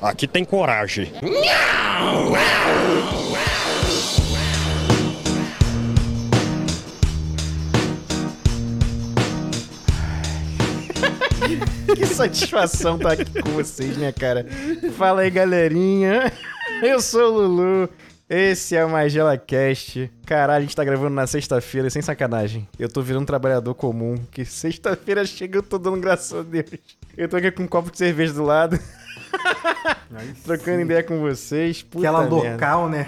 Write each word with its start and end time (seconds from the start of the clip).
aqui 0.00 0.26
tem 0.26 0.44
coragem. 0.44 1.12
Que 11.94 12.04
satisfação 12.04 12.96
estar 12.96 13.12
aqui 13.12 13.42
com 13.42 13.50
vocês, 13.52 13.96
minha 13.96 14.12
cara. 14.12 14.46
Fala 14.96 15.22
aí, 15.22 15.30
galerinha. 15.30 16.30
Eu 16.82 17.00
sou 17.00 17.32
o 17.32 17.40
Lulu. 17.40 17.88
Esse 18.28 18.76
é 18.76 18.84
o 18.84 18.90
Magela 18.90 19.38
Cast. 19.38 20.10
Caralho, 20.26 20.58
a 20.58 20.60
gente 20.60 20.76
tá 20.76 20.84
gravando 20.84 21.14
na 21.14 21.26
sexta-feira, 21.26 21.88
sem 21.88 22.02
sacanagem. 22.02 22.68
Eu 22.78 22.88
tô 22.90 23.00
virando 23.00 23.22
um 23.22 23.26
trabalhador 23.26 23.74
comum, 23.74 24.16
que 24.30 24.44
sexta-feira 24.44 25.24
chega 25.24 25.58
eu 25.58 25.62
tô 25.62 25.78
dando 25.78 25.98
graças 25.98 26.38
a 26.38 26.42
Deus. 26.42 26.70
Eu 27.16 27.26
tô 27.26 27.36
aqui 27.36 27.50
com 27.50 27.62
um 27.62 27.66
copo 27.66 27.90
de 27.90 27.96
cerveja 27.96 28.34
do 28.34 28.44
lado. 28.44 28.78
Trocando 30.44 30.80
ideia 30.80 31.02
com 31.02 31.20
vocês. 31.20 31.82
Puta 31.82 31.98
Aquela 32.08 32.20
merda. 32.28 32.52
local, 32.52 32.88
né? 32.88 33.06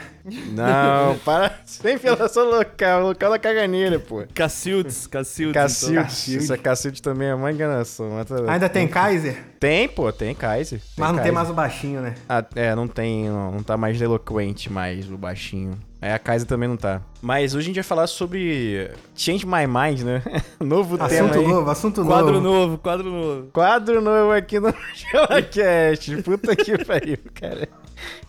Não, 0.52 1.16
para. 1.24 1.54
Sempre 1.64 2.08
relação 2.10 2.44
local. 2.50 3.02
Local 3.02 3.30
da 3.30 3.38
caganeira, 3.38 3.98
pô. 3.98 4.24
Cacildes, 4.34 5.06
Cacildes. 5.06 5.50
então. 5.50 5.62
Cacilde. 5.62 5.94
Cacilde. 5.96 6.44
Essa 6.44 6.58
Cacilde 6.58 7.02
também 7.02 7.28
é 7.28 7.34
uma 7.34 7.50
enganação. 7.50 8.10
mas 8.10 8.30
Ainda 8.48 8.68
tem 8.68 8.86
Kaiser, 8.86 9.42
Tem, 9.58 9.88
pô, 9.88 10.12
tem 10.12 10.34
Kaiser. 10.34 10.80
mas 10.96 11.08
não 11.08 11.14
tem 11.16 11.24
Kaiser. 11.24 11.34
mais 11.34 11.50
o 11.50 11.54
baixinho, 11.54 12.00
né? 12.00 12.14
Ah, 12.28 12.44
é, 12.54 12.74
não 12.74 12.86
tem, 12.86 13.28
não, 13.28 13.52
não 13.52 13.62
tá 13.62 13.76
mais 13.76 14.00
eloquente 14.00 14.70
mais 14.70 15.10
o 15.10 15.16
baixinho. 15.16 15.78
É, 16.02 16.14
a 16.14 16.18
Kaiser 16.18 16.48
também 16.48 16.68
não 16.68 16.76
tá. 16.78 17.02
Mas 17.20 17.54
hoje 17.54 17.64
a 17.64 17.66
gente 17.66 17.74
vai 17.76 17.84
falar 17.84 18.06
sobre 18.06 18.90
Change 19.14 19.44
My 19.44 19.66
Mind, 19.66 20.00
né? 20.00 20.22
Novo 20.58 20.96
tema 20.96 21.06
Assunto 21.28 21.38
aí. 21.38 21.46
novo, 21.46 21.70
assunto 21.70 22.04
Quadro 22.04 22.40
novo. 22.40 22.42
novo, 22.42 22.78
quadro 22.78 23.10
novo. 23.10 23.46
Quadro 23.52 24.00
novo 24.00 24.32
aqui 24.32 24.58
no 24.58 24.72
GelaCast. 24.94 26.22
Puta 26.22 26.56
que 26.56 26.82
pariu, 26.84 27.18
cara. 27.34 27.68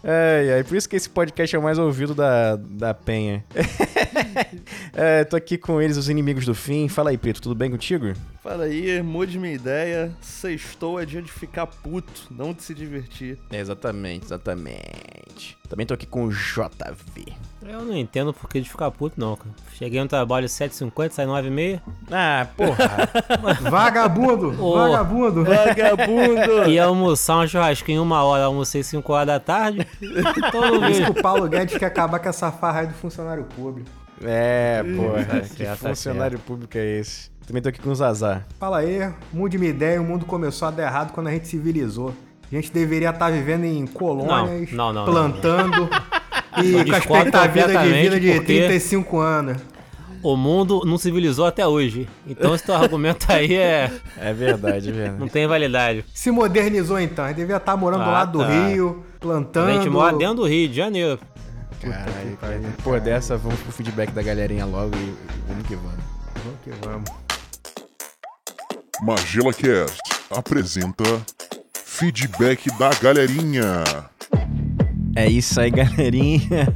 Ai, 0.04 0.54
ai, 0.54 0.64
por 0.64 0.76
isso 0.76 0.90
que 0.90 0.96
esse 0.96 1.10
podcast 1.10 1.56
é 1.56 1.60
o 1.60 1.62
mais 1.62 1.78
ouvido 1.78 2.16
da, 2.16 2.56
da 2.56 2.94
Penha. 2.94 3.46
é, 4.94 5.24
tô 5.24 5.36
aqui 5.36 5.58
com 5.58 5.82
eles, 5.82 5.98
os 5.98 6.10
inimigos 6.10 6.46
do 6.46 6.56
fim. 6.56 6.88
Fala 6.88 7.12
aí, 7.12 7.18
Preto, 7.18 7.42
tudo 7.42 7.56
bem 7.56 7.70
contigo? 7.70 8.14
Fala 8.42 8.64
aí, 8.64 9.02
mude 9.04 9.38
minha 9.38 9.54
ideia. 9.54 10.12
Sextou 10.20 11.00
é 11.00 11.06
dia 11.06 11.22
de 11.22 11.32
ficar 11.32 11.68
puto, 11.68 12.28
não 12.32 12.54
de 12.54 12.64
se 12.64 12.74
divertir. 12.74 13.38
exatamente, 13.52 14.26
exatamente. 14.26 15.58
Também 15.70 15.86
tô 15.86 15.94
aqui 15.94 16.06
com 16.06 16.26
o 16.26 16.32
JV. 16.32 17.32
Eu 17.66 17.86
não 17.86 17.96
entendo 17.96 18.34
por 18.34 18.50
que 18.50 18.60
de 18.60 18.70
ficar 18.70 18.92
puto, 18.92 19.18
não, 19.18 19.38
cara. 19.38 19.52
Cheguei 19.78 20.02
no 20.02 20.08
trabalho 20.08 20.48
7h50, 20.48 21.12
sai 21.12 21.26
9h30. 21.26 21.82
Ah, 22.12 22.48
porra. 22.58 23.10
Vagabundo, 23.70 24.62
Ô. 24.62 24.74
vagabundo. 24.74 25.46
Vagabundo! 25.46 26.70
Ia 26.70 26.86
almoçar 26.86 27.38
um 27.38 27.48
churrasquinho 27.48 28.02
uma 28.02 28.24
hora, 28.24 28.46
almocei 28.46 28.84
5 28.84 29.14
horas 29.14 29.28
da 29.28 29.40
tarde. 29.40 29.61
Não 29.70 29.86
Por 30.52 30.64
isso 30.74 30.80
vejo. 30.80 31.04
que 31.14 31.20
o 31.20 31.22
Paulo 31.22 31.48
Guedes 31.48 31.78
quer 31.78 31.86
acabar 31.86 32.20
com 32.20 32.30
essa 32.30 32.52
farra 32.52 32.82
aí 32.82 32.88
do 32.88 32.94
funcionário 32.94 33.44
público. 33.44 33.90
É, 34.24 34.84
porra. 34.96 35.26
Tá 35.26 35.40
que 35.42 35.48
certo, 35.48 35.80
tá 35.82 35.90
funcionário 35.90 36.40
público 36.40 36.78
é 36.78 37.00
esse? 37.00 37.30
Também 37.46 37.62
tô 37.62 37.70
aqui 37.70 37.82
com 37.82 37.90
o 37.90 37.96
Zazar. 37.96 38.46
Fala 38.60 38.78
aí, 38.80 39.12
mude 39.34 39.58
minha 39.58 39.72
ideia, 39.72 40.00
o 40.02 40.04
mundo 40.06 40.26
começou 40.26 40.68
a 40.68 40.72
dar 40.72 40.84
errado 40.84 41.12
quando 41.12 41.28
a 41.28 41.32
gente 41.32 41.48
civilizou. 41.48 42.14
A 42.52 42.56
gente 42.56 42.72
deveria 42.72 43.10
estar 43.10 43.32
vivendo 43.32 43.64
em 43.66 43.86
colônias, 43.88 44.72
Não, 44.72 44.92
não, 44.94 45.06
não, 45.06 45.12
plantando 45.14 45.90
e 46.64 46.84
com 46.86 46.94
a 46.94 46.98
expectativa 46.98 47.68
de 47.84 47.94
vida 47.94 48.20
de 48.20 48.32
porque- 48.34 48.46
35 48.46 49.20
anos. 49.20 49.58
O 50.24 50.36
mundo 50.38 50.84
não 50.86 51.00
civilizou 51.00 51.48
até 51.48 51.66
hoje. 51.66 52.08
Então 52.28 52.54
esse 52.54 52.64
teu 52.64 52.76
argumento 52.76 53.26
aí 53.32 53.56
é. 53.56 53.90
É 54.20 54.32
verdade, 54.32 54.90
é 54.90 54.92
não 54.92 54.98
verdade. 55.00 55.32
tem 55.32 55.48
validade. 55.48 56.06
Se 56.14 56.30
modernizou 56.30 57.00
então, 57.00 57.26
a 57.26 57.30
gente 57.30 57.38
devia 57.38 57.58
estar 57.58 57.76
morando 57.76 58.04
do 58.04 58.10
Ah, 58.10 58.14
lado 58.14 58.38
tá. 58.40 58.46
do 58.46 58.52
rio, 58.70 59.04
plantando. 59.22 59.70
A 59.70 59.74
gente 59.74 59.90
mora 59.90 60.18
dentro 60.18 60.38
do 60.38 60.48
Rio 60.48 60.68
de 60.68 60.76
Janeiro. 60.76 61.20
Caralho, 61.80 62.38
cara. 62.38 62.60
Pô, 62.84 63.00
dessa, 63.00 63.38
vamos 63.38 63.60
pro 63.62 63.72
feedback 63.72 64.12
da 64.12 64.22
galerinha 64.22 64.66
logo 64.66 64.96
e 64.98 65.16
vamos 65.48 65.68
que 65.68 65.76
vamos. 65.76 66.04
Vamos 66.44 66.60
que 66.64 66.72
vamos. 66.86 67.10
Magela 69.04 69.54
Cast 69.54 70.00
apresenta 70.30 71.04
Feedback 71.74 72.70
da 72.78 72.90
Galerinha. 73.02 73.84
É 75.14 75.30
isso 75.30 75.60
aí, 75.60 75.70
galerinha. 75.72 76.68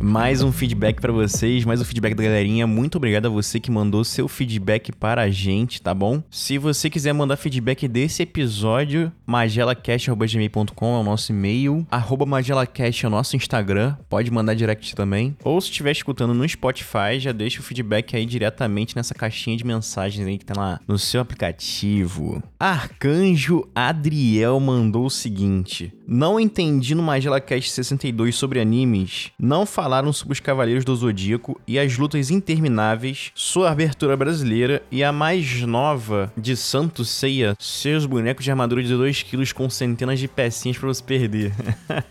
Mais 0.00 0.42
um 0.42 0.52
feedback 0.52 1.00
pra 1.00 1.12
vocês, 1.12 1.64
mais 1.64 1.80
um 1.80 1.84
feedback 1.84 2.14
da 2.14 2.22
galerinha. 2.22 2.66
Muito 2.66 2.96
obrigado 2.96 3.26
a 3.26 3.28
você 3.28 3.58
que 3.58 3.70
mandou 3.70 4.04
seu 4.04 4.28
feedback 4.28 4.92
para 4.92 5.22
a 5.22 5.30
gente, 5.30 5.82
tá 5.82 5.92
bom? 5.92 6.22
Se 6.30 6.56
você 6.56 6.88
quiser 6.88 7.12
mandar 7.12 7.36
feedback 7.36 7.88
desse 7.88 8.22
episódio, 8.22 9.10
magelacast.gmail.com 9.26 10.96
é 10.96 11.00
o 11.00 11.02
nosso 11.02 11.32
e-mail, 11.32 11.84
arroba 11.90 12.24
magelacast 12.24 13.04
é 13.04 13.08
o 13.08 13.10
nosso 13.10 13.34
Instagram, 13.34 13.96
pode 14.08 14.30
mandar 14.30 14.54
direct 14.54 14.94
também. 14.94 15.36
Ou 15.42 15.60
se 15.60 15.68
estiver 15.68 15.92
escutando 15.92 16.32
no 16.32 16.48
Spotify, 16.48 17.18
já 17.18 17.32
deixa 17.32 17.60
o 17.60 17.64
feedback 17.64 18.14
aí 18.14 18.24
diretamente 18.24 18.94
nessa 18.94 19.14
caixinha 19.14 19.56
de 19.56 19.66
mensagens 19.66 20.26
aí 20.26 20.38
que 20.38 20.44
tá 20.44 20.54
lá 20.56 20.80
no 20.86 20.98
seu 20.98 21.20
aplicativo. 21.20 22.40
Arcanjo 22.58 23.68
Adriel 23.74 24.60
mandou 24.60 25.06
o 25.06 25.10
seguinte: 25.10 25.92
Não 26.12 26.40
entendi 26.40 26.92
no 26.92 27.04
MagelaCast 27.04 27.70
62 27.70 28.34
sobre 28.34 28.58
animes, 28.58 29.30
não 29.38 29.64
falaram 29.64 30.12
sobre 30.12 30.32
os 30.32 30.40
Cavaleiros 30.40 30.84
do 30.84 30.96
Zodíaco 30.96 31.60
e 31.68 31.78
as 31.78 31.96
lutas 31.96 32.32
intermináveis, 32.32 33.30
sua 33.32 33.70
abertura 33.70 34.16
brasileira 34.16 34.82
e 34.90 35.04
a 35.04 35.12
mais 35.12 35.62
nova 35.62 36.32
de 36.36 36.56
Santo 36.56 37.04
Ceia, 37.04 37.54
seus 37.60 38.06
bonecos 38.06 38.44
de 38.44 38.50
armadura 38.50 38.82
de 38.82 38.92
2kg 38.92 39.52
com 39.52 39.70
centenas 39.70 40.18
de 40.18 40.26
pecinhas 40.26 40.76
pra 40.76 40.88
você 40.88 41.00
perder. 41.00 41.52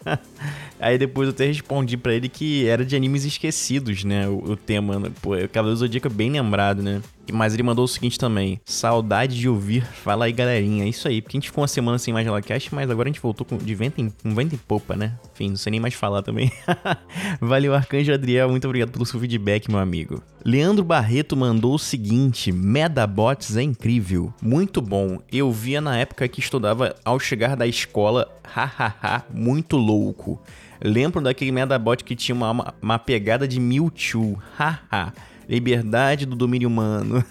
Aí 0.80 0.98
depois 0.98 1.28
eu 1.28 1.34
até 1.34 1.48
respondi 1.48 1.98
pra 1.98 2.14
ele 2.14 2.30
que 2.30 2.66
era 2.70 2.86
de 2.86 2.96
animes 2.96 3.26
esquecidos, 3.26 4.06
né? 4.06 4.30
O, 4.30 4.52
o 4.52 4.56
tema, 4.56 4.98
né? 4.98 5.12
Pô, 5.22 5.36
o 5.36 5.50
Cavaleiro 5.50 5.76
do 5.76 5.80
Zodíaco 5.80 6.08
é 6.08 6.10
bem 6.10 6.32
lembrado, 6.32 6.82
né? 6.82 7.02
Mas 7.32 7.54
ele 7.54 7.64
mandou 7.64 7.86
o 7.86 7.88
seguinte 7.88 8.18
também: 8.18 8.60
Saudade 8.66 9.38
de 9.38 9.48
ouvir. 9.48 9.84
Fala 9.84 10.26
aí, 10.26 10.32
galerinha. 10.32 10.86
É 10.86 10.88
isso 10.88 11.08
aí, 11.08 11.22
porque 11.22 11.38
a 11.38 11.40
gente 11.40 11.50
ficou 11.50 11.62
uma 11.62 11.68
semana 11.68 11.98
sem 11.98 12.14
mais 12.14 12.26
Gelacast, 12.26 12.74
mas 12.74 12.90
agora 12.90 13.10
a 13.10 13.12
gente 13.12 13.22
voltou 13.22 13.46
com, 13.46 13.58
de 13.58 13.76
vento 13.76 14.00
em, 14.02 14.12
vento 14.24 14.56
em 14.56 14.58
popa, 14.58 14.96
né? 14.96 15.14
Enfim, 15.34 15.50
não 15.50 15.58
sei 15.58 15.72
nem 15.72 15.80
mais 15.80 15.94
falar 15.94 16.22
também. 16.22 16.52
Valeu, 17.40 17.74
Arcanjo 17.74 18.14
Adriel. 18.14 18.50
Muito 18.50 18.66
obrigado 18.66 18.92
pelo 18.92 19.06
seu 19.06 19.20
feedback, 19.20 19.70
meu 19.70 19.80
amigo. 19.80 20.22
Leandro 20.44 20.84
Barreto 20.84 21.36
mandou 21.36 21.76
o 21.76 21.80
seguinte: 21.80 22.52
Medabots 22.52 23.58
é 23.58 23.62
incrível. 23.62 24.34
Muito 24.42 24.82
bom. 24.82 25.20
Eu 25.32 25.52
via 25.52 25.82
na 25.82 25.98
época 25.98 26.28
que 26.28 26.40
estudava 26.40 26.96
ao 27.04 27.20
chegar 27.20 27.56
da 27.56 27.68
escola. 27.68 28.28
Hahaha, 28.44 29.26
muito 29.34 29.78
louco. 29.78 30.42
Lembro 30.82 31.22
daquele 31.22 31.52
Medabot 31.52 32.04
que 32.04 32.16
tinha 32.16 32.34
uma, 32.34 32.74
uma 32.82 32.98
pegada 32.98 33.48
de 33.48 33.60
Mewtwo. 33.60 34.42
Haha. 34.58 35.14
Liberdade 35.50 36.28
do 36.28 36.36
domínio 36.36 36.70
humano. 36.70 37.26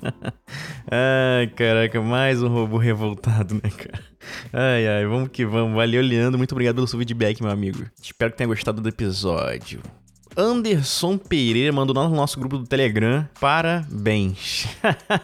ai, 0.90 1.46
caraca, 1.48 2.00
mais 2.00 2.42
um 2.42 2.48
robô 2.48 2.78
revoltado, 2.78 3.52
né, 3.52 3.68
cara? 3.68 4.02
Ai, 4.50 4.88
ai, 4.88 5.04
vamos 5.04 5.28
que 5.28 5.44
vamos. 5.44 5.76
Valeu, 5.76 6.00
Leandro. 6.00 6.38
Muito 6.38 6.52
obrigado 6.52 6.76
pelo 6.76 6.86
seu 6.86 6.98
feedback, 6.98 7.42
meu 7.42 7.52
amigo. 7.52 7.84
Espero 8.02 8.32
que 8.32 8.38
tenha 8.38 8.48
gostado 8.48 8.80
do 8.80 8.88
episódio. 8.88 9.82
Anderson 10.34 11.18
Pereira 11.18 11.70
mandou 11.70 11.94
no 11.94 12.16
nosso 12.16 12.40
grupo 12.40 12.56
do 12.56 12.66
Telegram. 12.66 13.28
Parabéns. 13.38 14.66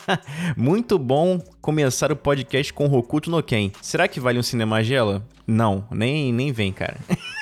Muito 0.59 0.99
bom 0.99 1.41
começar 1.63 2.13
o 2.13 2.17
podcast 2.17 2.71
com 2.75 2.87
Rokuto 2.87 3.31
no 3.31 3.43
Ken. 3.43 3.71
Será 3.81 4.07
que 4.09 4.21
vale 4.21 4.39
um 4.39 4.43
Cinemagela? 4.43 5.27
Não, 5.47 5.87
nem, 5.91 6.35
nem 6.35 6.53
vem, 6.53 6.71
cara. 6.71 6.99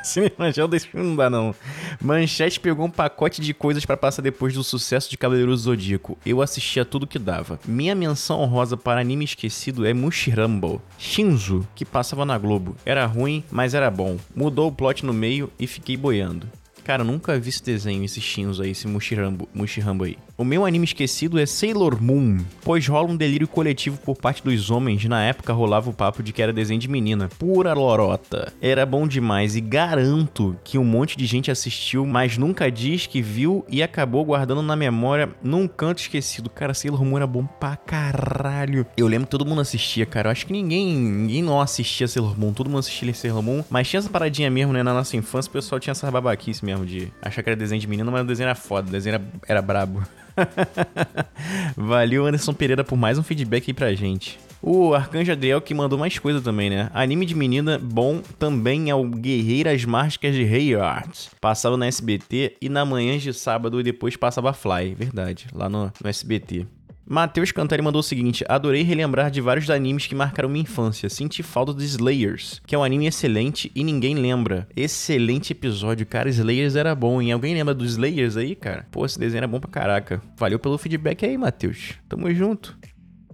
Cinemagela 0.04 0.68
desse 0.68 0.88
filme 0.88 1.06
não 1.06 1.16
dá, 1.16 1.28
não. 1.30 1.54
Manchete 2.00 2.60
pegou 2.60 2.86
um 2.86 2.90
pacote 2.90 3.40
de 3.40 3.52
coisas 3.52 3.84
pra 3.84 3.96
passar 3.96 4.22
depois 4.22 4.54
do 4.54 4.64
sucesso 4.64 5.10
de 5.10 5.18
Cavaleiro 5.18 5.56
Zodíaco. 5.56 6.18
Eu 6.24 6.42
assistia 6.42 6.84
tudo 6.84 7.06
que 7.06 7.18
dava. 7.18 7.58
Minha 7.66 7.94
menção 7.94 8.40
honrosa 8.40 8.76
para 8.76 9.00
anime 9.00 9.24
esquecido 9.24 9.86
é 9.86 9.92
Mushirambo. 9.92 10.80
Shinzo, 10.98 11.66
que 11.74 11.84
passava 11.84 12.24
na 12.24 12.38
Globo. 12.38 12.76
Era 12.84 13.06
ruim, 13.06 13.44
mas 13.50 13.74
era 13.74 13.90
bom. 13.90 14.16
Mudou 14.34 14.68
o 14.68 14.72
plot 14.72 15.04
no 15.04 15.12
meio 15.12 15.50
e 15.58 15.66
fiquei 15.66 15.96
boiando. 15.96 16.46
Cara, 16.84 17.04
nunca 17.04 17.38
vi 17.38 17.50
esse 17.50 17.62
desenho, 17.62 18.04
esse 18.04 18.20
Shinzo 18.20 18.62
aí, 18.62 18.70
esse 18.70 18.88
Mushirambo, 18.88 19.48
Mushirambo 19.54 20.04
aí. 20.04 20.16
O 20.36 20.44
meu 20.44 20.64
anime 20.64 20.84
esquecido 20.84 21.38
é 21.38 21.44
Sailor 21.44 22.02
Moon, 22.02 22.38
pois 22.62 22.86
rola 22.88 23.10
um 23.10 23.16
delírio 23.16 23.46
coletivo 23.46 23.98
por 23.98 24.16
parte 24.16 24.42
dos 24.42 24.70
homens. 24.70 25.04
Na 25.04 25.22
época 25.22 25.52
rolava 25.52 25.90
o 25.90 25.92
papo 25.92 26.22
de 26.22 26.32
que 26.32 26.40
era 26.40 26.52
desenho 26.52 26.80
de 26.80 26.88
menina. 26.88 27.28
Pura 27.38 27.74
lorota. 27.74 28.52
Era 28.60 28.86
bom 28.86 29.06
demais 29.06 29.54
e 29.54 29.60
garanto 29.60 30.56
que 30.64 30.78
um 30.78 30.84
monte 30.84 31.16
de 31.16 31.26
gente 31.26 31.50
assistiu, 31.50 32.06
mas 32.06 32.38
nunca 32.38 32.70
diz 32.70 33.06
que 33.06 33.20
viu 33.20 33.64
e 33.68 33.82
acabou 33.82 34.24
guardando 34.24 34.62
na 34.62 34.74
memória 34.74 35.28
num 35.42 35.68
canto 35.68 35.98
esquecido. 35.98 36.48
Cara, 36.48 36.72
Sailor 36.72 37.04
Moon 37.04 37.18
era 37.18 37.26
bom 37.26 37.44
pra 37.44 37.76
caralho. 37.76 38.86
Eu 38.96 39.06
lembro 39.06 39.26
que 39.26 39.30
todo 39.30 39.44
mundo 39.44 39.60
assistia, 39.60 40.06
cara. 40.06 40.28
Eu 40.28 40.32
acho 40.32 40.46
que 40.46 40.52
ninguém, 40.52 40.96
ninguém 40.96 41.42
não 41.42 41.60
assistia 41.60 42.08
Sailor 42.08 42.38
Moon, 42.38 42.54
todo 42.54 42.68
mundo 42.68 42.78
assistia 42.78 43.12
Sailor 43.12 43.42
Moon, 43.42 43.62
mas 43.68 43.88
tinha 43.88 43.98
essa 43.98 44.08
paradinha 44.08 44.50
mesmo, 44.50 44.72
né? 44.72 44.82
Na 44.82 44.94
nossa 44.94 45.16
infância, 45.16 45.50
o 45.50 45.52
pessoal 45.52 45.78
tinha 45.78 45.92
essa 45.92 46.10
babaquice 46.10 46.64
mesmo 46.64 46.69
de 46.84 47.12
achar 47.20 47.42
que 47.42 47.48
era 47.48 47.56
desenho 47.56 47.80
de 47.80 47.86
menino, 47.86 48.10
mas 48.10 48.22
o 48.22 48.26
desenho 48.26 48.46
era 48.46 48.54
foda, 48.54 48.88
o 48.88 48.90
desenho 48.90 49.14
era, 49.14 49.24
era 49.46 49.62
brabo. 49.62 50.02
Valeu, 51.76 52.26
Anderson 52.26 52.52
Pereira, 52.52 52.84
por 52.84 52.96
mais 52.96 53.18
um 53.18 53.22
feedback 53.22 53.68
aí 53.68 53.74
pra 53.74 53.94
gente. 53.94 54.38
O 54.62 54.92
Arcanjo 54.94 55.32
Adriel 55.32 55.60
que 55.60 55.72
mandou 55.72 55.98
mais 55.98 56.18
coisa 56.18 56.40
também, 56.40 56.68
né? 56.68 56.90
Anime 56.92 57.24
de 57.24 57.34
menina 57.34 57.78
bom 57.78 58.20
também 58.38 58.90
é 58.90 58.94
o 58.94 59.04
Guerreiras 59.04 59.84
Mágicas 59.86 60.34
de 60.34 60.44
Rei 60.44 60.74
Arts. 60.74 61.30
Passava 61.40 61.78
na 61.78 61.86
SBT 61.86 62.56
e 62.60 62.68
na 62.68 62.84
manhã 62.84 63.16
de 63.16 63.32
sábado 63.32 63.80
e 63.80 63.82
depois 63.82 64.16
passava 64.16 64.52
Fly. 64.52 64.94
Verdade, 64.94 65.46
lá 65.54 65.68
no, 65.68 65.90
no 66.02 66.08
SBT. 66.08 66.66
Matheus 67.12 67.50
Cantari 67.50 67.82
mandou 67.82 67.98
o 67.98 68.04
seguinte: 68.04 68.44
Adorei 68.48 68.82
relembrar 68.84 69.32
de 69.32 69.40
vários 69.40 69.68
animes 69.68 70.06
que 70.06 70.14
marcaram 70.14 70.48
minha 70.48 70.62
infância. 70.62 71.08
Senti 71.08 71.42
falta 71.42 71.74
de 71.74 71.84
Slayers, 71.84 72.62
que 72.64 72.72
é 72.72 72.78
um 72.78 72.84
anime 72.84 73.08
excelente 73.08 73.68
e 73.74 73.82
ninguém 73.82 74.14
lembra. 74.14 74.68
Excelente 74.76 75.50
episódio, 75.52 76.06
cara. 76.06 76.28
Slayers 76.28 76.76
era 76.76 76.94
bom, 76.94 77.20
hein? 77.20 77.32
Alguém 77.32 77.52
lembra 77.52 77.74
dos 77.74 77.90
Slayers 77.94 78.36
aí, 78.36 78.54
cara? 78.54 78.86
Pô, 78.92 79.04
esse 79.04 79.18
desenho 79.18 79.38
era 79.40 79.48
bom 79.48 79.58
pra 79.58 79.68
caraca. 79.68 80.22
Valeu 80.38 80.60
pelo 80.60 80.78
feedback 80.78 81.24
aí, 81.26 81.36
Matheus. 81.36 81.94
Tamo 82.08 82.32
junto. 82.32 82.78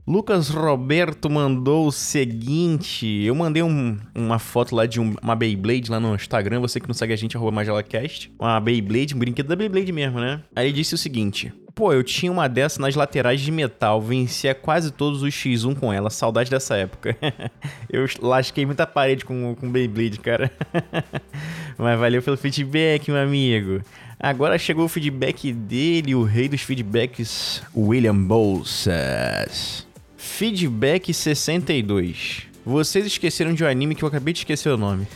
Lucas 0.08 0.48
Roberto 0.48 1.28
mandou 1.28 1.86
o 1.86 1.92
seguinte: 1.92 3.06
eu 3.24 3.34
mandei 3.34 3.62
um- 3.62 3.98
uma 4.14 4.38
foto 4.38 4.74
lá 4.74 4.86
de 4.86 4.98
um- 4.98 5.14
uma 5.22 5.36
Beyblade 5.36 5.90
lá 5.90 6.00
no 6.00 6.14
Instagram, 6.14 6.60
você 6.60 6.80
que 6.80 6.88
não 6.88 6.94
segue 6.94 7.12
a 7.12 7.16
gente, 7.16 7.36
arroba 7.36 7.52
MagelaCast. 7.56 8.32
Uma 8.40 8.58
Beyblade, 8.58 9.14
um 9.14 9.18
brinquedo 9.18 9.48
da 9.48 9.56
Beyblade 9.56 9.92
mesmo, 9.92 10.18
né? 10.18 10.42
Aí 10.56 10.68
ele 10.68 10.72
disse 10.76 10.94
o 10.94 10.98
seguinte: 10.98 11.52
Pô, 11.76 11.92
eu 11.92 12.02
tinha 12.02 12.32
uma 12.32 12.48
dessa 12.48 12.80
nas 12.80 12.94
laterais 12.94 13.38
de 13.38 13.52
metal, 13.52 14.00
vencia 14.00 14.54
quase 14.54 14.90
todos 14.90 15.22
os 15.22 15.34
X1 15.34 15.78
com 15.78 15.92
ela, 15.92 16.08
saudade 16.08 16.50
dessa 16.50 16.74
época. 16.74 17.14
eu 17.92 18.06
lasquei 18.22 18.64
muita 18.64 18.86
parede 18.86 19.26
com, 19.26 19.54
com 19.54 19.70
Beyblade, 19.70 20.18
cara. 20.18 20.50
Mas 21.76 22.00
valeu 22.00 22.22
pelo 22.22 22.38
feedback, 22.38 23.10
meu 23.10 23.20
amigo. 23.20 23.82
Agora 24.18 24.56
chegou 24.56 24.86
o 24.86 24.88
feedback 24.88 25.52
dele, 25.52 26.14
o 26.14 26.22
rei 26.22 26.48
dos 26.48 26.62
feedbacks, 26.62 27.62
William 27.76 28.16
Bolsas. 28.16 29.86
Feedback 30.16 31.12
62. 31.12 32.44
Vocês 32.64 33.04
esqueceram 33.04 33.52
de 33.52 33.62
um 33.62 33.68
anime 33.68 33.94
que 33.94 34.02
eu 34.02 34.08
acabei 34.08 34.32
de 34.32 34.40
esquecer 34.40 34.70
o 34.70 34.78
nome. 34.78 35.06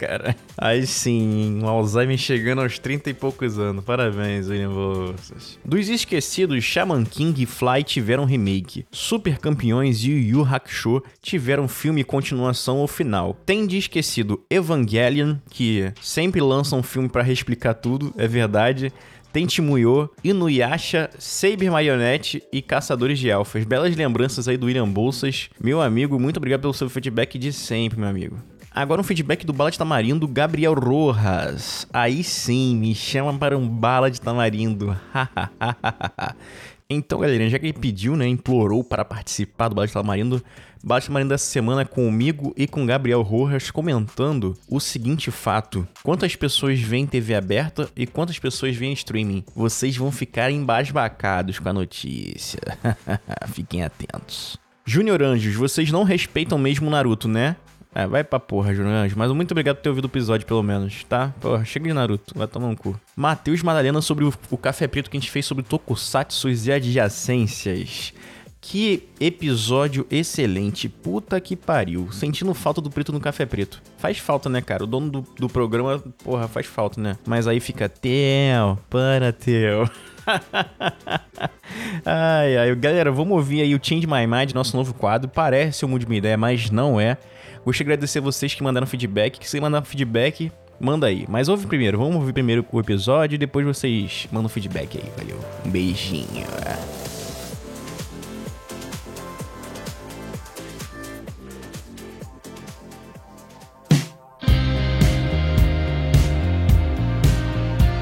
Cara, 0.00 0.34
aí 0.56 0.86
sim, 0.86 1.60
um 1.62 1.68
Alzheimer 1.68 2.16
chegando 2.16 2.62
aos 2.62 2.78
30 2.78 3.10
e 3.10 3.12
poucos 3.12 3.58
anos. 3.58 3.84
Parabéns, 3.84 4.48
William 4.48 4.70
Bolsas. 4.70 5.58
Dos 5.62 5.90
esquecidos, 5.90 6.64
Shaman 6.64 7.04
King 7.04 7.42
e 7.42 7.44
Fly 7.44 7.84
tiveram 7.84 8.24
remake. 8.24 8.86
Super 8.90 9.36
Campeões 9.36 10.02
e 10.02 10.10
Yu 10.10 10.38
Yu 10.38 10.42
Hakusho 10.42 11.02
tiveram 11.20 11.68
filme 11.68 12.02
continuação 12.02 12.78
ou 12.78 12.88
final. 12.88 13.36
Tem 13.44 13.66
de 13.66 13.76
esquecido 13.76 14.42
Evangelion, 14.48 15.36
que 15.50 15.92
sempre 16.00 16.40
lança 16.40 16.74
um 16.74 16.82
filme 16.82 17.10
pra 17.10 17.22
reexplicar 17.22 17.74
tudo, 17.74 18.10
é 18.16 18.26
verdade. 18.26 18.90
Tem 19.34 19.44
Timuyo, 19.44 20.08
Inuyasha, 20.24 21.10
Saber 21.18 21.70
Marionette 21.70 22.42
e 22.50 22.62
Caçadores 22.62 23.18
de 23.18 23.28
Elfas. 23.28 23.64
Belas 23.64 23.94
lembranças 23.94 24.48
aí 24.48 24.56
do 24.56 24.64
William 24.64 24.88
Bolsas. 24.88 25.50
Meu 25.62 25.82
amigo, 25.82 26.18
muito 26.18 26.38
obrigado 26.38 26.62
pelo 26.62 26.72
seu 26.72 26.88
feedback 26.88 27.38
de 27.38 27.52
sempre, 27.52 28.00
meu 28.00 28.08
amigo. 28.08 28.38
Agora 28.72 29.00
um 29.00 29.04
feedback 29.04 29.44
do 29.44 29.52
Bala 29.52 29.70
de 29.70 29.78
Tamarindo, 29.78 30.28
Gabriel 30.28 30.74
Rojas. 30.74 31.88
Aí 31.92 32.22
sim, 32.22 32.76
me 32.76 32.94
chama 32.94 33.36
para 33.36 33.58
um 33.58 33.68
Bala 33.68 34.08
de 34.08 34.20
Tamarindo. 34.20 34.96
então, 36.88 37.18
galerinha, 37.18 37.50
já 37.50 37.58
que 37.58 37.66
ele 37.66 37.72
pediu, 37.72 38.14
né, 38.14 38.28
implorou 38.28 38.84
para 38.84 39.04
participar 39.04 39.68
do 39.68 39.74
Bala 39.74 39.88
de 39.88 39.92
Tamarindo, 39.92 40.40
Bala 40.84 41.00
de 41.00 41.08
Tamarindo 41.08 41.30
dessa 41.30 41.46
semana 41.46 41.84
comigo 41.84 42.54
e 42.56 42.68
com 42.68 42.86
Gabriel 42.86 43.22
Rojas 43.22 43.72
comentando 43.72 44.56
o 44.68 44.78
seguinte 44.78 45.32
fato. 45.32 45.86
Quantas 46.04 46.36
pessoas 46.36 46.78
veem 46.78 47.08
TV 47.08 47.34
aberta 47.34 47.90
e 47.96 48.06
quantas 48.06 48.38
pessoas 48.38 48.76
veem 48.76 48.92
streaming? 48.92 49.44
Vocês 49.52 49.96
vão 49.96 50.12
ficar 50.12 50.48
embasbacados 50.48 51.58
com 51.58 51.68
a 51.68 51.72
notícia. 51.72 52.60
Fiquem 53.52 53.82
atentos. 53.82 54.56
Júnior 54.86 55.22
Anjos, 55.22 55.56
vocês 55.56 55.90
não 55.90 56.04
respeitam 56.04 56.56
mesmo 56.56 56.86
o 56.86 56.90
Naruto, 56.90 57.26
né? 57.28 57.56
É, 57.94 58.06
vai 58.06 58.22
pra 58.22 58.38
porra, 58.38 58.74
Júnior 58.74 58.94
Anjos. 58.94 59.16
Mas 59.16 59.32
muito 59.32 59.50
obrigado 59.50 59.76
por 59.76 59.82
ter 59.82 59.88
ouvido 59.88 60.04
o 60.04 60.08
episódio, 60.08 60.46
pelo 60.46 60.62
menos, 60.62 61.02
tá? 61.04 61.34
Porra, 61.40 61.64
chega 61.64 61.88
de 61.88 61.92
Naruto, 61.92 62.34
vai 62.36 62.46
tomar 62.46 62.68
um 62.68 62.76
cu. 62.76 62.98
Matheus 63.16 63.62
Madalena 63.62 64.00
sobre 64.00 64.24
o, 64.24 64.32
o 64.50 64.56
café 64.56 64.86
preto 64.86 65.10
que 65.10 65.16
a 65.16 65.20
gente 65.20 65.30
fez 65.30 65.44
sobre 65.44 65.64
Tokusatsu 65.64 66.48
e 66.48 66.72
adjacências. 66.72 68.12
Que 68.60 69.08
episódio 69.18 70.06
excelente. 70.10 70.88
Puta 70.88 71.40
que 71.40 71.56
pariu. 71.56 72.12
Sentindo 72.12 72.52
falta 72.52 72.80
do 72.80 72.90
preto 72.90 73.10
no 73.10 73.18
café 73.18 73.46
preto. 73.46 73.82
Faz 73.96 74.18
falta, 74.18 74.50
né, 74.50 74.60
cara? 74.60 74.84
O 74.84 74.86
dono 74.86 75.10
do, 75.10 75.26
do 75.38 75.48
programa, 75.48 75.98
porra, 76.22 76.46
faz 76.46 76.66
falta, 76.66 77.00
né? 77.00 77.16
Mas 77.26 77.48
aí 77.48 77.58
fica 77.58 77.88
Theo, 77.88 78.78
para 78.90 79.32
Theo. 79.32 79.90
ai, 82.04 82.56
ai. 82.58 82.74
Galera, 82.76 83.10
vamos 83.10 83.32
ouvir 83.32 83.62
aí 83.62 83.74
o 83.74 83.80
Change 83.82 84.06
My 84.06 84.26
Mind, 84.26 84.52
nosso 84.52 84.76
novo 84.76 84.92
quadro. 84.92 85.28
Parece 85.28 85.86
um 85.86 85.88
mude 85.88 86.06
minha 86.06 86.18
ideia, 86.18 86.36
mas 86.36 86.70
não 86.70 87.00
é. 87.00 87.16
Gostaria 87.64 87.86
de 87.86 87.92
agradecer 87.92 88.20
vocês 88.20 88.54
que 88.54 88.62
mandaram 88.62 88.86
feedback. 88.86 89.38
Que 89.38 89.48
se 89.48 89.60
mandar 89.60 89.84
feedback, 89.84 90.50
manda 90.78 91.06
aí. 91.06 91.26
Mas 91.28 91.48
ouve 91.48 91.66
primeiro. 91.66 91.98
Vamos 91.98 92.16
ouvir 92.16 92.32
primeiro 92.32 92.64
o 92.72 92.80
episódio 92.80 93.34
e 93.34 93.38
depois 93.38 93.66
vocês 93.66 94.26
mandam 94.32 94.48
feedback 94.48 94.98
aí. 94.98 95.12
Valeu. 95.16 95.38
Um 95.64 95.70
beijinho. 95.70 96.46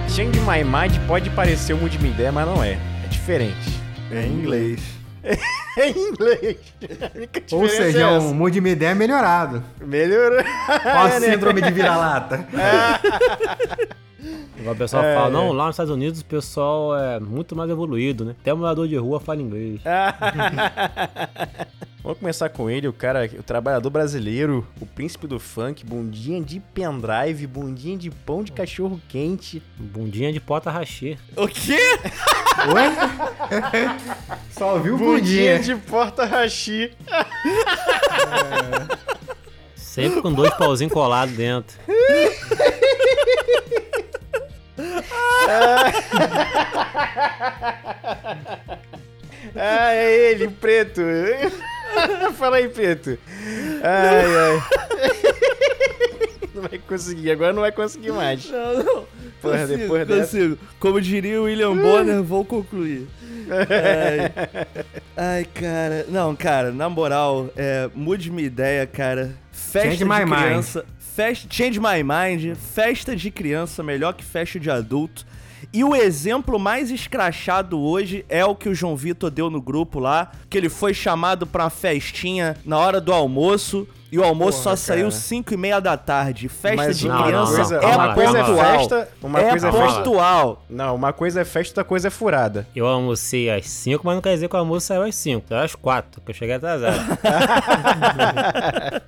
Change 0.08 0.40
My 0.40 0.64
Mind 0.64 0.98
pode 1.06 1.30
parecer 1.30 1.74
um 1.74 1.86
ideia, 1.86 2.32
mas 2.32 2.46
não 2.46 2.62
é. 2.62 2.72
É 3.04 3.08
diferente. 3.08 3.54
É 4.10 4.26
em 4.26 4.32
inglês. 4.32 4.80
É 5.78 5.90
em 5.90 6.08
inglês. 6.08 6.56
Ou 7.52 7.68
seja, 7.68 7.98
é 7.98 8.02
é 8.02 8.06
um 8.08 8.34
mude 8.34 8.60
minha 8.60 8.72
ideia 8.72 8.96
melhorado. 8.96 9.62
Melhorou. 9.80 10.42
Qual 10.42 11.06
a 11.06 11.10
síndrome 11.20 11.62
de 11.62 11.70
vira-lata? 11.70 12.46
O 14.66 14.74
pessoal 14.74 15.04
fala, 15.04 15.30
não, 15.30 15.52
lá 15.52 15.66
nos 15.66 15.74
Estados 15.74 15.92
Unidos 15.92 16.20
o 16.20 16.24
pessoal 16.24 16.98
é 16.98 17.20
muito 17.20 17.54
mais 17.54 17.70
evoluído, 17.70 18.24
né? 18.24 18.34
Até 18.40 18.52
o 18.52 18.56
morador 18.56 18.88
de 18.88 18.96
rua 18.96 19.20
fala 19.20 19.40
inglês. 19.40 19.80
Vamos 22.02 22.18
começar 22.18 22.48
com 22.48 22.68
ele, 22.68 22.88
o 22.88 22.92
cara, 22.92 23.30
o 23.38 23.42
trabalhador 23.42 23.90
brasileiro, 23.90 24.66
o 24.80 24.86
príncipe 24.86 25.26
do 25.26 25.38
funk, 25.38 25.84
bundinha 25.84 26.40
de 26.40 26.58
pendrive, 26.58 27.46
bundinha 27.46 27.96
de 27.96 28.10
pão 28.10 28.42
de 28.42 28.50
cachorro 28.50 29.00
quente. 29.08 29.62
Bundinha 29.76 30.32
de 30.32 30.40
porta 30.40 30.70
rachê. 30.70 31.16
O 31.36 31.46
quê? 31.46 31.78
Oi? 32.74 33.60
Só 34.50 34.74
ouviu 34.74 34.94
o 34.94 34.98
bundinha. 34.98 35.60
De 35.68 35.76
porta 35.76 36.24
rachi. 36.24 36.92
Sempre 39.76 40.22
com 40.22 40.32
dois 40.32 40.54
pauzinhos 40.54 40.92
colados 40.92 41.34
dentro. 41.36 41.76
Ah, 49.54 49.92
é 49.94 50.30
ele, 50.30 50.48
preto. 50.48 51.00
Fala 52.36 52.56
aí, 52.58 52.68
preto. 52.68 53.18
Ai, 53.82 54.24
ai. 54.36 54.62
Não 56.54 56.62
vai 56.62 56.78
conseguir, 56.78 57.30
agora 57.30 57.52
não 57.52 57.62
vai 57.62 57.72
conseguir 57.72 58.12
mais. 58.12 58.48
Não, 58.50 58.82
não. 58.82 59.04
Porra, 59.40 59.58
consigo, 59.60 59.78
depois 59.78 60.06
dessa- 60.06 60.20
consigo. 60.38 60.58
Como 60.80 61.00
diria 61.00 61.40
o 61.40 61.44
William 61.44 61.76
Bonner, 61.76 62.22
vou 62.22 62.44
concluir. 62.44 63.06
Ai. 63.48 64.66
Ai, 65.20 65.44
cara. 65.44 66.06
Não, 66.08 66.36
cara, 66.36 66.70
na 66.70 66.88
moral, 66.88 67.50
é, 67.56 67.90
mude 67.92 68.30
minha 68.30 68.46
ideia, 68.46 68.86
cara. 68.86 69.34
Festa 69.50 69.88
Change 69.88 69.96
de 69.96 70.04
my 70.04 70.24
mind. 70.24 70.44
criança. 70.44 70.84
Festa, 71.00 71.48
change 71.50 71.80
my 71.80 72.04
mind. 72.04 72.54
Festa 72.56 73.16
de 73.16 73.28
criança 73.28 73.82
melhor 73.82 74.12
que 74.12 74.24
festa 74.24 74.60
de 74.60 74.70
adulto. 74.70 75.26
E 75.72 75.82
o 75.82 75.96
exemplo 75.96 76.56
mais 76.56 76.88
escrachado 76.92 77.80
hoje 77.80 78.24
é 78.28 78.44
o 78.44 78.54
que 78.54 78.68
o 78.68 78.74
João 78.74 78.94
Vitor 78.94 79.28
deu 79.28 79.50
no 79.50 79.60
grupo 79.60 79.98
lá, 79.98 80.30
que 80.48 80.56
ele 80.56 80.68
foi 80.68 80.94
chamado 80.94 81.48
pra 81.48 81.64
uma 81.64 81.70
festinha 81.70 82.56
na 82.64 82.78
hora 82.78 83.00
do 83.00 83.12
almoço. 83.12 83.88
E 84.10 84.18
o 84.18 84.24
almoço 84.24 84.62
Porra, 84.62 84.76
só 84.76 84.86
saiu 84.86 85.08
cara. 85.08 85.10
5 85.10 85.54
e 85.54 85.56
meia 85.56 85.80
da 85.80 85.96
tarde. 85.96 86.48
Festa 86.48 86.76
Mas 86.76 86.98
de 86.98 87.08
uma 87.08 87.24
criança 87.24 87.54
coisa- 87.56 87.76
é 87.76 87.86
uma 87.86 88.14
coisa 88.14 88.38
é 88.38 88.44
pontual. 88.44 88.78
festa, 88.78 89.08
uma 89.22 89.40
é 89.40 89.50
coisa 89.50 89.68
é 89.68 89.70
pontual. 89.70 90.64
Não, 90.70 90.94
uma 90.94 91.12
coisa 91.12 91.40
é 91.40 91.44
festa, 91.44 91.70
outra 91.72 91.84
coisa 91.84 92.08
é 92.08 92.10
furada. 92.10 92.66
Eu 92.74 92.86
almocei 92.86 93.50
às 93.50 93.66
5, 93.68 94.02
mas 94.06 94.14
não 94.14 94.22
quer 94.22 94.34
dizer 94.34 94.48
que 94.48 94.56
o 94.56 94.58
almoço 94.58 94.86
saiu 94.86 95.02
às 95.02 95.14
5. 95.14 95.46
Saiu 95.48 95.62
às 95.62 95.74
4, 95.74 96.20
que 96.22 96.30
eu 96.30 96.34
cheguei 96.34 96.54
atrasado. 96.54 96.98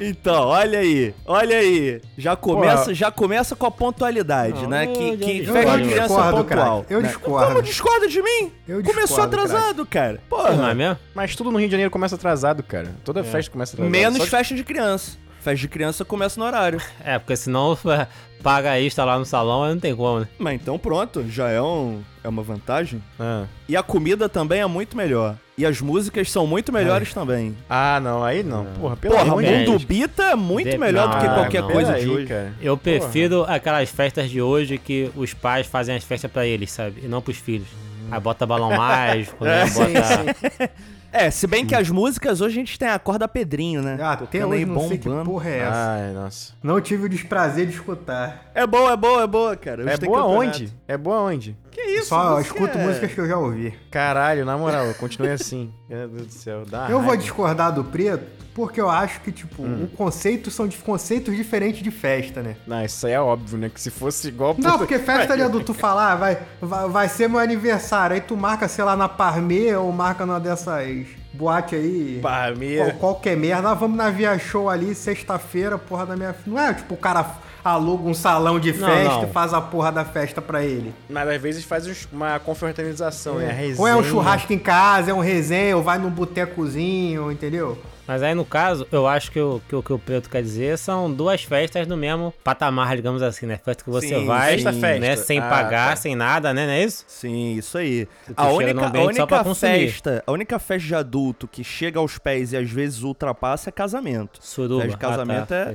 Então, 0.00 0.46
olha 0.46 0.78
aí, 0.78 1.12
olha 1.26 1.58
aí. 1.58 2.00
Já 2.16 2.36
começa, 2.36 2.94
já 2.94 3.10
começa 3.10 3.56
com 3.56 3.66
a 3.66 3.70
pontualidade, 3.72 4.62
Não, 4.62 4.68
né? 4.68 4.84
eu 4.86 4.92
Que, 4.92 5.16
discordo. 5.40 5.52
festa 5.52 5.72
Eu 5.72 5.78
de 5.78 5.84
criança 5.88 6.06
discordo, 6.14 6.44
pontual. 6.44 6.76
craque. 6.78 6.94
Eu 6.94 7.00
né? 7.00 7.08
discordo. 7.08 7.46
Como 7.48 7.62
discorda 7.62 8.06
de 8.08 8.22
mim? 8.22 8.52
Eu 8.68 8.82
Começou 8.84 9.02
discordo, 9.26 9.36
atrasado, 9.36 9.84
cara. 9.86 10.12
Não 10.30 10.38
Porra. 10.38 10.70
é 10.70 10.74
mesmo? 10.74 10.96
Mas 11.12 11.34
tudo 11.34 11.50
no 11.50 11.58
Rio 11.58 11.66
de 11.66 11.72
Janeiro 11.72 11.90
começo 11.90 12.14
atrasado, 12.14 12.62
cara. 12.62 12.86
Toda 13.04 13.24
festa 13.24 13.50
começa 13.50 13.74
atrasada. 13.74 13.90
Menos 13.90 14.27
festa 14.28 14.54
de 14.54 14.64
criança. 14.64 15.16
Festa 15.40 15.56
de 15.60 15.68
criança 15.68 16.04
começa 16.04 16.38
no 16.38 16.46
horário. 16.46 16.80
É, 17.04 17.18
porque 17.18 17.36
senão 17.36 17.78
paga 18.42 18.78
extra 18.80 19.04
lá 19.04 19.18
no 19.18 19.24
salão, 19.24 19.64
aí 19.64 19.72
não 19.72 19.80
tem 19.80 19.94
como, 19.94 20.20
né? 20.20 20.28
Mas 20.38 20.54
então 20.60 20.78
pronto, 20.78 21.24
já 21.28 21.48
é, 21.48 21.60
um, 21.62 22.02
é 22.22 22.28
uma 22.28 22.42
vantagem. 22.42 23.02
Ah. 23.18 23.44
E 23.68 23.76
a 23.76 23.82
comida 23.82 24.28
também 24.28 24.60
é 24.60 24.66
muito 24.66 24.96
melhor. 24.96 25.36
E 25.56 25.66
as 25.66 25.80
músicas 25.80 26.30
são 26.30 26.46
muito 26.46 26.72
melhores 26.72 27.12
também. 27.12 27.56
Ah, 27.68 27.98
não, 28.00 28.22
aí 28.22 28.44
não. 28.44 28.64
Porra, 28.80 28.96
pelo 28.96 29.14
Porra, 29.14 29.26
amor 29.26 29.42
de 29.42 29.48
Depende. 29.48 29.70
Mundo 29.72 29.86
Bita 29.86 30.22
é 30.22 30.34
muito 30.36 30.66
Dep- 30.70 30.78
melhor 30.78 31.08
do 31.08 31.18
que 31.18 31.26
não, 31.26 31.34
qualquer 31.34 31.62
não. 31.62 31.70
coisa 31.70 31.92
Peraí, 31.92 32.04
de 32.04 32.10
hoje. 32.10 32.26
cara. 32.26 32.52
Eu 32.60 32.76
prefiro 32.76 33.44
aquelas 33.44 33.90
festas 33.90 34.30
de 34.30 34.40
hoje 34.40 34.78
que 34.78 35.10
os 35.16 35.34
pais 35.34 35.66
fazem 35.66 35.96
as 35.96 36.04
festas 36.04 36.30
pra 36.30 36.46
eles, 36.46 36.70
sabe? 36.70 37.00
E 37.02 37.08
não 37.08 37.20
pros 37.20 37.38
filhos. 37.38 37.66
Aí 38.08 38.20
bota 38.20 38.46
balão 38.46 38.70
mágico, 38.70 39.44
né? 39.44 39.64
Bota. 39.74 40.70
É, 41.10 41.30
se 41.30 41.46
bem 41.46 41.64
que 41.64 41.74
as 41.74 41.88
músicas 41.88 42.40
hoje 42.40 42.56
a 42.56 42.60
gente 42.60 42.78
tem 42.78 42.88
a 42.88 42.98
corda 42.98 43.26
Pedrinho, 43.26 43.80
né? 43.82 43.96
Ah, 44.00 44.12
Até 44.12 44.24
Tocando 44.40 44.50
hoje 44.50 44.58
aí 44.58 44.66
não 44.66 44.88
sei 44.88 44.98
que 44.98 45.08
porra 45.08 45.48
é 45.50 45.58
essa. 45.58 45.90
Ai, 45.92 46.12
nossa. 46.12 46.52
Não 46.62 46.80
tive 46.80 47.06
o 47.06 47.08
desprazer 47.08 47.66
de 47.66 47.72
escutar. 47.72 48.50
É 48.54 48.66
boa, 48.66 48.92
é 48.92 48.96
boa, 48.96 49.22
é 49.22 49.26
boa, 49.26 49.56
cara. 49.56 49.82
Hoje 49.82 49.90
É 49.92 49.96
tem 49.96 50.08
boa 50.08 50.22
campeonato. 50.22 50.48
onde? 50.58 50.72
É 50.86 50.96
boa 50.98 51.20
onde? 51.22 51.56
Que 51.80 51.90
isso? 51.98 52.08
Só 52.08 52.34
você 52.34 52.42
escuto 52.42 52.76
é- 52.76 52.84
músicas 52.86 53.12
que 53.12 53.20
eu 53.20 53.28
já 53.28 53.36
ouvi. 53.38 53.72
Caralho, 53.90 54.44
na 54.44 54.58
moral, 54.58 54.92
continue 54.94 55.30
assim. 55.30 55.72
Meu 55.88 56.08
Deus 56.08 56.26
do 56.26 56.32
céu, 56.32 56.64
dá 56.66 56.86
Eu 56.90 56.98
vou 56.98 57.08
raiva. 57.10 57.16
discordar 57.18 57.72
do 57.72 57.84
preto 57.84 58.38
porque 58.52 58.80
eu 58.80 58.90
acho 58.90 59.20
que, 59.20 59.30
tipo, 59.30 59.62
Hum. 59.62 59.84
o 59.84 59.96
conceito 59.96 60.50
são 60.50 60.66
de 60.66 60.76
conceitos 60.78 61.36
diferentes 61.36 61.80
de 61.80 61.92
festa, 61.92 62.42
né? 62.42 62.56
Não, 62.66 62.84
isso 62.84 63.06
aí 63.06 63.12
é 63.12 63.20
óbvio, 63.20 63.56
né? 63.56 63.70
Que 63.72 63.80
se 63.80 63.88
fosse 63.88 64.26
igual... 64.26 64.56
Não, 64.58 64.76
porque 64.76 64.98
festa 64.98 65.36
de 65.36 65.42
adulto, 65.44 65.66
tu 65.66 65.74
falar, 65.78 66.16
vai, 66.16 66.38
vai, 66.60 66.88
vai 66.88 67.08
ser 67.08 67.28
meu 67.28 67.38
aniversário, 67.38 68.14
aí 68.14 68.20
tu 68.20 68.36
marca, 68.36 68.66
sei 68.66 68.82
lá, 68.82 68.96
na 68.96 69.08
Parmê 69.08 69.76
ou 69.76 69.92
marca 69.92 70.26
numa 70.26 70.40
dessas 70.40 71.06
boate 71.32 71.76
aí. 71.76 72.20
Minha... 72.56 72.94
qualquer 72.94 73.36
merda, 73.36 73.70
ah, 73.70 73.74
vamos 73.74 73.96
na 73.96 74.10
Via 74.10 74.36
Show 74.40 74.68
ali, 74.68 74.92
sexta-feira, 74.92 75.78
porra 75.78 76.04
da 76.04 76.16
minha. 76.16 76.34
Não 76.44 76.58
é 76.58 76.74
tipo 76.74 76.94
o 76.94 76.98
cara 76.98 77.24
aluga 77.64 78.08
um 78.08 78.14
salão 78.14 78.58
de 78.58 78.72
Não, 78.72 78.86
festa 78.88 79.14
não. 79.14 79.24
e 79.24 79.26
faz 79.32 79.52
a 79.52 79.60
porra 79.60 79.90
da 79.92 80.04
festa 80.04 80.40
pra 80.40 80.62
ele. 80.64 80.94
Mas 81.08 81.28
às 81.28 81.40
vezes 81.40 81.64
faz 81.64 82.06
uma 82.12 82.38
confraternização, 82.38 83.36
né? 83.36 83.50
A 83.50 83.52
resenha. 83.52 83.80
Ou 83.80 83.86
é 83.86 83.96
um 83.96 84.02
churrasco 84.04 84.52
em 84.52 84.58
casa, 84.58 85.10
é 85.10 85.14
um 85.14 85.20
resenha, 85.20 85.76
ou 85.76 85.82
vai 85.82 85.98
num 85.98 86.10
botecozinho, 86.10 87.30
entendeu? 87.30 87.78
Mas 88.08 88.22
aí, 88.22 88.34
no 88.34 88.46
caso, 88.46 88.86
eu 88.90 89.06
acho 89.06 89.30
que 89.30 89.38
o 89.38 89.60
que, 89.68 89.76
o 89.76 89.82
que 89.82 89.92
o 89.92 89.98
Preto 89.98 90.30
quer 90.30 90.42
dizer 90.42 90.78
são 90.78 91.12
duas 91.12 91.42
festas 91.42 91.86
no 91.86 91.94
mesmo 91.94 92.32
patamar, 92.42 92.96
digamos 92.96 93.22
assim, 93.22 93.44
né? 93.44 93.60
Festa 93.62 93.84
que 93.84 93.90
você 93.90 94.08
Sim, 94.08 94.24
vai, 94.24 94.54
festa, 94.54 94.72
festa. 94.72 94.98
né? 94.98 95.14
Sem 95.16 95.40
Ah, 95.40 95.48
pagar, 95.50 95.90
tá. 95.90 95.96
sem 95.96 96.16
nada, 96.16 96.54
né? 96.54 96.64
Não 96.64 96.72
é 96.72 96.84
isso? 96.84 97.04
Sim, 97.06 97.56
isso 97.56 97.76
aí. 97.76 98.08
tu 98.26 98.32
A 98.34 98.48
única, 98.50 98.86
a 98.86 99.02
única 99.02 99.54
festa, 99.54 100.24
a 100.26 100.32
única 100.32 100.58
festa 100.58 100.88
de 100.88 100.94
adulto 100.94 101.46
que 101.46 101.62
chega 101.62 102.00
aos 102.00 102.16
pés 102.16 102.54
e 102.54 102.56
às 102.56 102.70
vezes 102.70 103.02
ultrapassa 103.02 103.68
é 103.68 103.72
casamento. 103.72 104.38
Suruba. 104.40 104.84
Festa 104.84 104.96
de 104.96 105.00
casamento 105.02 105.52
Ah, 105.52 105.74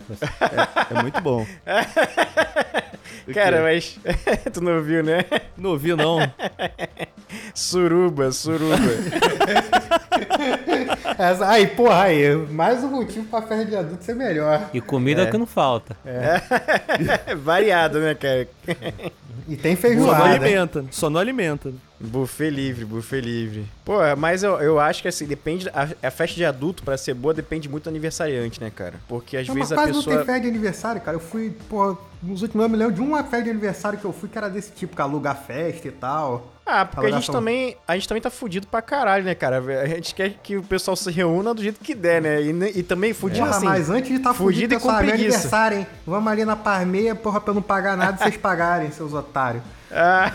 tá. 0.67 0.87
É 0.89 1.01
muito 1.03 1.21
bom. 1.21 1.45
Cara, 3.31 3.61
mas... 3.61 3.99
tu 4.51 4.59
não 4.59 4.81
viu, 4.81 5.03
né? 5.03 5.23
Não 5.55 5.71
ouviu, 5.71 5.95
não? 5.95 6.17
Suruba, 7.53 8.31
suruba. 8.31 8.75
Essa, 11.17 11.49
aí, 11.49 11.67
porra, 11.67 12.03
aí, 12.03 12.22
mais 12.51 12.83
um 12.83 12.89
motivo 12.89 13.25
pra 13.27 13.41
festa 13.41 13.65
de 13.65 13.75
adulto 13.75 14.03
ser 14.03 14.15
melhor. 14.15 14.69
E 14.73 14.81
comida 14.81 15.23
é 15.23 15.27
o 15.27 15.31
que 15.31 15.37
não 15.37 15.45
falta. 15.45 15.95
Variado, 17.43 17.99
né, 17.99 18.15
cara? 18.15 18.47
E 19.47 19.55
tem 19.57 19.75
Só 19.75 19.87
não 19.87 19.95
feijoada. 19.95 20.23
alimenta. 20.23 20.85
Só 20.91 21.09
não 21.09 21.19
alimenta. 21.19 21.73
Buffet 21.99 22.49
livre, 22.49 22.85
buffet 22.85 23.21
livre. 23.21 23.65
Pô, 23.85 23.93
mas 24.17 24.43
eu, 24.43 24.59
eu 24.59 24.79
acho 24.79 25.01
que 25.01 25.07
assim, 25.07 25.25
depende. 25.25 25.69
A, 25.69 25.87
a 26.07 26.11
festa 26.11 26.35
de 26.35 26.45
adulto, 26.45 26.83
pra 26.83 26.97
ser 26.97 27.13
boa, 27.13 27.33
depende 27.33 27.67
muito 27.69 27.83
do 27.85 27.89
aniversariante, 27.89 28.59
né, 28.61 28.69
cara? 28.73 28.95
Porque 29.07 29.37
às 29.37 29.47
Não, 29.47 29.55
mas 29.55 29.69
vezes 29.69 29.71
a 29.71 29.75
quase 29.75 29.91
não 29.91 29.99
pessoa. 29.99 30.15
tem 30.17 30.25
festa 30.25 30.41
de 30.41 30.47
aniversário, 30.47 31.01
cara. 31.01 31.15
Eu 31.15 31.21
fui, 31.21 31.53
porra, 31.69 31.97
nos 32.21 32.41
últimos 32.41 32.65
anos 32.65 32.73
eu 32.73 32.77
me 32.77 32.77
lembro 32.77 32.93
de 32.93 33.01
uma 33.01 33.23
festa 33.23 33.43
de 33.43 33.49
aniversário 33.49 33.99
que 33.99 34.05
eu 34.05 34.13
fui 34.13 34.29
que 34.29 34.37
era 34.37 34.49
desse 34.49 34.71
tipo, 34.71 34.95
que 34.95 35.01
aluga 35.01 35.33
festa 35.33 35.87
e 35.87 35.91
tal. 35.91 36.52
Ah, 36.65 36.85
porque 36.85 37.07
a 37.07 37.11
gente 37.11 37.29
também. 37.29 37.75
A 37.87 37.95
gente 37.95 38.07
também 38.07 38.21
tá 38.21 38.29
fudido 38.29 38.67
pra 38.67 38.81
caralho, 38.81 39.23
né, 39.23 39.35
cara? 39.35 39.57
A 39.81 39.87
gente 39.87 40.15
quer 40.15 40.29
que 40.41 40.55
o 40.55 40.63
pessoal 40.63 40.95
se 40.95 41.11
reúna 41.11 41.53
do 41.53 41.61
jeito 41.61 41.79
que 41.79 41.93
der, 41.93 42.21
né? 42.21 42.41
E, 42.41 42.79
e 42.79 42.83
também 42.83 43.13
fudido 43.13 43.45
Porra, 43.45 43.57
assim. 43.57 43.65
mas 43.65 43.89
antes 43.89 44.09
de 44.09 44.19
tá 44.19 44.33
fudido 44.33 44.53
fudido, 44.53 44.73
e 44.75 44.79
com 44.79 44.89
é 44.89 44.93
meu 44.93 44.99
preguiça. 45.11 45.35
aniversário, 45.35 45.77
hein? 45.79 45.87
Vamos 46.07 46.31
ali 46.31 46.45
na 46.45 46.55
Parmeia, 46.55 47.13
porra, 47.15 47.41
pra 47.41 47.51
eu 47.51 47.55
não 47.55 47.61
pagar 47.61 47.97
nada 47.97 48.17
vocês 48.17 48.37
pagarem, 48.37 48.91
seus 48.91 49.13
otários. 49.13 49.61
Ah, 49.95 50.31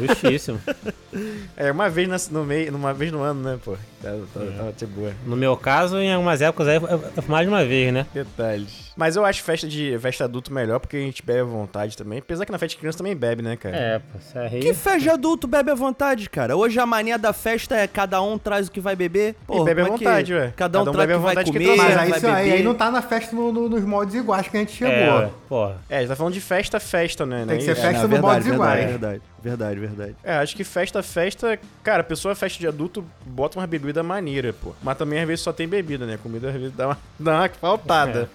Justíssimo. 0.00 0.60
é 1.56 1.70
uma 1.70 1.88
vez 1.88 2.08
na- 2.08 2.16
no 2.38 2.44
meio, 2.44 2.74
uma 2.74 2.92
vez 2.92 3.10
no 3.12 3.22
ano, 3.22 3.42
né, 3.42 3.58
pô? 3.64 3.76
Tá, 4.02 4.10
tá, 4.32 4.40
tá 4.40 4.70
de 4.76 4.86
boa. 4.86 5.12
No 5.26 5.36
meu 5.36 5.56
caso, 5.56 5.98
em 5.98 6.12
algumas 6.12 6.40
épocas 6.40 6.68
aí, 6.68 6.78
mais 7.26 7.46
de 7.46 7.52
uma 7.52 7.64
vez, 7.64 7.92
né? 7.92 8.06
Detalhes. 8.14 8.88
Mas 8.96 9.14
eu 9.16 9.24
acho 9.24 9.42
festa 9.42 9.66
de 9.68 9.96
festa 10.00 10.24
adulto 10.24 10.52
melhor 10.52 10.80
porque 10.80 10.96
a 10.96 11.00
gente 11.00 11.22
bebe 11.24 11.40
à 11.40 11.44
vontade 11.44 11.96
também. 11.96 12.18
Apesar 12.18 12.44
que 12.44 12.50
na 12.52 12.58
festa 12.58 12.74
de 12.74 12.80
criança 12.80 12.98
também 12.98 13.14
bebe, 13.16 13.42
né, 13.42 13.56
cara? 13.56 13.76
É, 13.76 13.98
pô, 14.00 14.18
isso 14.18 14.36
aí. 14.38 14.60
Que 14.60 14.74
festa 14.74 14.98
de 15.00 15.10
adulto 15.10 15.46
bebe 15.46 15.70
à 15.70 15.74
vontade, 15.74 16.28
cara? 16.28 16.56
Hoje 16.56 16.78
a 16.80 16.86
mania 16.86 17.16
da 17.18 17.32
festa 17.32 17.76
é 17.76 17.86
cada 17.86 18.20
um 18.20 18.36
traz 18.36 18.66
o 18.68 18.70
que 18.72 18.80
vai 18.80 18.96
beber. 18.96 19.34
Porra, 19.46 19.64
bebe 19.64 19.80
à 19.80 19.84
é 19.84 19.86
que 19.86 19.92
vontade, 19.92 20.34
ué. 20.34 20.52
Cada 20.56 20.80
um, 20.80 20.84
Cada 20.84 20.90
um 20.90 20.94
traz 20.94 21.08
bebe 21.08 21.12
o 21.12 21.16
à 21.16 21.18
que 21.18 21.24
vai 21.24 21.34
vontade 21.44 21.52
que 21.52 21.58
comer, 21.58 21.76
trouxer. 21.76 21.96
Mas 21.96 22.12
aí, 22.14 22.20
vai 22.30 22.42
aí, 22.42 22.52
aí 22.54 22.62
não 22.64 22.74
tá 22.74 22.90
na 22.90 23.02
festa 23.02 23.34
no- 23.36 23.52
no- 23.52 23.68
nos 23.68 23.84
moldes 23.84 24.14
iguais 24.16 24.48
que 24.48 24.56
a 24.56 24.60
gente 24.60 24.72
chegou. 24.72 24.92
É, 24.92 25.30
porra. 25.48 25.76
É, 25.88 25.96
a 25.96 26.00
gente 26.00 26.08
tá 26.08 26.16
falando 26.16 26.32
de 26.34 26.40
festa, 26.40 26.80
festa, 26.80 27.24
né? 27.24 27.44
Tem 27.46 27.58
que 27.58 27.66
né? 27.66 27.74
ser 27.74 27.80
É, 27.80 27.82
festa 27.90 28.04
É, 28.04 28.08
no 28.08 28.18
modos 28.18 28.44
verdade, 28.44 28.48
iguais. 28.50 28.87
Verdade, 28.88 29.22
verdade, 29.48 29.80
verdade. 29.80 30.16
É, 30.22 30.34
acho 30.36 30.54
que 30.56 30.64
festa, 30.64 31.02
festa. 31.02 31.58
Cara, 31.82 32.00
a 32.00 32.04
pessoa 32.04 32.34
festa 32.34 32.58
de 32.58 32.66
adulto 32.66 33.04
bota 33.26 33.58
uma 33.58 33.66
bebida 33.66 34.02
maneira, 34.02 34.52
pô. 34.52 34.74
Mas 34.82 34.96
também 34.98 35.20
às 35.20 35.26
vezes 35.26 35.42
só 35.42 35.52
tem 35.52 35.66
bebida, 35.68 36.06
né? 36.06 36.18
Comida 36.22 36.48
às 36.48 36.54
vezes 36.54 36.72
dá 36.76 36.88
uma, 36.88 36.98
dá 37.18 37.32
uma 37.40 37.48
faltada. 37.48 38.28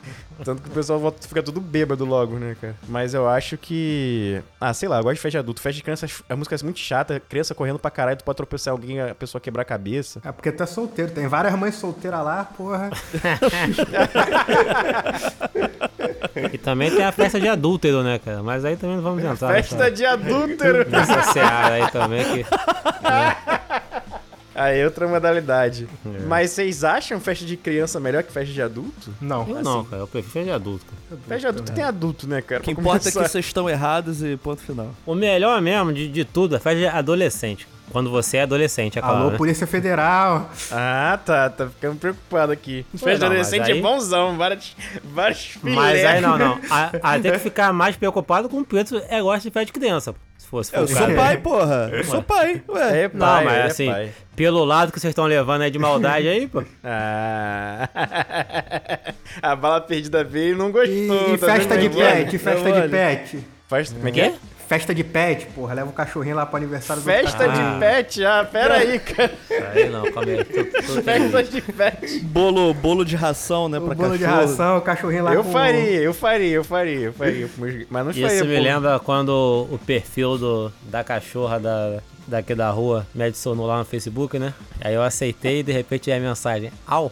Tanto 0.43 0.63
que 0.63 0.69
o 0.69 0.71
pessoal 0.71 0.99
volta- 0.99 1.27
fica 1.27 1.43
tudo 1.43 1.61
bêbado 1.61 2.03
logo, 2.05 2.37
né, 2.39 2.55
cara? 2.59 2.75
Mas 2.87 3.13
eu 3.13 3.29
acho 3.29 3.55
que. 3.57 4.41
Ah, 4.59 4.73
sei 4.73 4.89
lá, 4.89 4.97
eu 4.97 5.03
gosto 5.03 5.15
de 5.15 5.21
festa 5.21 5.31
de 5.31 5.37
adulto. 5.37 5.61
Festa 5.61 5.77
de 5.77 5.83
criança, 5.83 6.07
a 6.27 6.35
música 6.35 6.55
é 6.55 6.59
muito 6.63 6.79
chata. 6.79 7.19
Criança 7.29 7.53
correndo 7.53 7.77
pra 7.77 7.91
caralho, 7.91 8.17
tu 8.17 8.23
pode 8.23 8.37
tropeçar 8.37 8.71
alguém, 8.71 8.99
a 8.99 9.13
pessoa 9.13 9.39
quebrar 9.39 9.61
a 9.61 9.65
cabeça. 9.65 10.19
É 10.25 10.31
porque 10.31 10.51
tu 10.51 10.63
é 10.63 10.65
solteiro. 10.65 11.11
Tem 11.11 11.27
várias 11.27 11.53
mães 11.55 11.75
solteiras 11.75 12.23
lá, 12.23 12.43
porra. 12.45 12.89
E 16.51 16.57
também 16.57 16.89
tem 16.91 17.03
a 17.03 17.11
festa 17.11 17.39
de 17.39 17.47
adúltero, 17.47 18.03
né, 18.03 18.19
cara? 18.19 18.41
Mas 18.41 18.65
aí 18.65 18.75
também 18.75 18.95
não 18.97 19.03
vamos 19.03 19.23
entrar 19.23 19.53
Festa 19.53 19.89
de 19.91 20.03
adúltero! 20.05 20.85
nessa, 21.07 21.15
nessa 21.17 21.33
seara 21.33 21.75
aí 21.75 21.91
também 21.91 22.23
que... 22.25 22.45
Aí 24.55 24.79
é 24.81 24.85
outra 24.85 25.07
modalidade. 25.07 25.87
É. 26.05 26.19
Mas 26.27 26.51
vocês 26.51 26.83
acham 26.83 27.19
festa 27.19 27.43
de 27.43 27.57
criança 27.57 27.99
melhor 27.99 28.21
que 28.21 28.31
festa 28.31 28.53
de 28.53 28.61
adulto? 28.61 29.11
Não. 29.19 29.47
Eu 29.49 29.63
não, 29.63 29.83
cara. 29.83 30.03
Eu 30.03 30.07
prefiro 30.07 30.31
festa 30.31 30.43
de 30.45 30.51
adulto, 30.51 30.85
cara. 30.85 31.21
Festa 31.27 31.39
de 31.39 31.47
adulto 31.47 31.71
tem 31.73 31.83
adulto, 31.83 32.27
né, 32.27 32.41
cara? 32.41 32.61
O 32.61 32.63
que 32.63 32.71
importa 32.71 33.09
é 33.09 33.11
que 33.11 33.17
vocês 33.17 33.45
estão 33.45 33.67
errados 33.67 34.21
e 34.21 34.37
ponto 34.37 34.61
final. 34.61 34.89
O 35.07 35.15
melhor 35.15 35.59
mesmo 35.59 35.91
de, 35.91 36.07
de 36.07 36.23
tudo 36.23 36.55
é 36.55 36.59
festa 36.59 36.79
de 36.79 36.85
adolescente. 36.85 37.67
Quando 37.91 38.09
você 38.11 38.37
é 38.37 38.43
adolescente, 38.43 38.97
é 38.97 39.01
claro, 39.01 39.17
Alô, 39.17 39.31
né? 39.31 39.37
Polícia 39.37 39.67
Federal. 39.67 40.49
Ah, 40.71 41.19
tá. 41.25 41.49
Tá 41.49 41.67
ficando 41.67 41.97
preocupado 41.97 42.51
aqui. 42.51 42.85
Festa 42.91 43.17
de 43.17 43.25
adolescente 43.25 43.71
aí- 43.71 43.79
é 43.79 43.81
bonzão. 43.81 44.37
Vários, 44.37 44.75
vários 45.03 45.39
filé. 45.45 45.75
Mas 45.75 46.05
aí 46.05 46.21
não, 46.21 46.37
não. 46.37 46.59
A, 46.69 46.91
a 47.15 47.19
tem 47.19 47.31
que 47.31 47.39
ficar 47.39 47.73
mais 47.73 47.95
preocupado 47.95 48.47
com 48.47 48.59
o 48.59 48.65
preto 48.65 49.01
é 49.09 49.19
gosta 49.21 49.41
de 49.49 49.51
festa 49.51 49.65
de 49.65 49.73
criança. 49.73 50.13
Se 50.43 50.49
fosse 50.49 50.75
Eu 50.75 50.83
o 50.83 50.87
sou 50.89 50.97
cara. 50.97 51.15
pai, 51.15 51.37
porra. 51.37 51.89
Eu 51.93 52.03
sou 52.03 52.21
pai. 52.21 52.61
Ué. 52.67 53.03
É 53.03 53.09
Não, 53.13 53.19
pai, 53.25 53.45
mas 53.45 53.53
é 53.53 53.63
assim, 53.63 53.89
pai. 53.89 54.11
pelo 54.35 54.65
lado 54.65 54.91
que 54.91 54.99
vocês 54.99 55.11
estão 55.11 55.25
levando 55.25 55.61
aí 55.61 55.71
de 55.71 55.79
maldade 55.79 56.27
aí, 56.27 56.47
pô. 56.47 56.61
Ah. 56.83 57.87
A 59.41 59.55
bala 59.55 59.79
perdida 59.79 60.21
veio 60.21 60.53
e 60.53 60.57
não 60.57 60.69
gostou. 60.69 60.91
E, 60.93 61.33
e 61.33 61.37
festa 61.37 61.75
vendo? 61.75 61.89
de 61.89 61.97
pet, 61.97 62.37
festa 62.37 62.71
de 62.81 62.89
pet. 62.89 63.39
Festa, 63.69 63.95
como 63.95 64.07
é 64.09 64.11
que 64.11 64.19
é? 64.21 64.33
Festa 64.73 64.95
de 64.95 65.03
pet, 65.03 65.45
porra. 65.53 65.75
Leva 65.75 65.89
o 65.89 65.93
cachorrinho 65.93 66.35
lá 66.35 66.47
pro 66.47 66.57
aniversário 66.57 67.03
do 67.03 67.05
Festa 67.05 67.47
de 67.47 67.79
pet? 67.79 68.25
Ah, 68.25 68.47
pera 68.51 68.73
aí, 68.75 68.97
cara. 68.99 69.31
Aí 69.71 69.87
não, 69.87 70.11
calma 70.11 70.31
aí. 70.31 70.43
Tô, 70.43 70.93
tô 70.95 71.01
Festa 71.03 71.43
de 71.43 71.61
pet. 71.61 72.19
Bolo, 72.21 72.73
bolo 72.73 73.05
de 73.05 73.15
ração, 73.15 73.69
né, 73.69 73.77
O 73.77 73.81
pra 73.85 73.93
bolo 73.93 74.17
de 74.17 74.23
cachorro. 74.23 74.41
ração, 74.41 74.77
o 74.77 74.81
cachorrinho 74.81 75.23
lá 75.25 75.33
Eu 75.35 75.43
com... 75.43 75.51
faria, 75.51 75.99
eu 76.01 76.13
faria, 76.13 76.55
eu 76.55 76.63
faria, 76.63 76.99
eu 77.05 77.13
faria. 77.13 77.47
Mas 77.87 78.05
não 78.05 78.13
faria. 78.13 78.33
Isso 78.33 78.45
me 78.45 78.57
pô. 78.57 78.63
lembra 78.63 78.99
quando 78.99 79.67
o 79.71 79.77
perfil 79.85 80.37
do, 80.39 80.73
da 80.89 81.03
cachorra 81.03 81.59
da, 81.59 81.99
daqui 82.27 82.55
da 82.55 82.71
rua 82.71 83.05
me 83.13 83.23
adicionou 83.25 83.67
lá 83.67 83.77
no 83.77 83.85
Facebook, 83.85 84.39
né? 84.39 84.55
Aí 84.81 84.95
eu 84.95 85.03
aceitei 85.03 85.59
e 85.59 85.63
de 85.63 85.71
repente 85.71 86.09
veio 86.09 86.17
a 86.17 86.29
mensagem. 86.29 86.71
Au! 86.87 87.11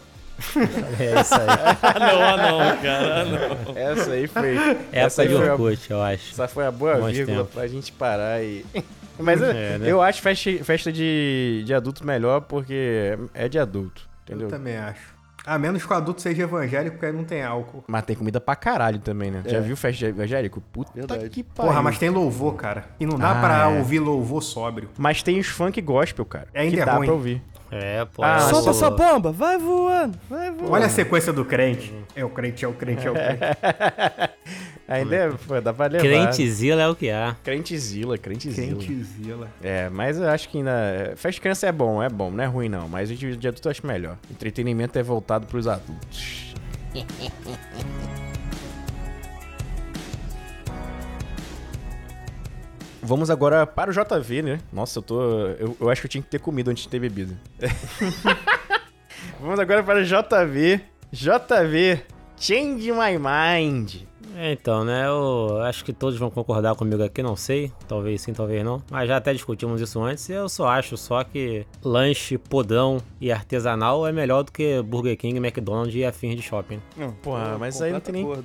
É 0.98 1.20
isso 1.20 1.34
aí. 1.34 1.46
não, 2.00 2.36
não, 2.36 2.76
cara, 2.82 3.24
não. 3.24 3.76
Essa 3.76 4.10
aí 4.12 4.26
foi. 4.26 4.56
Essa 4.92 5.22
aí 5.22 5.28
de 5.28 5.34
a- 5.34 5.52
Orkut, 5.52 5.90
eu 5.90 6.02
acho. 6.02 6.32
Essa 6.32 6.48
foi 6.48 6.66
a 6.66 6.70
boa 6.70 6.96
Bons 6.96 7.12
vírgula 7.12 7.38
tempos. 7.38 7.54
pra 7.54 7.66
gente 7.66 7.92
parar 7.92 8.42
e. 8.42 8.64
Mas 9.18 9.40
eu- 9.40 9.50
É, 9.50 9.78
né? 9.78 9.90
eu 9.90 10.00
acho 10.02 10.22
festa, 10.22 10.50
festa 10.64 10.90
de, 10.92 11.62
de 11.64 11.74
adulto 11.74 12.04
melhor 12.06 12.40
porque 12.42 13.16
é 13.34 13.48
de 13.48 13.58
adulto, 13.58 14.08
entendeu? 14.24 14.46
Eu 14.46 14.50
também 14.50 14.76
acho. 14.76 15.12
A 15.44 15.58
menos 15.58 15.84
que 15.84 15.92
o 15.92 15.96
adulto 15.96 16.22
seja 16.22 16.44
evangélico, 16.44 16.92
porque 16.92 17.06
aí 17.06 17.12
não 17.12 17.24
tem 17.24 17.42
álcool. 17.42 17.82
Mas 17.88 18.04
tem 18.04 18.14
comida 18.14 18.40
pra 18.40 18.54
caralho 18.54 19.00
também, 19.00 19.28
né? 19.28 19.42
Já 19.44 19.58
viu 19.58 19.76
festa 19.76 19.98
de 19.98 20.04
evangélico? 20.06 20.60
Puta 20.72 20.92
Verdade. 20.94 21.28
que 21.30 21.42
pariu. 21.42 21.68
Porra, 21.70 21.82
mas 21.82 21.98
tem 21.98 22.08
louvor, 22.10 22.54
cara. 22.54 22.84
E 23.00 23.04
não 23.04 23.18
dá 23.18 23.32
Ah, 23.32 23.40
pra 23.40 23.62
é. 23.64 23.78
ouvir 23.78 23.98
louvor 23.98 24.40
sóbrio. 24.40 24.88
Mas 24.96 25.20
tem 25.20 25.40
os 25.40 25.48
funk 25.48 25.80
gospel, 25.80 26.24
cara. 26.24 26.46
Ainda 26.54 26.76
que 26.76 26.80
é 26.80 26.84
dá 26.86 26.94
ruim. 26.94 27.06
pra 27.06 27.14
ouvir. 27.14 27.42
É, 27.72 28.04
pô. 28.04 28.22
Ah, 28.22 28.38
Solta 28.38 28.68
essa 28.68 28.90
bomba, 28.90 29.32
vai 29.32 29.56
voando, 29.56 30.18
vai 30.28 30.50
voando. 30.50 30.70
Olha 30.70 30.84
a 30.84 30.90
sequência 30.90 31.32
do 31.32 31.42
crente. 31.42 31.90
É 32.14 32.22
o 32.22 32.28
crente, 32.28 32.66
é 32.66 32.68
o 32.68 32.74
crente, 32.74 33.06
é 33.06 33.10
o 33.10 33.14
crente. 33.14 33.40
Ainda 34.86 35.16
é, 35.16 35.30
pô, 35.30 35.58
dá 35.58 35.72
pra 35.72 35.86
levar. 35.86 36.04
Crentezila 36.04 36.82
é 36.82 36.88
o 36.88 36.94
que 36.94 37.08
há. 37.08 37.34
Crentezila, 37.42 38.18
crentezila. 38.18 38.76
Crentezila. 38.76 39.48
É, 39.62 39.88
mas 39.88 40.18
eu 40.18 40.28
acho 40.28 40.50
que 40.50 40.58
ainda. 40.58 41.14
Festa 41.16 41.30
de 41.30 41.40
criança 41.40 41.66
é 41.66 41.72
bom, 41.72 42.02
é 42.02 42.10
bom, 42.10 42.30
não 42.30 42.44
é 42.44 42.46
ruim 42.46 42.68
não. 42.68 42.86
Mas 42.88 43.10
o 43.10 43.14
de 43.14 43.48
adulto 43.48 43.68
eu 43.68 43.70
acho 43.70 43.86
melhor. 43.86 44.18
Entretenimento 44.30 44.98
é 44.98 45.02
voltado 45.02 45.46
pros 45.46 45.66
adultos. 45.66 46.52
Vamos 53.04 53.30
agora 53.30 53.66
para 53.66 53.90
o 53.90 53.92
JV, 53.92 54.42
né? 54.42 54.60
Nossa, 54.72 55.00
eu 55.00 55.02
tô. 55.02 55.20
Eu, 55.58 55.76
eu 55.80 55.90
acho 55.90 56.00
que 56.00 56.06
eu 56.06 56.10
tinha 56.10 56.22
que 56.22 56.28
ter 56.28 56.38
comido 56.38 56.70
antes 56.70 56.84
de 56.84 56.88
ter 56.88 57.00
bebido. 57.00 57.36
Vamos 59.40 59.58
agora 59.58 59.82
para 59.82 60.00
o 60.00 60.04
JV. 60.04 60.80
JV, 61.10 62.00
Change 62.38 62.92
My 62.92 63.18
Mind. 63.18 64.02
É, 64.36 64.52
então, 64.52 64.84
né? 64.84 65.06
Eu 65.06 65.60
acho 65.62 65.84
que 65.84 65.92
todos 65.92 66.18
vão 66.18 66.30
concordar 66.30 66.74
comigo 66.74 67.02
aqui, 67.02 67.22
não 67.22 67.36
sei. 67.36 67.70
Talvez 67.86 68.20
sim, 68.22 68.32
talvez 68.32 68.64
não. 68.64 68.82
Mas 68.90 69.08
já 69.08 69.16
até 69.16 69.32
discutimos 69.32 69.80
isso 69.80 70.02
antes. 70.02 70.28
e 70.28 70.32
Eu 70.32 70.48
só 70.48 70.68
acho 70.68 70.96
só 70.96 71.22
que 71.24 71.66
lanche, 71.84 72.38
podrão 72.38 72.98
e 73.20 73.30
artesanal 73.30 74.06
é 74.06 74.12
melhor 74.12 74.42
do 74.42 74.52
que 74.52 74.80
Burger 74.82 75.16
King, 75.16 75.36
McDonald's 75.38 75.94
e 75.94 76.04
afins 76.04 76.36
de 76.36 76.42
shopping. 76.42 76.80
Não, 76.96 77.12
Porra, 77.12 77.56
mas 77.58 77.80
aí 77.82 77.92
não 77.92 78.00
tem 78.00 78.12
nem- 78.14 78.26
daí. 78.26 78.42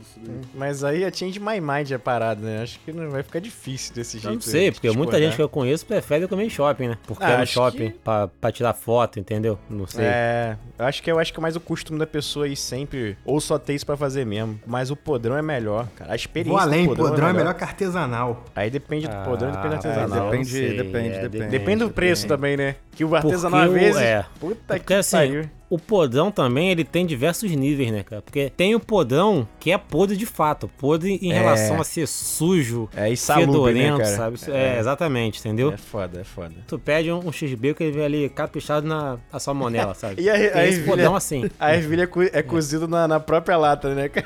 Mas 0.53 0.84
aí 0.84 1.06
a 1.06 1.12
Change 1.12 1.39
My 1.39 1.60
Mind 1.62 1.91
é 1.91 1.98
parada, 1.98 2.41
né? 2.41 2.62
Acho 2.63 2.79
que 2.79 2.91
não 2.91 3.10
vai 3.10 3.24
ficar 3.24 3.39
difícil 3.39 3.94
desse 3.96 4.17
Eu 4.17 4.22
jeito. 4.22 4.34
não 4.36 4.41
sei, 4.41 4.72
porque 4.72 4.88
muita 4.88 5.01
discordar. 5.03 5.22
gente 5.22 5.36
que 5.36 5.41
eu 5.41 5.50
conheço 5.50 5.86
prefere 5.86 6.27
comer 6.27 6.46
em 6.46 6.50
shopping, 6.50 6.89
né? 6.89 6.98
Porque 7.08 7.24
Ah, 7.24 7.32
é 7.32 7.38
no 7.38 7.44
acho 7.44 7.53
shopping, 7.53 7.91
que- 7.91 8.00
pra, 8.00 8.27
pra 8.27 8.51
tirar 8.51 8.74
foto, 8.74 9.20
entendeu? 9.20 9.58
Não 9.70 9.86
sei. 9.88 10.06
É, 10.06 10.58
eu 10.77 10.86
acho 10.86 11.01
que 11.03 11.12
eu 11.12 11.20
acho 11.20 11.32
que 11.34 11.39
é 11.39 11.41
mais 11.41 11.56
o 11.56 11.60
costume 11.60 12.00
da 12.00 12.08
pessoa 12.08 12.48
ir 12.48 12.56
sempre 12.56 13.17
ou 13.25 13.39
só 13.39 13.58
ter 13.58 13.74
isso 13.74 13.86
pra 13.86 13.96
fazer 13.98 14.25
mesmo. 14.25 14.60
Mas 14.65 14.91
o 14.91 14.96
podrão 14.96 15.38
é 15.38 15.41
melhor, 15.41 15.76
cara. 15.96 16.13
A 16.13 16.15
experiência 16.15 16.51
Vou 16.53 16.60
além, 16.62 16.88
do 16.88 16.96
podrão 16.96 17.27
é 17.27 17.34
melhor 17.34 17.53
que 17.53 17.63
artesanal. 17.63 18.46
Aí 18.55 18.69
depende 18.69 19.07
do 19.07 19.15
podrão 19.24 19.50
e 19.50 19.51
depende 19.53 19.69
do 19.81 19.88
Ah, 19.88 19.89
artesanal. 19.91 20.29
depende, 20.31 20.50
sei, 20.50 20.77
depende, 20.77 21.10
é, 21.10 21.22
depende. 21.29 21.48
Depende 21.48 21.84
do 21.84 21.89
preço 21.91 22.24
depende. 22.24 22.38
também, 22.41 22.57
né? 22.57 22.75
Que 22.91 23.03
o 23.05 23.15
artesanal 23.15 23.60
às 23.62 23.65
Porque 23.69 23.79
o- 23.79 23.84
vezes. 23.86 24.01
é. 24.01 24.25
Puta 24.39 24.55
Porque 24.67 24.79
que 24.79 24.93
assim, 24.93 25.17
pariu. 25.17 25.50
O 25.69 25.77
podrão 25.77 26.31
também, 26.31 26.69
ele 26.69 26.83
tem 26.86 27.05
diversos 27.05 27.51
níveis, 27.51 27.91
né, 27.91 28.01
cara? 28.03 28.21
Porque 28.21 28.50
tem 28.55 28.74
o 28.74 28.79
podrão 28.79 29.47
que 29.59 29.71
é 29.71 29.77
podre 29.77 30.15
de 30.15 30.25
fato. 30.25 30.69
Podre 30.77 31.19
em 31.21 31.31
É. 31.31 31.39
relação 31.39 31.81
a 31.81 31.83
ser 31.83 32.07
sujo, 32.07 32.88
É 32.95 33.09
né, 33.09 33.15
fedorento, 33.15 33.97
cara? 33.97 34.15
sabe? 34.15 34.38
É, 34.47 34.79
exatamente, 34.79 35.39
entendeu? 35.39 35.71
É 35.74 35.77
foda, 35.77 36.21
é 36.21 36.24
foda. 36.24 36.53
Tu 36.67 36.79
pede 36.79 37.12
um, 37.12 37.19
um 37.27 37.31
x-bacon 37.31 37.83
e 37.83 37.91
vem 37.91 38.03
ali 38.05 38.29
caprichado 38.29 38.88
na, 38.88 39.17
na 39.31 39.39
salmonela, 39.39 39.93
sabe? 39.95 40.21
E 40.21 40.29
a- 40.29 40.33
tem 40.33 40.43
a 40.47 40.47
esse 40.65 40.77
ervilha? 40.79 40.86
podrão 40.86 41.15
assim. 41.15 41.50
A 41.59 41.75
ervilha 41.75 42.03
é, 42.03 42.07
co- 42.07 42.21
é 42.24 42.41
cozida 42.41 42.88
na, 42.88 43.07
na 43.07 43.19
própria 43.19 43.57
lata, 43.57 43.93
né, 43.93 44.07
cara? 44.09 44.25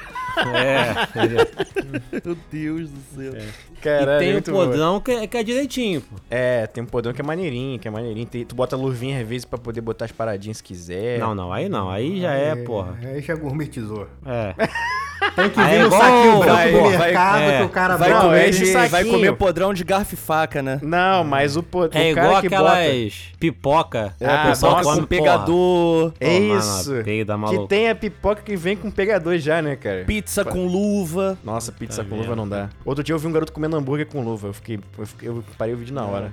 É, 0.56 1.20
entendeu? 1.20 1.48
Meu 2.26 2.38
Deus 2.52 2.90
do 2.90 3.00
céu. 3.16 3.34
Caralho, 3.82 4.18
e 4.18 4.20
tem 4.20 4.30
o 4.30 4.34
muito 4.34 4.52
boa. 4.52 4.66
podrão 4.68 5.00
que, 5.02 5.12
é- 5.12 5.28
que 5.28 5.38
é 5.38 5.44
direitinho, 5.44 6.02
pô. 6.02 6.16
É, 6.30 6.68
tem 6.68 6.84
um 6.84 6.88
podrão 6.88 7.14
que 7.14 7.22
é 7.22 7.24
maneirinho, 7.24 7.80
que 7.80 7.88
é 7.88 7.92
maneirinho. 7.92 8.28
Tem- 8.28 8.46
tu 8.46 8.54
bota 8.56 8.76
luvinha 8.76 9.20
às 9.20 9.28
vezes 9.28 9.44
pra 9.46 9.58
poder 9.58 9.82
botar 9.82 10.06
as 10.06 10.12
paradinhas 10.12 10.58
se 10.58 10.64
quiser. 10.64 11.18
Não, 11.20 11.31
não, 11.36 11.52
aí 11.52 11.70
não. 11.70 11.90
Aí 11.90 12.20
já 12.20 12.34
é, 12.34 12.56
porra. 12.56 12.98
Aí 13.04 13.22
já 13.22 13.36
gourmetizou. 13.36 14.08
É. 14.26 14.54
Tem 15.36 15.50
que 15.50 15.60
Ah, 15.60 15.64
vir 15.66 15.76
é 15.76 15.80
no 15.80 15.86
igual- 15.88 16.02
saquinho 16.02 16.40
branco 16.40 16.56
vai- 16.56 16.72
do 16.72 16.80
vai- 16.82 16.98
mercado 16.98 17.42
é, 17.42 17.58
que 17.60 17.64
o 17.64 17.70
cara 17.70 17.96
Vai, 17.98 18.10
Não, 18.10 18.16
bota. 18.18 18.28
comer 18.30 18.50
de- 18.52 18.88
vai 18.90 19.06
comer 19.06 19.34
podrão 19.36 19.74
de 19.74 19.84
garfo 19.84 20.14
e 20.16 20.18
faca, 20.18 20.62
né? 20.64 20.80
Não, 20.82 21.24
mas 21.24 21.56
o, 21.56 21.62
po- 21.64 21.84
É 21.84 21.88
o 21.88 21.90
cara 21.90 22.10
igual 22.10 22.42
que 22.42 22.48
aquelas 22.48 23.14
pipoca. 23.40 24.14
É, 24.20 24.26
Ah, 24.26 24.44
a 24.44 24.48
pessoa 24.48 24.72
nossa, 24.82 25.00
com 25.02 25.06
pegador, 25.08 26.14
É 26.20 26.38
isso. 26.38 26.94
peida, 27.04 27.36
Que 27.50 27.68
tem 27.68 27.90
a 27.90 27.96
pipoca 27.96 28.42
que 28.42 28.56
vem 28.56 28.76
com 28.76 28.90
pegador 28.90 29.38
já, 29.38 29.62
né, 29.62 29.76
cara? 29.76 30.04
pizza 30.06 30.44
com 30.44 30.66
luva. 30.66 31.38
Nossa, 31.44 31.72
pizza 31.72 32.04
Tá 32.04 32.10
com 32.10 32.16
luva 32.16 32.36
não 32.36 32.48
dá. 32.48 32.70
Outro 32.84 33.04
dia 33.04 33.14
eu 33.14 33.20
vi 33.20 33.28
um 33.28 33.32
garoto 33.32 33.52
comendo 33.52 33.76
hambúrguer 33.78 34.08
com 34.08 34.22
luva. 34.24 34.48
Eu 34.48 34.54
fiquei. 34.54 34.80
Eu, 34.98 35.06
fiquei, 35.06 35.30
eu 35.30 35.44
parei 35.58 35.74
o 35.74 35.78
vídeo 35.78 35.94
na 35.94 36.04
hora. 36.06 36.32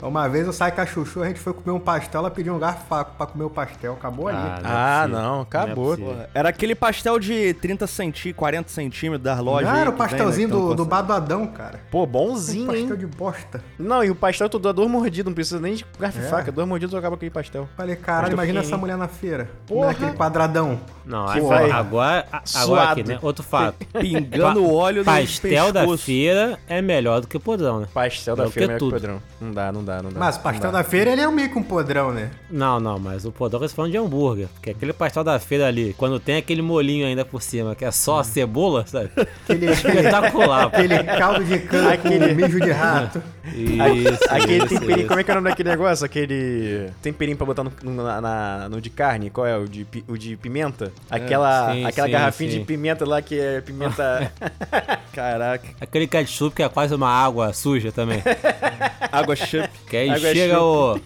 Uma 0.00 0.28
vez 0.28 0.46
eu 0.46 0.52
saí 0.52 0.70
com 0.70 0.80
a 0.80 0.86
Chuchu, 0.86 1.22
a 1.22 1.26
gente 1.26 1.40
foi 1.40 1.52
comer 1.52 1.74
um 1.76 1.80
pastel, 1.80 2.20
ela 2.20 2.30
pediu 2.30 2.54
um 2.54 2.58
garfo 2.58 2.84
faco 2.88 3.16
pra 3.16 3.26
comer 3.26 3.44
o 3.44 3.50
pastel. 3.50 3.94
Acabou 3.94 4.28
ali. 4.28 4.36
Ah, 4.38 4.60
Ah, 4.62 4.98
é 5.00 5.06
possível. 5.08 5.22
não, 5.22 5.40
acabou. 5.40 5.92
é 5.94 5.96
possível. 5.96 6.16
Era 6.34 6.48
aquele 6.50 6.74
pastel 6.76 7.18
de 7.18 7.52
30 7.54 7.86
centímetros, 7.86 8.17
40 8.34 8.68
centímetros 8.68 9.22
das 9.22 9.38
lojas. 9.38 9.68
Não, 9.68 9.74
aí 9.74 9.80
era 9.80 9.90
o 9.90 9.92
vem, 9.92 10.00
né, 10.02 10.08
pastelzinho 10.08 10.48
do, 10.48 10.74
do 10.74 10.82
com- 10.84 10.88
Badadão, 10.88 11.46
cara. 11.46 11.80
Pô, 11.90 12.04
Um 12.04 12.06
bonzinho, 12.06 12.66
pastel 12.66 12.90
hein? 12.90 12.96
de 12.96 13.06
bosta. 13.06 13.62
Não, 13.78 14.02
e 14.04 14.10
o 14.10 14.14
pastel 14.14 14.48
tu 14.48 14.58
dá 14.58 14.72
dois 14.72 14.90
mordidos, 14.90 15.26
não 15.26 15.34
precisa 15.34 15.60
nem 15.60 15.74
de 15.74 15.84
garfo 15.98 16.18
e 16.18 16.24
É. 16.24 16.28
faca. 16.28 16.50
Dois 16.52 16.66
mordidos 16.68 16.92
tu 16.92 16.96
acaba 16.98 17.10
com 17.10 17.16
aquele 17.16 17.30
pastel. 17.30 17.68
Falei, 17.76 17.96
caralho, 17.96 18.22
Pastel 18.22 18.34
imagina 18.36 18.60
essa 18.60 18.76
mulher 18.76 18.96
na 18.96 19.08
feira. 19.08 19.50
Porra. 19.66 19.90
Aquele 19.90 20.12
quadradão. 20.12 20.80
Não, 21.04 21.26
agora, 21.26 21.40
vai 21.62 21.70
agora, 21.70 22.26
a- 22.30 22.36
agora 22.36 22.46
suado. 22.46 23.00
aqui, 23.00 23.08
né? 23.08 23.18
Outro 23.22 23.42
fato. 23.42 23.76
Pingando 23.98 24.62
o 24.62 24.74
óleo 24.74 24.98
no 24.98 25.04
Pastel 25.04 25.72
da 25.72 25.96
feira 25.96 26.58
é 26.68 26.82
melhor 26.82 27.20
do 27.20 27.26
que 27.26 27.38
podrão, 27.38 27.80
né? 27.80 27.88
Pastel 27.94 28.36
da 28.36 28.44
É 28.44 28.46
o 28.46 28.50
feira 28.50 28.64
é 28.64 28.74
melhor 28.74 28.78
que 28.78 28.84
tudo. 28.84 28.92
padrão. 29.00 29.22
Não 29.40 29.52
dá, 29.52 29.72
não 29.72 29.84
dá, 29.84 30.02
não 30.02 30.10
dá. 30.10 30.18
Mas 30.20 30.36
o 30.36 30.40
pastel 30.40 30.70
da 30.72 30.84
feira, 30.84 31.10
ele 31.10 31.20
é 31.22 31.30
meio 31.30 31.50
que 31.50 31.58
um 31.58 31.62
podrão, 31.62 32.12
né? 32.12 32.30
Não, 32.50 32.78
não, 32.78 32.98
mas 32.98 33.24
o 33.24 33.32
podrão 33.32 33.60
você 33.60 33.74
falando 33.74 33.92
de 33.92 33.96
hambúrguer. 33.98 34.48
Porque 34.54 34.70
aquele 34.70 34.92
pastel 34.92 35.24
da 35.24 35.38
feira 35.38 35.66
ali, 35.66 35.94
quando 35.96 36.20
tem 36.20 36.36
aquele 36.36 36.60
molinho 36.62 37.06
ainda 37.06 37.24
por 37.24 37.40
cima, 37.42 37.74
que 37.74 37.84
é 37.84 37.90
só 37.90 38.07
cebola, 38.24 38.84
sabe? 38.86 39.10
Aquele, 39.44 39.70
Espetacular, 39.72 40.70
pô. 40.70 40.76
aquele 40.76 41.02
caldo 41.04 41.44
de 41.44 41.58
cana 41.60 41.92
Aquele- 41.92 42.28
com 42.28 42.34
mijo 42.34 42.60
de 42.60 42.70
rato. 42.70 43.22
Isso, 43.54 44.24
Aquele 44.28 44.56
isso, 44.58 44.68
temperinho, 44.68 44.98
isso. 44.98 45.08
como 45.08 45.20
é 45.20 45.24
que 45.24 45.30
é 45.30 45.32
o 45.32 45.36
nome 45.36 45.48
daquele 45.50 45.70
negócio? 45.70 46.04
Aquele 46.04 46.90
temperinho 47.02 47.36
pra 47.36 47.46
botar 47.46 47.64
no, 47.64 47.72
no- 47.82 48.02
na- 48.04 48.20
na- 48.20 48.68
no 48.68 48.80
de 48.80 48.90
carne, 48.90 49.30
qual 49.30 49.46
é? 49.46 49.56
O 49.56 49.66
de, 49.66 49.86
o 50.06 50.16
de 50.18 50.36
pimenta? 50.36 50.92
Aquela, 51.10 51.72
sim, 51.72 51.84
aquela 51.84 52.06
sim, 52.06 52.12
garrafinha 52.12 52.50
sim. 52.52 52.58
de 52.60 52.64
pimenta 52.64 53.06
lá 53.06 53.22
que 53.22 53.38
é 53.40 53.60
pimenta. 53.62 54.30
Caraca. 55.12 55.66
Aquele 55.80 56.06
ketchup 56.06 56.54
que 56.56 56.62
é 56.62 56.68
quase 56.68 56.94
uma 56.94 57.08
água 57.10 57.52
suja 57.52 57.90
também. 57.90 58.22
Água 59.10 59.34
chup. 59.34 59.68
Que 59.88 59.96
aí 59.96 60.10
Água 60.10 60.32
chega 60.34 60.62
o. 60.62 61.00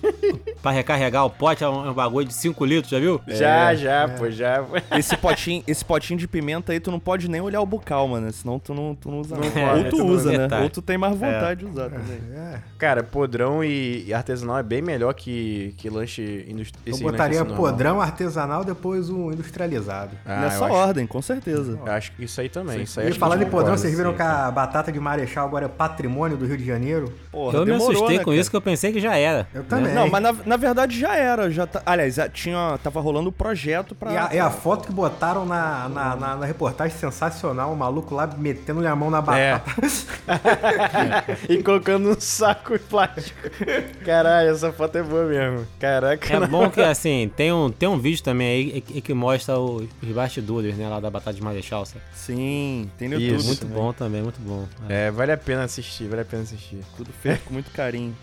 pra 0.60 0.72
recarregar 0.72 1.24
o 1.24 1.30
pote, 1.30 1.62
é 1.62 1.68
um, 1.68 1.86
é 1.86 1.90
um 1.90 1.94
bagulho 1.94 2.26
de 2.26 2.34
5 2.34 2.64
litros, 2.64 2.90
já 2.90 2.98
viu? 2.98 3.20
já, 3.28 3.74
já, 3.74 4.08
pô, 4.08 4.28
já. 4.30 4.64
Esse 4.98 5.16
potinho, 5.16 5.62
esse 5.66 5.84
potinho 5.84 6.18
de 6.18 6.26
pimenta 6.26 6.72
aí, 6.72 6.80
tu 6.80 6.90
não 6.92 7.00
pode 7.00 7.28
nem 7.28 7.40
olhar 7.40 7.60
o 7.60 7.66
bucal, 7.66 8.06
mano. 8.06 8.30
Senão 8.32 8.58
tu 8.58 8.72
não, 8.74 8.94
tu 8.94 9.10
não 9.10 9.20
usa. 9.20 9.34
Não 9.36 9.50
pode, 9.50 9.78
Ou 9.84 9.90
tu 9.90 9.96
tu 9.96 10.04
usa, 10.06 10.30
né? 10.48 10.62
Ou 10.62 10.70
tu 10.70 10.80
tem 10.80 10.96
mais 10.96 11.16
vontade 11.16 11.60
de 11.60 11.66
usar 11.66 11.90
também. 11.90 12.20
É. 12.36 12.58
Cara, 12.78 13.02
podrão 13.02 13.64
e, 13.64 14.12
artesanal 14.14 14.58
é 14.58 14.62
bem 14.62 14.80
melhor 14.82 15.12
que, 15.14 15.74
que 15.78 15.88
lanche 15.90 16.44
industrial. 16.48 16.96
Eu 16.98 17.02
botaria 17.10 17.44
podrão 17.44 18.00
artesanal, 18.00 18.64
depois 18.64 19.08
o 19.10 19.32
industrializado. 19.32 20.10
Nessa 20.26 20.66
ordem, 20.66 21.06
com 21.06 21.20
certeza. 21.22 21.78
Eu 21.84 21.92
acho 21.92 22.12
que 22.12 22.24
isso 22.24 22.40
aí 22.40 22.48
também. 22.48 22.82
Isso 22.82 23.00
aí 23.00 23.06
E 23.06 23.10
acho 23.10 23.18
falando 23.18 23.42
a 23.42 23.44
em 23.44 23.48
podrão, 23.50 23.76
vocês 23.76 23.94
viram 23.96 24.10
sim. 24.10 24.16
que 24.16 24.22
a 24.22 24.50
batata 24.50 24.92
de 24.92 25.00
Marechal 25.00 25.46
agora 25.46 25.64
é 25.64 25.68
patrimônio 25.68 26.36
do 26.36 26.44
Rio 26.46 26.56
de 26.58 26.64
Janeiro? 26.64 27.12
Porra, 27.30 27.58
Eu 27.58 27.60
me 27.60 27.72
demorou, 27.72 27.92
assustei 27.92 28.18
né, 28.18 28.24
com 28.24 28.30
cara? 28.30 28.40
isso 28.40 28.50
que 28.50 28.56
eu 28.56 28.60
pensei 28.62 28.92
que 28.92 29.00
já 29.00 29.16
era. 29.16 29.46
Eu 29.54 29.64
também. 29.64 29.94
Não, 29.94 30.08
mas 30.08 30.22
na, 30.22 30.32
na 30.44 30.56
verdade 30.56 30.98
já 30.98 31.14
era. 31.16 31.50
Já 31.50 31.66
tá, 31.66 31.82
aliás, 31.86 32.14
já 32.14 32.28
tinha, 32.28 32.78
tava 32.82 33.00
rolando 33.00 33.28
o 33.28 33.32
projeto 33.32 33.94
pra. 33.94 34.12
E 34.12 34.16
a, 34.16 34.34
e 34.34 34.38
a 34.38 34.50
foto 34.50 34.86
que 34.86 34.92
botaram 34.92 35.44
na, 35.46 35.88
na, 35.88 36.16
na- 36.16 36.36
na 36.36 36.46
reportagem 36.46 36.81
sensacional, 36.90 37.72
o 37.72 37.76
maluco 37.76 38.14
lá 38.14 38.26
metendo 38.26 38.86
a 38.86 38.96
mão 38.96 39.10
na 39.10 39.18
É. 39.18 39.52
batata. 39.52 39.72
e 41.48 41.62
colocando 41.62 42.08
um 42.10 42.20
saco 42.20 42.72
de 42.78 42.84
plástico. 42.84 43.38
Caralho, 44.04 44.50
essa 44.50 44.72
foto 44.72 44.96
é 44.98 45.02
boa 45.02 45.24
mesmo. 45.26 45.66
Caraca. 45.78 46.32
É 46.34 46.40
não. 46.40 46.48
bom 46.48 46.70
que, 46.70 46.80
assim, 46.80 47.30
tem 47.36 47.52
um, 47.52 47.70
tem 47.70 47.88
um 47.88 47.98
vídeo 47.98 48.22
também 48.22 48.48
aí 48.48 48.80
que, 48.80 49.00
que 49.00 49.14
mostra 49.14 49.58
os 49.58 49.86
bastidores, 50.14 50.76
né, 50.76 50.88
lá 50.88 51.00
da 51.00 51.10
Batata 51.10 51.34
de 51.34 51.42
Marechal, 51.42 51.84
sabe? 51.86 52.00
Sim, 52.14 52.90
tem 52.98 53.08
no 53.08 53.16
Isso. 53.16 53.24
YouTube. 53.26 53.46
Muito 53.46 53.60
também. 53.60 53.76
bom 53.76 53.92
também, 53.92 54.22
muito 54.22 54.40
bom. 54.40 54.64
É, 54.88 55.02
É, 55.06 55.10
vale 55.10 55.32
a 55.32 55.36
pena 55.36 55.64
assistir, 55.64 56.08
vale 56.08 56.22
a 56.22 56.24
pena 56.24 56.42
assistir. 56.44 56.78
Tudo 56.96 57.10
feito 57.22 57.44
com 57.44 57.52
muito 57.54 57.70
carinho. 57.72 58.14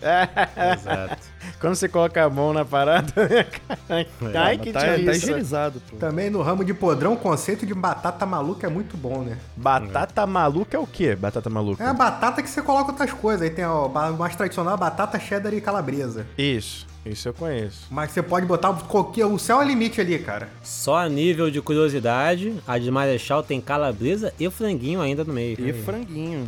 exato. 0.74 1.18
Quando 1.60 1.74
você 1.74 1.88
coloca 1.88 2.24
a 2.24 2.30
mão 2.30 2.52
na 2.52 2.64
parada, 2.64 3.12
né, 3.28 3.44
cara? 3.44 4.06
Ai, 4.34 4.58
que 4.58 4.72
tá, 4.72 4.80
tá 4.80 4.96
higienizado, 4.96 5.80
pô. 5.90 5.96
Também 5.96 6.30
no 6.30 6.40
ramo 6.42 6.64
de 6.64 6.72
podrão, 6.72 7.12
o 7.12 7.16
conceito 7.16 7.66
de 7.66 7.74
batata 7.74 8.24
maluca 8.24 8.49
é 8.66 8.68
muito 8.68 8.96
bom, 8.96 9.22
né? 9.22 9.38
Batata 9.56 10.26
maluca 10.26 10.76
é 10.76 10.80
o 10.80 10.86
quê? 10.86 11.14
Batata 11.14 11.48
maluca? 11.50 11.82
É 11.82 11.86
a 11.86 11.94
batata 11.94 12.42
que 12.42 12.48
você 12.48 12.62
coloca 12.62 12.90
outras 12.90 13.12
coisas. 13.12 13.42
Aí 13.42 13.50
tem 13.50 13.64
ó, 13.64 13.86
o 13.86 14.18
mais 14.18 14.34
tradicional, 14.36 14.74
a 14.74 14.76
batata 14.76 15.18
cheddar 15.18 15.52
e 15.54 15.60
calabresa. 15.60 16.26
Isso, 16.36 16.86
isso 17.04 17.28
eu 17.28 17.34
conheço. 17.34 17.86
Mas 17.90 18.10
você 18.10 18.22
pode 18.22 18.46
botar 18.46 18.72
qualquer. 18.72 19.26
O 19.26 19.38
céu 19.38 19.60
é 19.60 19.64
limite 19.64 20.00
ali, 20.00 20.18
cara. 20.18 20.48
Só 20.62 20.98
a 20.98 21.08
nível 21.08 21.50
de 21.50 21.60
curiosidade, 21.60 22.54
a 22.66 22.78
de 22.78 22.90
Marechal 22.90 23.42
tem 23.42 23.60
calabresa 23.60 24.32
e 24.38 24.50
franguinho 24.50 25.00
ainda 25.00 25.24
no 25.24 25.32
meio. 25.32 25.56
E 25.60 25.72
franguinho. 25.72 26.46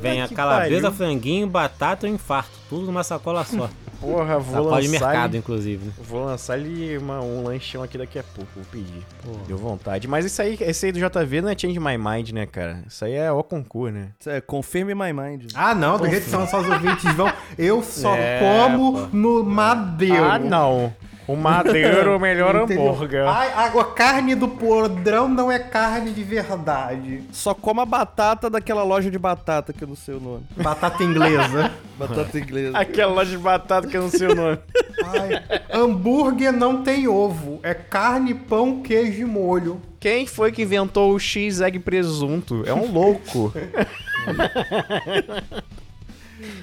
Vem 0.00 0.22
a 0.22 0.28
calabresa, 0.28 0.90
pariu. 0.90 0.96
franguinho, 0.96 1.46
batata 1.46 2.06
e 2.06 2.10
infarto. 2.10 2.59
Tudo 2.70 2.86
numa 2.86 3.04
sacola 3.04 3.44
só. 3.44 3.68
Porra, 4.00 4.38
vou 4.38 4.54
Sacola 4.64 4.80
de 4.80 4.88
lançar. 4.88 5.06
mercado, 5.08 5.30
ele- 5.32 5.38
inclusive. 5.38 5.84
né? 5.84 5.92
Vou 6.08 6.24
lançar 6.24 6.58
ele 6.58 6.96
uma- 6.96 7.20
um 7.20 7.42
lanchão 7.44 7.82
aqui 7.82 7.98
daqui 7.98 8.18
a 8.18 8.22
pouco, 8.22 8.50
vou 8.56 8.64
pedir. 8.72 9.04
Deu 9.46 9.58
vontade. 9.58 10.08
Mas 10.08 10.24
isso 10.24 10.40
aí, 10.40 10.56
esse 10.58 10.86
aí 10.86 10.92
do 10.92 10.98
JV 10.98 11.42
não 11.42 11.50
é 11.50 11.58
Change 11.58 11.78
My 11.78 11.98
Mind, 11.98 12.30
né, 12.30 12.46
cara? 12.46 12.82
Isso 12.88 13.04
aí 13.04 13.12
é 13.12 13.30
o 13.30 13.42
concurso, 13.44 13.92
né? 13.92 14.08
Isso 14.18 14.30
é, 14.30 14.40
confirme 14.40 14.94
my 14.94 15.12
mind. 15.12 15.50
Ah, 15.54 15.74
não, 15.74 15.98
do 15.98 16.08
jeito 16.08 16.24
que 16.24 16.30
são 16.30 16.46
só 16.46 16.60
os 16.60 16.68
ouvintes 16.70 17.12
vão. 17.14 17.30
Eu 17.58 17.82
só 17.82 18.14
É, 18.16 18.38
como 18.40 19.06
no 19.12 19.44
Madeu. 19.44 20.24
Ah, 20.24 20.38
não. 20.38 20.94
O 21.26 21.36
madeiro, 21.36 22.16
o 22.16 22.20
melhor 22.20 22.56
Entendeu? 22.56 22.90
hambúrguer. 22.92 23.26
Ai, 23.26 23.52
a, 23.52 23.66
a 23.66 23.84
carne 23.84 24.34
do 24.34 24.48
podrão 24.48 25.28
não 25.28 25.50
é 25.50 25.58
carne 25.58 26.12
de 26.12 26.24
verdade. 26.24 27.22
Só 27.30 27.54
coma 27.54 27.86
batata 27.86 28.50
daquela 28.50 28.82
loja 28.82 29.10
de 29.10 29.18
batata 29.18 29.72
que 29.72 29.84
eu 29.84 29.88
não 29.88 29.96
sei 29.96 30.16
o 30.16 30.20
nome. 30.20 30.42
Batata 30.56 31.02
inglesa. 31.04 31.70
Batata 31.96 32.38
inglesa. 32.38 32.76
Aquela 32.76 33.12
loja 33.12 33.30
de 33.30 33.38
batata 33.38 33.86
que 33.86 33.96
eu 33.96 34.02
não 34.02 34.10
sei 34.10 34.28
o 34.28 34.34
nome. 34.34 34.58
Ai, 35.04 35.42
hambúrguer 35.72 36.52
não 36.52 36.82
tem 36.82 37.06
ovo. 37.06 37.60
É 37.62 37.74
carne, 37.74 38.34
pão, 38.34 38.82
queijo 38.82 39.22
e 39.22 39.24
molho. 39.24 39.80
Quem 40.00 40.26
foi 40.26 40.50
que 40.50 40.62
inventou 40.62 41.14
o 41.14 41.18
X-Egg 41.18 41.78
presunto? 41.78 42.64
É 42.66 42.72
um 42.72 42.90
louco. 42.90 43.52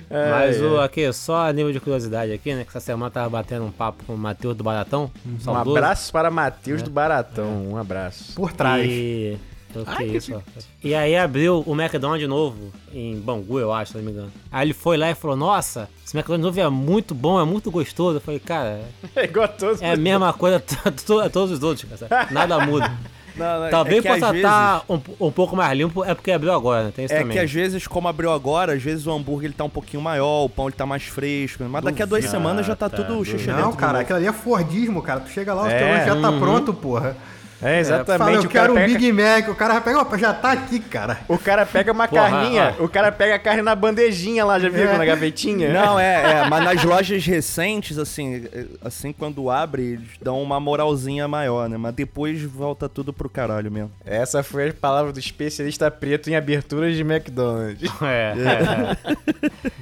Mas 0.10 0.58
É, 0.58 0.66
o, 0.66 0.80
aqui, 0.80 1.12
só 1.14 1.48
a 1.48 1.54
nível 1.54 1.72
de 1.72 1.80
curiosidade 1.80 2.32
aqui, 2.32 2.54
né? 2.54 2.64
Que 2.64 2.70
essa 2.70 2.80
semana 2.80 3.12
tava 3.12 3.30
batendo 3.30 3.66
um 3.66 3.72
papo 3.72 4.04
com 4.06 4.14
o 4.14 4.18
Matheus 4.18 4.56
do 4.56 4.64
Baratão. 4.64 5.12
Um 5.26 5.40
saudoso. 5.40 5.78
abraço 5.78 6.12
para 6.12 6.32
Matheus 6.32 6.82
do 6.82 6.90
Baratão. 6.90 7.68
Um 7.72 7.78
abraço. 7.78 8.34
Por 8.36 8.52
trás. 8.54 8.86
E... 8.90 9.38
O 9.76 9.86
que 9.98 10.04
isso, 10.06 10.36
ó. 10.36 10.42
E 10.84 10.96
aí 10.96 11.16
abriu 11.16 11.62
o 11.66 11.80
McDonald's 11.80 12.22
de 12.22 12.28
novo, 12.28 12.72
em 12.92 13.20
Bangu, 13.20 13.60
eu 13.60 13.72
acho, 13.72 13.92
se 13.92 13.98
não 13.98 14.04
me 14.04 14.12
engano. 14.12 14.32
Aí 14.52 14.66
ele 14.66 14.74
foi 14.74 14.98
lá 14.98 15.12
e 15.12 15.14
falou, 15.14 15.36
nossa, 15.36 15.90
esse 16.04 16.18
McDonald's 16.18 16.46
novo 16.46 16.60
é 16.60 16.70
muito 16.70 17.14
bom, 17.14 17.40
é 17.40 17.46
muito 17.46 17.70
gostoso. 17.70 18.18
Eu 18.18 18.22
falei, 18.22 18.40
cara, 18.40 18.82
É 19.16 19.26
igual 19.26 19.46
a 19.46 19.50
todos. 19.50 19.82
é 19.82 19.92
a 19.92 19.98
mesma 19.98 20.34
coisa 20.34 20.56
a 20.86 21.30
todos 21.30 21.52
os 21.52 21.62
outros, 21.64 21.88
cara. 22.00 22.28
Nada 22.32 22.66
muda. 22.66 22.92
Não, 23.38 23.60
não, 23.62 23.70
Talvez 23.70 24.00
é 24.00 24.02
que 24.02 24.08
às 24.08 24.20
possa 24.20 24.32
vezes- 24.34 24.46
estar 24.48 24.84
um, 24.90 25.00
um 25.28 25.32
pouco 25.32 25.56
mais 25.56 25.78
limpo, 25.78 26.04
é 26.04 26.14
porque 26.16 26.32
abriu 26.32 26.54
agora, 26.54 26.86
né? 26.86 26.92
Tem 26.96 27.06
isso 27.06 27.14
É 27.14 27.20
também. 27.20 27.34
que 27.38 27.40
às 27.44 27.52
vezes, 27.52 27.86
como 27.88 28.08
abriu 28.08 28.32
agora, 28.32 28.74
às 28.74 28.82
vezes 28.82 29.06
o 29.08 29.12
hambúrguer 29.12 29.46
ele 29.48 29.54
tá 29.54 29.64
um 29.64 29.70
pouquinho 29.70 30.02
maior, 30.02 30.44
o 30.46 30.50
pão 30.50 30.68
ele 30.68 30.76
tá 30.76 30.86
mais 30.86 31.04
fresco. 31.04 31.64
Mas 31.66 31.84
daqui 31.84 32.02
a 32.02 32.06
duas 32.06 32.26
semanas 32.26 32.66
já 32.66 32.76
tá 32.76 32.90
tudo 32.90 33.24
xixi 33.24 33.48
Não, 33.48 33.72
cara, 33.74 34.00
aquilo 34.00 34.18
ali 34.18 34.28
é 34.28 34.34
Fordismo, 34.34 35.02
cara. 35.02 35.20
Tu 35.22 35.30
chega 35.30 35.54
lá, 35.54 35.64
o 35.64 35.68
É, 35.68 35.78
teu 36.04 36.16
já 36.16 36.22
tá 36.22 36.32
pronto, 36.32 36.74
porra. 36.74 37.16
É, 37.62 37.84
fala, 37.84 38.04
exatamente. 38.04 38.36
eu 38.36 38.42
o, 38.44 38.50
cara 38.50 38.68
quero 38.68 38.74
um 38.74 38.76
pega, 38.76 38.88
Big 38.88 39.12
Mac. 39.12 39.50
O 39.50 39.56
cara 39.56 39.74
vai 39.74 39.84
pegar, 39.84 40.02
opa, 40.02 40.18
já 40.18 40.34
tá 40.34 40.52
aqui, 40.52 40.80
cara. 40.80 41.20
o 41.28 41.38
cara 41.38 41.66
pega 41.66 41.92
uma 41.92 42.08
Porra, 42.08 42.30
carninha, 42.30 42.76
ó. 42.80 42.84
o 42.84 42.90
cara 42.90 43.12
pega 43.12 43.36
a 43.36 43.40
carne 43.40 43.62
na 43.62 43.76
bandejinha 43.76 44.46
lá, 44.46 44.60
já 44.60 44.70
viu? 44.70 44.88
É. 44.88 44.98
Na 44.98 45.06
gavetinha? 45.06 45.72
Não, 45.72 46.00
é, 46.00 46.42
é, 46.42 46.46
mas 46.50 46.64
nas 46.64 46.84
lojas 46.84 47.26
recentes, 47.26 47.98
assim, 47.98 48.46
é, 48.54 48.66
assim, 48.84 49.12
quando 49.12 49.50
abre, 49.50 49.94
eles 49.94 50.10
dão 50.22 50.42
uma 50.42 50.60
moralzinha 50.60 51.28
maior, 51.28 51.68
né? 51.68 51.78
Mas 51.78 51.94
depois 51.94 52.42
volta 52.42 52.88
tudo 52.88 53.12
pro 53.12 53.30
caralho 53.30 53.72
mesmo. 53.72 53.92
Essa 54.06 54.44
foi 54.44 54.70
a 54.70 54.74
palavra 54.74 55.12
do 55.12 55.20
especialista 55.20 55.90
preto 55.90 56.30
em 56.30 56.36
aberturas 56.36 56.96
de 56.96 57.02
McDonald's. 57.02 57.90
É, 58.02 58.34
é, 58.38 59.12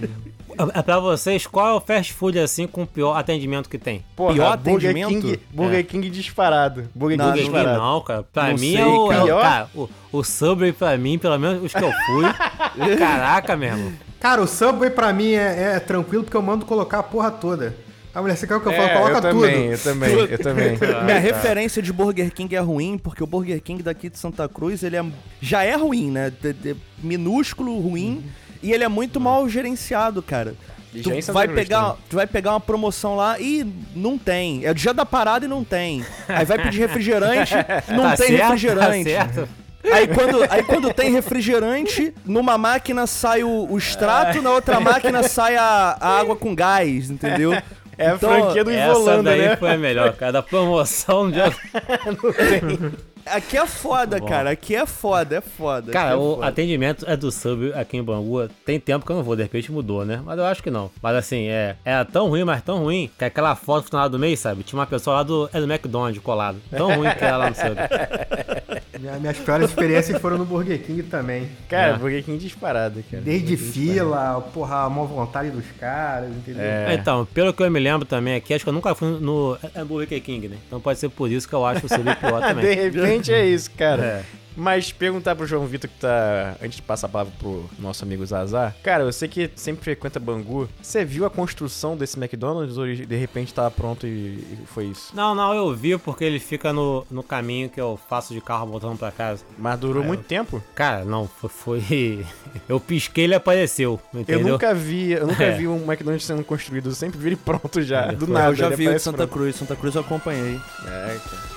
é. 0.01 0.25
É 0.31 0.34
pra 0.83 0.99
vocês, 0.99 1.45
qual 1.47 1.67
é 1.69 1.73
o 1.73 1.79
fast 1.81 2.13
food 2.13 2.39
assim 2.39 2.65
com 2.67 2.83
o 2.83 2.87
pior 2.87 3.15
atendimento 3.15 3.69
que 3.69 3.77
tem? 3.77 4.03
Porra, 4.15 4.33
Pior 4.33 4.57
Burger 4.57 4.89
atendimento? 4.91 5.21
King, 5.27 5.39
Burger 5.51 5.85
King 5.85 6.09
disparado. 6.09 6.89
Burger 6.95 7.17
Não, 7.17 7.25
King 7.33 7.43
Burger 7.43 7.51
King 7.51 7.57
disparado. 7.63 7.83
não, 7.83 8.01
cara. 8.01 8.23
Pra 8.23 8.43
Não 8.47 8.53
mim 8.53 8.71
sei, 8.73 8.77
é 8.77 8.85
o. 8.85 9.11
é 9.11 9.21
o- 9.21 9.25
pior? 9.25 9.41
cara, 9.41 9.69
o, 9.75 9.89
o 10.11 10.23
Subway 10.23 10.71
pra 10.73 10.97
mim, 10.97 11.17
pelo 11.17 11.37
menos 11.37 11.63
os 11.63 11.73
que 11.73 11.83
eu 11.83 11.91
fui. 12.05 12.25
caraca, 12.97 13.55
meu 13.55 13.69
irmão. 13.69 13.93
Cara, 14.19 14.41
o 14.41 14.47
Subway 14.47 14.89
pra 14.89 15.13
mim 15.13 15.33
é, 15.33 15.75
é 15.75 15.79
tranquilo 15.79 16.23
porque 16.23 16.37
eu 16.37 16.41
mando 16.41 16.65
colocar 16.65 16.99
a 16.99 17.03
porra 17.03 17.29
toda. 17.31 17.75
A 18.13 18.21
mulher, 18.21 18.37
você 18.37 18.47
quer 18.47 18.55
o 18.55 18.61
que 18.61 18.67
eu 18.67 18.71
falo? 18.71 18.87
É, 18.87 18.93
Coloca 18.97 19.27
eu 19.27 19.33
tudo. 19.33 19.41
também, 19.45 19.65
eu 19.65 19.77
também, 19.77 20.09
eu 20.13 20.37
também. 20.39 20.77
Minha 21.03 21.19
referência 21.19 21.81
de 21.81 21.91
Burger 21.91 22.31
King 22.33 22.55
é 22.55 22.59
ruim, 22.61 22.97
porque 22.97 23.21
o 23.21 23.27
Burger 23.27 23.61
King 23.61 23.83
daqui 23.83 24.09
de 24.09 24.17
Santa 24.17 24.47
Cruz, 24.47 24.83
ele 24.83 24.95
é, 24.95 25.03
já 25.41 25.63
é 25.65 25.75
ruim, 25.75 26.09
né? 26.11 26.31
De- 26.41 26.53
de- 26.53 26.75
minúsculo, 27.03 27.77
ruim, 27.77 28.23
e 28.61 28.71
ele 28.71 28.83
é 28.83 28.87
muito 28.87 29.19
mal 29.19 29.47
gerenciado, 29.49 30.21
cara. 30.21 30.55
Tu 30.91 31.21
já 31.21 31.33
vai, 31.33 31.45
pegar, 31.47 31.81
também. 31.81 31.97
tu 32.09 32.15
vai 32.15 32.25
pegar 32.27 32.51
uma 32.51 32.59
promoção 32.59 33.17
lá 33.17 33.37
e 33.37 33.65
não 33.93 34.17
tem. 34.17 34.63
É 34.65 34.71
o 34.71 34.73
dia 34.73 34.93
da 34.93 35.05
parada 35.05 35.43
e 35.43 35.47
não 35.47 35.61
tem. 35.61 36.05
Aí 36.27 36.45
vai 36.45 36.57
pedir 36.57 36.79
refrigerante, 36.79 37.53
não 37.93 38.03
Tá 38.11 38.15
tem 38.15 38.27
certo, 38.27 38.43
refrigerante. 38.43 39.13
Tá 39.13 39.25
certo. 39.29 39.49
Aí 39.91 40.07
quando, 40.07 40.43
aí 40.49 40.63
quando 40.63 40.93
tem 40.93 41.11
refrigerante, 41.11 42.13
numa 42.25 42.57
máquina 42.57 43.05
sai 43.05 43.43
o, 43.43 43.67
o 43.69 43.77
extrato, 43.77 44.41
na 44.41 44.51
outra 44.51 44.79
máquina 44.79 45.21
sai 45.23 45.57
a, 45.57 45.97
a 45.99 46.19
água 46.19 46.35
com 46.35 46.55
gás, 46.55 47.09
entendeu? 47.11 47.53
É 47.97 48.09
a 48.09 48.15
Então, 48.15 48.29
franquia 48.29 48.63
do 48.63 48.71
Essa 48.71 49.21
daí 49.21 49.41
né? 49.49 49.55
foi 49.57 49.71
a 49.73 49.77
melhor, 49.77 50.13
cara. 50.13 50.31
Da 50.31 50.41
promoção 50.43 51.29
de. 51.29 51.39
Aqui 53.25 53.57
é 53.57 53.65
foda, 53.65 54.19
Bom. 54.19 54.25
cara. 54.27 54.51
Aqui 54.51 54.75
é 54.75 54.85
foda, 54.85 55.38
é 55.38 55.41
foda. 55.41 55.91
Cara, 55.91 56.11
é 56.11 56.15
o 56.15 56.35
foda. 56.35 56.47
atendimento 56.47 57.05
é 57.09 57.17
do 57.17 57.31
Subway 57.31 57.73
aqui 57.73 57.97
em 57.97 58.03
Bangu. 58.03 58.47
Tem 58.65 58.79
tempo 58.79 59.05
que 59.05 59.11
eu 59.11 59.15
não 59.15 59.23
vou, 59.23 59.35
de 59.35 59.43
repente 59.43 59.71
mudou, 59.71 60.05
né? 60.05 60.21
Mas 60.23 60.38
eu 60.38 60.45
acho 60.45 60.61
que 60.61 60.69
não. 60.69 60.91
Mas 61.01 61.15
assim, 61.15 61.47
é, 61.47 61.75
é 61.83 62.03
tão 62.03 62.27
ruim, 62.29 62.43
mas 62.43 62.61
tão 62.61 62.79
ruim, 62.83 63.09
que 63.17 63.25
aquela 63.25 63.55
foto 63.55 63.83
no 63.85 63.89
final 63.89 64.09
do 64.09 64.19
mês, 64.19 64.39
sabe? 64.39 64.63
Tinha 64.63 64.79
uma 64.79 64.85
pessoa 64.85 65.17
lá 65.17 65.23
do, 65.23 65.49
é 65.51 65.59
do 65.59 65.65
McDonald's 65.71 66.21
colado. 66.21 66.57
Tão 66.69 66.95
ruim 66.95 67.09
que 67.11 67.23
era 67.23 67.38
lá 67.38 67.49
no 67.49 67.55
Subway. 67.55 67.75
Minha- 68.99 69.19
minhas 69.19 69.38
piores 69.38 69.69
experiências 69.69 70.19
foram 70.21 70.38
no 70.38 70.45
Burger 70.45 70.81
King 70.81 71.03
também. 71.03 71.49
Cara, 71.69 71.93
É. 71.95 71.97
Burger 71.97 72.23
King 72.23 72.38
disparado, 72.38 73.03
cara. 73.11 73.21
Desde 73.21 73.57
fila, 73.57 74.41
porra, 74.53 74.85
a 74.85 74.89
má 74.89 75.03
vontade 75.03 75.49
dos 75.51 75.65
caras, 75.79 76.29
entendeu? 76.29 76.63
É. 76.63 76.93
Então, 76.93 77.25
pelo 77.33 77.53
que 77.53 77.61
eu 77.61 77.69
me 77.69 77.79
lembro 77.79 78.05
também 78.05 78.35
aqui, 78.35 78.53
acho 78.53 78.63
que 78.63 78.69
eu 78.69 78.73
nunca 78.73 78.95
fui 78.95 79.09
no 79.19 79.57
é 79.75 79.83
Burger 79.83 80.21
King, 80.21 80.47
né? 80.47 80.57
Então 80.65 80.79
pode 80.79 80.97
ser 80.97 81.09
por 81.09 81.29
isso 81.29 81.47
que 81.47 81.53
eu 81.53 81.65
acho 81.65 81.85
o 81.85 81.89
Subway 81.89 82.15
pior 82.15 82.39
De 82.41 82.47
também. 82.47 83.14
Repente 83.17 83.34
é 83.34 83.45
isso, 83.45 83.71
cara. 83.71 84.04
É. 84.04 84.23
Mas 84.58 84.89
perguntar 84.89 85.36
pro 85.36 85.45
João 85.45 85.65
Vitor 85.67 85.89
que 85.89 85.99
tá. 85.99 86.56
Antes 86.63 86.78
de 86.78 86.82
passar 86.82 87.08
a 87.08 87.10
palavra 87.10 87.34
pro 87.38 87.69
nosso 87.78 88.06
amigo 88.06 88.25
Zazar. 88.25 88.73
Cara, 88.82 89.04
eu 89.04 89.12
sei 89.12 89.28
que 89.28 89.51
sempre 89.54 89.84
frequenta 89.84 90.17
Bangu. 90.17 90.69
Você 90.82 91.04
viu 91.04 91.25
a 91.25 91.30
construção 91.30 91.97
desse 91.97 92.17
McDonald's 92.17 92.78
ou 92.78 92.86
de 92.88 93.15
repente 93.17 93.54
tava 93.54 93.69
pronto 93.69 94.08
e 94.08 94.36
e 94.39 94.60
foi 94.65 94.86
isso? 94.86 95.13
Não, 95.13 95.36
não, 95.36 95.54
eu 95.54 95.75
vi 95.75 95.97
porque 95.97 96.23
ele 96.23 96.39
fica 96.39 96.71
no, 96.71 97.06
no 97.12 97.21
caminho 97.21 97.67
que 97.69 97.82
eu 97.82 97.99
faço 98.08 98.34
de 98.34 98.39
carro 98.39 98.65
voltando 98.67 98.97
pra 98.97 99.12
casa. 99.12 99.43
Mas 99.58 99.78
durou 99.78 100.01
muito 100.01 100.23
tempo? 100.23 100.63
Cara, 100.73 101.04
não, 101.04 101.28
foi. 101.28 101.49
foi- 101.49 102.25
Eu 102.69 102.80
pisquei 102.80 103.25
e 103.25 103.28
ele 103.28 103.36
apareceu, 103.36 103.99
Eu 104.13 104.21
entendeu? 104.21 104.47
nunca 104.54 104.73
vi, 104.73 105.12
eu 105.12 105.28
nunca 105.28 105.43
É. 105.43 105.51
vi 105.51 105.67
um 105.67 105.84
McDonald's 105.84 106.25
sendo 106.25 106.45
construído. 106.45 106.91
Eu 106.91 106.95
sempre 106.95 107.19
vi 107.19 107.28
ele 107.28 107.36
pronto 107.36 107.82
já. 107.82 108.06
do 108.13 108.25
foi. 108.25 108.34
nada. 108.34 108.51
eu 108.51 108.56
já 108.56 108.67
ele 108.67 108.75
vi 108.78 108.84
de 108.84 108.88
aparece 108.88 109.04
Santa 109.04 109.17
pronto. 109.17 109.32
Cruz. 109.34 109.56
Santa 109.58 109.75
Cruz 109.75 109.95
eu 109.95 110.01
acompanhei. 110.01 110.56
É, 110.86 111.17
cara. 111.30 111.54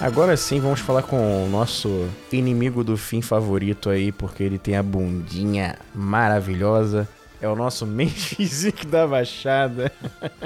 Agora 0.00 0.34
sim, 0.34 0.58
vamos 0.60 0.80
falar 0.80 1.02
com 1.02 1.44
o 1.44 1.48
nosso 1.48 2.08
inimigo 2.32 2.82
do 2.82 2.96
fim 2.96 3.20
favorito 3.20 3.90
aí, 3.90 4.10
porque 4.10 4.42
ele 4.42 4.58
tem 4.58 4.74
a 4.74 4.82
bundinha 4.82 5.76
maravilhosa. 5.94 7.06
É 7.38 7.46
o 7.46 7.54
nosso 7.54 7.86
main 7.86 8.08
physique 8.08 8.86
da 8.86 9.06
Baixada. 9.06 9.92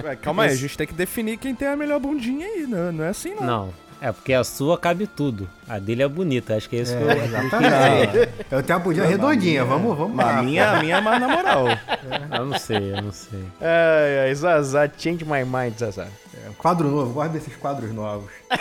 Ué, 0.03 0.17
calma 0.17 0.45
aí, 0.45 0.51
a 0.51 0.57
gente 0.57 0.77
tem 0.77 0.87
que 0.87 0.93
definir 0.93 1.39
quem 1.39 1.55
tem 1.55 1.69
a 1.69 1.77
melhor 1.77 2.01
bundinha 2.01 2.47
aí, 2.47 2.67
né? 2.67 2.91
Não 2.91 3.05
é 3.05 3.09
assim, 3.09 3.35
não. 3.35 3.47
Não, 3.47 3.75
é 4.05 4.13
porque 4.13 4.35
a 4.35 4.45
sua 4.45 4.77
cabe 4.77 5.07
tudo. 5.07 5.49
A 5.67 5.79
dele 5.79 6.03
é 6.03 6.09
bonita, 6.09 6.55
acho 6.55 6.69
que 6.69 6.77
é 6.77 6.81
isso 6.81 6.95
que 6.95 7.03
eu. 7.03 7.11
É, 7.11 7.25
exatamente. 7.25 8.29
Eu 8.51 8.63
tenho 8.63 8.79
a 8.79 8.83
bundinha 8.83 9.07
redondinha, 9.07 9.65
vamos, 9.65 9.97
vamos 9.97 10.15
Mas 10.15 10.27
lá. 10.27 10.39
a 10.41 10.43
minha, 10.43 10.71
a 10.73 10.83
minha 10.83 10.97
é 10.99 11.01
mais 11.01 11.19
na 11.19 11.29
moral. 11.29 11.65
Eu 12.31 12.45
não 12.45 12.59
sei, 12.59 12.93
eu 12.93 13.01
não 13.01 13.13
sei. 13.13 13.43
Ai, 13.63 14.29
ai, 14.29 14.35
Zazá, 14.35 14.87
change 14.95 15.25
my 15.25 15.43
mind, 15.43 15.79
Zazá. 15.79 16.07
Quadro 16.59 16.91
novo, 16.91 17.15
gosto 17.15 17.33
desses 17.33 17.57
quadros 17.57 17.95
novos. 17.95 18.31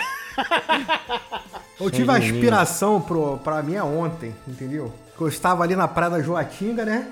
Eu 1.78 1.90
tive 1.90 2.10
a 2.10 2.18
inspiração 2.18 3.00
pro, 3.00 3.36
pra 3.38 3.62
minha 3.62 3.84
ontem, 3.84 4.34
entendeu? 4.46 4.92
Que 5.16 5.22
eu 5.22 5.28
estava 5.28 5.62
ali 5.62 5.76
na 5.76 5.86
praia 5.88 6.10
da 6.10 6.20
Joatinga, 6.20 6.84
né? 6.84 7.08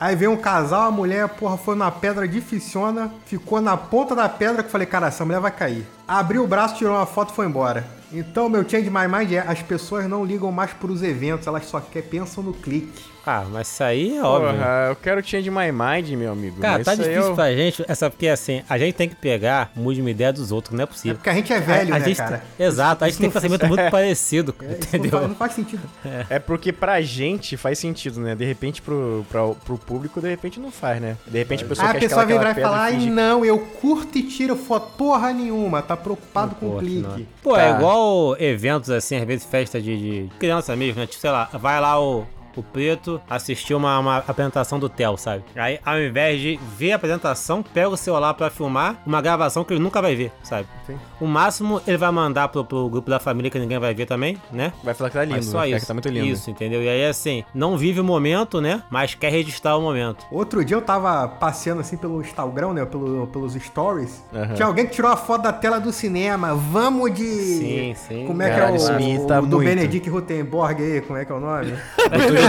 Aí 0.00 0.16
veio 0.16 0.30
um 0.30 0.36
casal, 0.36 0.88
a 0.88 0.90
mulher, 0.90 1.28
porra, 1.28 1.56
foi 1.56 1.76
na 1.76 1.90
pedra 1.90 2.26
dificiona, 2.26 3.10
ficou 3.26 3.60
na 3.60 3.76
ponta 3.76 4.14
da 4.14 4.28
pedra 4.28 4.62
que 4.62 4.68
eu 4.68 4.72
falei, 4.72 4.86
cara, 4.86 5.08
essa 5.08 5.24
mulher 5.24 5.40
vai 5.40 5.50
cair. 5.50 5.86
Abriu 6.06 6.44
o 6.44 6.46
braço, 6.46 6.76
tirou 6.76 6.94
uma 6.94 7.06
foto 7.06 7.32
e 7.32 7.36
foi 7.36 7.46
embora. 7.46 7.84
Então, 8.12 8.48
meu 8.48 8.68
change 8.68 8.88
my 8.90 9.08
mind 9.08 9.32
é, 9.32 9.38
as 9.40 9.60
pessoas 9.62 10.06
não 10.08 10.24
ligam 10.24 10.52
mais 10.52 10.72
pros 10.72 11.02
eventos, 11.02 11.46
elas 11.48 11.64
só 11.66 11.80
quer, 11.80 12.02
pensam 12.02 12.44
no 12.44 12.52
clique. 12.52 13.12
Ah, 13.26 13.42
mas 13.50 13.68
isso 13.68 13.82
aí 13.82 14.18
é 14.18 14.22
óbvio. 14.22 14.52
Porra, 14.52 14.86
eu 14.90 14.96
quero 14.96 15.26
change 15.26 15.50
my 15.50 15.72
mind, 15.72 16.10
meu 16.10 16.30
amigo. 16.30 16.60
Cara, 16.60 16.74
mas 16.76 16.84
tá 16.84 16.94
difícil 16.94 17.22
eu- 17.22 17.34
pra 17.34 17.50
gente, 17.56 17.82
essa 17.88 18.10
porque 18.10 18.28
assim, 18.28 18.62
a 18.68 18.76
gente 18.76 18.94
tem 18.94 19.08
que 19.08 19.14
pegar 19.16 19.72
a 19.74 19.80
mesma 19.80 20.10
ideia 20.10 20.30
dos 20.30 20.52
outros, 20.52 20.74
não 20.74 20.80
é 20.80 20.82
É 20.82 20.86
possível. 20.86 21.16
porque 21.16 21.30
a 21.30 21.32
gente 21.32 21.50
é 21.50 21.58
velho, 21.58 21.92
a, 21.94 21.96
a 21.96 21.98
né, 22.00 22.04
gente 22.04 22.18
cara? 22.18 22.44
exato, 22.58 23.02
a 23.02 23.08
gente 23.08 23.18
tem 23.18 23.28
um 23.30 23.32
pensamento 23.32 23.66
muito 23.66 23.82
parecido, 23.90 24.54
É, 24.60 24.64
isso 24.64 24.72
não 24.74 24.76
entendeu? 24.76 25.10
faz, 25.10 25.28
não 25.28 25.34
faz 25.36 25.52
sentido. 25.54 25.82
É 26.28 26.38
porque 26.38 26.70
pra 26.70 27.00
gente 27.00 27.56
faz 27.56 27.78
sentido, 27.78 28.20
né? 28.20 28.34
De 28.34 28.44
repente 28.44 28.82
pro, 28.82 29.24
pra, 29.30 29.40
pro 29.64 29.78
público, 29.78 30.20
de 30.20 30.28
repente 30.28 30.60
não 30.60 30.70
faz, 30.70 31.00
né? 31.00 31.16
De 31.26 31.38
repente 31.38 31.64
a 31.64 31.66
pessoa 31.66 31.86
Aí 31.88 31.90
a 31.96 31.98
quer 31.98 32.06
pessoa 32.06 32.26
vem 32.26 32.36
e 32.36 32.54
falar, 32.62 32.78
ai 32.82 32.92
e 32.92 32.96
finge- 32.96 33.10
não, 33.10 33.42
eu 33.42 33.58
curto 33.58 34.18
e 34.18 34.22
tiro 34.24 34.54
foto 34.54 34.98
porra 34.98 35.32
nenhuma, 35.32 35.80
tá 35.80 35.93
preocupado 35.96 36.54
com 36.56 36.76
o 36.76 36.78
clique. 36.78 36.98
não. 37.02 37.26
Pô, 37.42 37.56
é 37.56 37.70
Tá. 37.72 37.76
igual 37.78 38.36
eventos 38.38 38.90
assim, 38.90 39.16
às 39.16 39.24
vezes 39.24 39.44
festa 39.44 39.80
de, 39.80 39.96
de 40.26 40.30
criança 40.38 40.74
mesmo, 40.76 41.00
né? 41.00 41.06
Tipo, 41.06 41.20
sei 41.20 41.30
lá, 41.30 41.48
vai 41.54 41.80
lá 41.80 42.00
o, 42.00 42.26
o 42.56 42.62
Preto, 42.62 43.20
assistir 43.28 43.74
uma, 43.74 43.98
uma 43.98 44.18
apresentação 44.18 44.78
do 44.78 44.88
Theo, 44.88 45.16
sabe? 45.16 45.44
Aí, 45.56 45.78
ao 45.84 46.00
invés 46.00 46.40
de 46.40 46.58
ver 46.76 46.92
a 46.92 46.96
apresentação, 46.96 47.62
pega 47.62 47.88
o 47.88 47.96
celular 47.96 48.34
pra 48.34 48.50
filmar 48.50 48.96
uma 49.06 49.20
gravação 49.20 49.64
que 49.64 49.72
ele 49.72 49.82
nunca 49.82 50.00
vai 50.00 50.14
ver, 50.14 50.32
sabe? 50.42 50.66
Sim. 50.86 50.98
O 51.20 51.26
máximo 51.26 51.80
ele 51.86 51.96
vai 51.96 52.10
mandar 52.10 52.48
pro, 52.48 52.64
pro 52.64 52.88
grupo 52.88 53.08
da 53.10 53.18
família 53.18 53.50
que 53.50 53.58
ninguém 53.58 53.78
vai 53.78 53.94
ver 53.94 54.06
também, 54.06 54.36
né? 54.52 54.72
Vai 54.82 54.94
falar 54.94 55.10
que 55.10 55.16
tá 55.16 55.24
lindo, 55.24 55.36
Mas 55.36 55.46
só 55.46 55.64
isso. 55.66 55.80
que 55.80 55.86
tá 55.86 55.94
muito 55.94 56.08
lindo. 56.08 56.26
Isso, 56.26 56.50
entendeu? 56.50 56.82
E 56.82 56.88
aí, 56.88 57.04
assim, 57.06 57.44
não 57.54 57.76
vive 57.76 58.00
o 58.00 58.04
momento, 58.04 58.60
né? 58.60 58.82
Mas 58.90 59.14
quer 59.14 59.30
registrar 59.30 59.76
o 59.76 59.80
momento. 59.82 60.24
Outro 60.30 60.64
dia 60.64 60.76
eu 60.76 60.82
tava 60.82 61.26
passeando 61.28 61.80
assim 61.80 61.96
pelo 61.96 62.20
Instagram, 62.20 62.72
né? 62.74 62.84
Pelo, 62.84 63.26
pelos 63.28 63.54
stories. 63.54 64.22
Aham. 64.32 64.54
Tinha 64.54 64.66
alguém 64.66 64.86
que 64.86 64.92
tirou 64.92 65.10
a 65.10 65.16
foto 65.16 65.42
da 65.42 65.52
tela 65.52 65.78
do 65.78 65.92
cinema. 65.92 66.54
Vamos 66.54 67.12
de. 67.14 67.24
Sim, 67.24 67.94
sim. 67.94 68.26
Como 68.26 68.42
é 68.42 68.50
Caralho, 68.50 68.76
que 68.76 68.82
é 68.90 68.96
o, 68.96 69.00
irrita 69.00 69.38
o 69.38 69.46
do 69.46 69.56
muito. 69.56 69.68
Benedict 69.68 70.10
Rutenborg 70.10 70.82
aí? 70.82 71.00
Como 71.00 71.18
é 71.18 71.24
que 71.24 71.32
é 71.32 71.34
o 71.34 71.40
nome? 71.40 71.72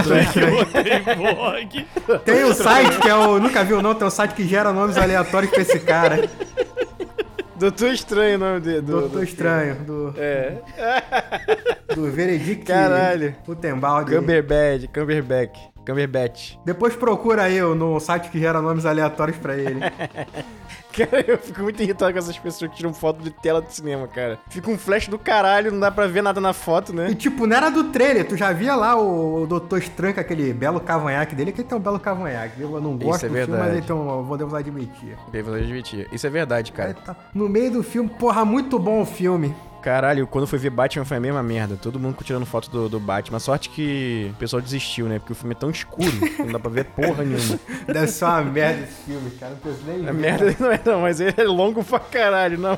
Tem 2.24 2.44
um 2.44 2.54
site 2.54 2.98
que 3.00 3.08
é 3.08 3.14
o. 3.14 3.38
Nunca 3.38 3.64
viu, 3.64 3.82
não? 3.82 3.94
Tem 3.94 4.06
um 4.06 4.10
site 4.10 4.32
que 4.34 4.46
gera 4.46 4.72
nomes 4.72 4.96
aleatórios 4.96 5.50
pra 5.50 5.62
esse 5.62 5.78
cara. 5.80 6.28
Doutor 7.56 7.92
Estranho 7.92 8.36
o 8.36 8.38
nome 8.38 8.60
dele. 8.60 8.82
Do, 8.82 9.00
Doutor 9.00 9.22
Estranho. 9.24 9.76
Do, 9.76 10.14
É. 10.18 10.58
do 11.94 12.02
Benedict 12.10 12.64
Caralho. 12.66 13.34
Rutenborg. 13.46 14.14
Cumberbatch, 14.14 14.84
Cumberbatch, 14.92 15.58
Cumberbatch. 15.86 16.56
Depois 16.66 16.94
procura 16.94 17.42
aí 17.44 17.58
no 17.60 17.98
site 17.98 18.28
que 18.28 18.38
gera 18.38 18.60
nomes 18.60 18.84
aleatórios 18.84 19.38
pra 19.38 19.56
ele. 19.56 19.80
Cara, 20.96 21.24
eu 21.26 21.38
fico 21.38 21.62
muito 21.62 21.82
irritado 21.82 22.12
com 22.12 22.18
essas 22.18 22.38
pessoas 22.38 22.70
que 22.70 22.76
tiram 22.76 22.92
foto 22.94 23.22
de 23.22 23.30
tela 23.30 23.60
de 23.60 23.72
cinema, 23.74 24.06
cara. 24.08 24.38
Fica 24.48 24.70
um 24.70 24.78
flash 24.78 25.08
do 25.08 25.18
caralho, 25.18 25.70
não 25.70 25.80
dá 25.80 25.90
pra 25.90 26.06
ver 26.06 26.22
nada 26.22 26.40
na 26.40 26.52
foto, 26.52 26.92
E 26.92 26.96
né? 26.96 27.14
tipo, 27.14 27.46
não 27.46 27.56
era 27.56 27.70
do 27.70 27.84
trailer, 27.84 28.26
tu 28.26 28.36
já 28.36 28.52
via 28.52 28.74
lá 28.74 28.96
o, 28.96 29.42
o 29.42 29.46
Doutor 29.46 29.78
Estranho 29.78 30.14
com 30.14 30.20
aquele 30.20 30.52
belo 30.52 30.80
cavanhaque 30.80 31.34
dele, 31.34 31.52
que 31.52 31.60
ele 31.60 31.68
tem 31.68 31.76
um 31.76 31.80
belo 31.80 32.00
cavanhaque. 32.00 32.60
Eu 32.60 32.80
não 32.80 32.96
gosto 32.96 33.26
é 33.26 33.28
do 33.28 33.34
filme, 33.34 33.46
verdade. 33.52 33.84
mas 33.88 33.90
um, 33.90 34.26
podemos 34.26 34.54
admitir. 34.54 35.16
Devo 35.30 35.54
admitir. 35.54 36.08
Isso 36.12 36.26
é 36.26 36.30
verdade, 36.30 36.72
cara. 36.72 36.94
tá 36.94 37.14
no 37.34 37.48
meio 37.48 37.70
do 37.70 37.82
filme, 37.82 38.08
porra, 38.08 38.44
muito 38.44 38.78
bom 38.78 39.02
o 39.02 39.06
filme. 39.06 39.54
Caralho, 39.86 40.26
quando 40.26 40.48
fui 40.48 40.58
ver 40.58 40.70
Batman 40.70 41.04
foi 41.04 41.16
a 41.16 41.20
mesma 41.20 41.44
merda. 41.44 41.76
Todo 41.80 41.96
mundo 41.96 42.16
tirando 42.24 42.44
foto 42.44 42.68
do, 42.68 42.88
do 42.88 42.98
Batman. 42.98 43.38
Sorte 43.38 43.70
que 43.70 44.32
o 44.34 44.36
pessoal 44.36 44.60
desistiu, 44.60 45.06
né? 45.06 45.20
Porque 45.20 45.32
o 45.32 45.36
filme 45.36 45.54
é 45.54 45.56
tão 45.56 45.70
escuro 45.70 46.10
que 46.10 46.38
não 46.42 46.50
dá 46.50 46.58
pra 46.58 46.68
ver 46.68 46.86
porra 46.86 47.22
nenhuma. 47.22 47.56
Deve 47.86 48.08
ser 48.08 48.24
uma 48.24 48.42
merda 48.42 48.82
esse 48.82 49.04
filme, 49.04 49.30
cara. 49.38 49.52
Não 49.52 49.58
preciso 49.60 49.86
nem 49.86 50.00
É 50.00 50.12
ver. 50.12 50.12
merda 50.12 50.56
não 50.58 50.72
é 50.72 50.80
não, 50.84 51.00
mas 51.02 51.20
ele 51.20 51.34
é 51.36 51.44
longo 51.44 51.84
pra 51.84 52.00
caralho, 52.00 52.58
não. 52.58 52.76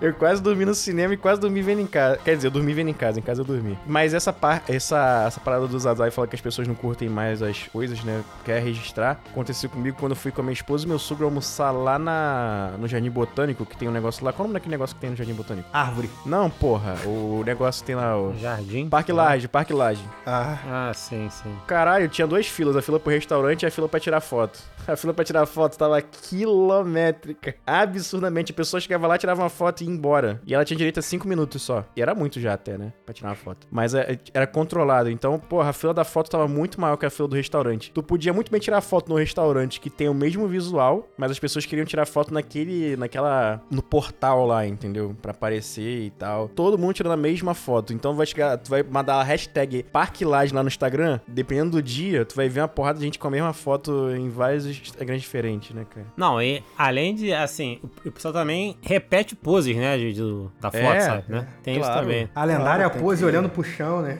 Eu 0.00 0.12
quase 0.14 0.42
dormi 0.42 0.64
no 0.64 0.74
cinema 0.74 1.14
e 1.14 1.16
quase 1.16 1.40
dormi 1.40 1.62
vendo 1.62 1.80
em 1.80 1.86
casa. 1.86 2.18
Quer 2.24 2.34
dizer, 2.34 2.48
eu 2.48 2.50
dormi 2.50 2.74
vendo 2.74 2.88
em 2.88 2.92
casa, 2.94 3.20
em 3.20 3.22
casa 3.22 3.42
eu 3.42 3.44
dormi. 3.44 3.78
Mas 3.86 4.12
essa, 4.12 4.32
par... 4.32 4.64
essa, 4.68 5.26
essa 5.28 5.38
parada 5.38 5.68
do 5.68 5.78
Zazai 5.78 6.10
fala 6.10 6.26
que 6.26 6.34
as 6.34 6.42
pessoas 6.42 6.66
não 6.66 6.74
curtem 6.74 7.08
mais 7.08 7.40
as 7.40 7.68
coisas, 7.68 8.02
né? 8.02 8.20
Quer 8.44 8.60
registrar. 8.64 9.20
Aconteceu 9.30 9.70
comigo 9.70 9.96
quando 10.00 10.10
eu 10.10 10.16
fui 10.16 10.32
com 10.32 10.40
a 10.40 10.44
minha 10.44 10.54
esposa 10.54 10.84
e 10.84 10.88
meu 10.88 10.98
sogro 10.98 11.24
almoçar 11.24 11.70
lá 11.70 12.00
na... 12.00 12.72
no 12.80 12.88
Jardim 12.88 13.10
Botânico, 13.10 13.64
que 13.64 13.76
tem 13.76 13.86
um 13.86 13.92
negócio 13.92 14.24
lá. 14.24 14.32
Qual 14.32 14.40
é 14.40 14.46
o 14.46 14.48
nome 14.48 14.54
daquele 14.54 14.72
negócio 14.72 14.96
que 14.96 15.00
tem 15.00 15.10
no 15.10 15.14
Jardim 15.14 15.34
Botânico? 15.34 15.68
Árvore. 15.72 16.10
Não, 16.26 16.47
porra. 16.50 16.94
O 17.06 17.42
negócio 17.44 17.84
tem 17.84 17.94
lá. 17.94 18.16
O... 18.18 18.36
Jardim? 18.38 18.88
Parque 18.88 19.12
Laje, 19.12 19.48
Parque 19.48 19.72
Laje. 19.72 20.02
Ah, 20.26 20.58
Ah, 20.66 20.92
sim, 20.94 21.28
sim. 21.30 21.54
Caralho, 21.66 22.08
tinha 22.08 22.26
duas 22.26 22.46
filas, 22.46 22.76
a 22.76 22.82
fila 22.82 22.98
pro 23.00 23.12
restaurante 23.12 23.62
e 23.62 23.66
a 23.66 23.70
fila 23.70 23.88
pra 23.88 24.00
tirar 24.00 24.20
foto. 24.20 24.58
A 24.86 24.96
fila 24.96 25.12
pra 25.12 25.24
tirar 25.24 25.44
foto 25.44 25.76
tava 25.76 26.00
quilométrica. 26.00 27.54
Absurdamente. 27.66 28.52
A 28.52 28.54
pessoa 28.54 28.80
chegava 28.80 29.06
lá, 29.06 29.18
tirava 29.18 29.42
uma 29.42 29.48
foto 29.50 29.82
e 29.82 29.84
ia 29.84 29.90
embora. 29.90 30.40
E 30.46 30.54
ela 30.54 30.64
tinha 30.64 30.76
direito 30.76 30.98
a 30.98 31.02
cinco 31.02 31.28
minutos 31.28 31.60
só. 31.62 31.84
E 31.94 32.00
era 32.02 32.14
muito 32.14 32.40
já 32.40 32.54
até, 32.54 32.78
né? 32.78 32.92
Pra 33.04 33.14
tirar 33.14 33.28
uma 33.30 33.34
foto. 33.34 33.66
Mas 33.70 33.94
é, 33.94 34.18
era 34.32 34.46
controlado. 34.46 35.10
Então, 35.10 35.38
porra, 35.38 35.70
a 35.70 35.72
fila 35.72 35.92
da 35.92 36.04
foto 36.04 36.30
tava 36.30 36.48
muito 36.48 36.80
maior 36.80 36.96
que 36.96 37.04
a 37.06 37.10
fila 37.10 37.28
do 37.28 37.36
restaurante. 37.36 37.92
Tu 37.92 38.02
podia 38.02 38.32
muito 38.32 38.50
bem 38.50 38.60
tirar 38.60 38.80
foto 38.80 39.10
no 39.10 39.16
restaurante 39.16 39.80
que 39.80 39.90
tem 39.90 40.08
o 40.08 40.14
mesmo 40.14 40.48
visual, 40.48 41.06
mas 41.18 41.30
as 41.30 41.38
pessoas 41.38 41.66
queriam 41.66 41.84
tirar 41.84 42.06
foto 42.06 42.32
naquele. 42.32 42.96
naquela. 42.96 43.60
no 43.70 43.82
portal 43.82 44.46
lá, 44.46 44.66
entendeu? 44.66 45.14
Pra 45.20 45.32
aparecer 45.32 46.04
e 46.06 46.10
tal. 46.10 46.37
Todo 46.46 46.78
mundo 46.78 46.92
tirando 46.92 47.12
a 47.12 47.16
mesma 47.16 47.54
foto. 47.54 47.92
Então 47.92 48.14
vai 48.14 48.26
chegar. 48.26 48.56
Tu 48.58 48.68
vai 48.70 48.82
mandar 48.82 49.14
a 49.16 49.22
hashtag 49.22 49.82
Parquilagem 49.90 50.54
lá 50.54 50.62
no 50.62 50.68
Instagram. 50.68 51.18
Dependendo 51.26 51.70
do 51.72 51.82
dia, 51.82 52.24
tu 52.24 52.36
vai 52.36 52.48
ver 52.48 52.60
uma 52.60 52.68
porrada 52.68 52.98
de 52.98 53.04
gente 53.06 53.18
com 53.18 53.26
a 53.26 53.30
mesma 53.30 53.52
foto 53.52 54.10
em 54.14 54.28
vários 54.28 54.66
Instagrams 54.66 55.22
diferentes, 55.22 55.74
né, 55.74 55.84
cara? 55.88 56.06
Não, 56.16 56.40
e 56.40 56.62
além 56.76 57.14
de, 57.14 57.32
assim, 57.32 57.80
o 58.04 58.10
pessoal 58.12 58.34
também 58.34 58.76
repete 58.82 59.34
poses, 59.34 59.74
né, 59.74 59.96
de, 59.96 60.12
do- 60.12 60.52
da 60.60 60.70
foto, 60.70 60.82
É, 60.84 61.00
sabe, 61.00 61.24
né? 61.32 61.48
Tem 61.62 61.74
isso 61.74 61.84
claro. 61.84 62.02
também. 62.02 62.28
a 62.34 62.44
lendária 62.44 62.90
pose 62.90 63.20
que- 63.22 63.26
olhando 63.26 63.48
pro 63.48 63.64
chão, 63.64 64.02
né? 64.02 64.18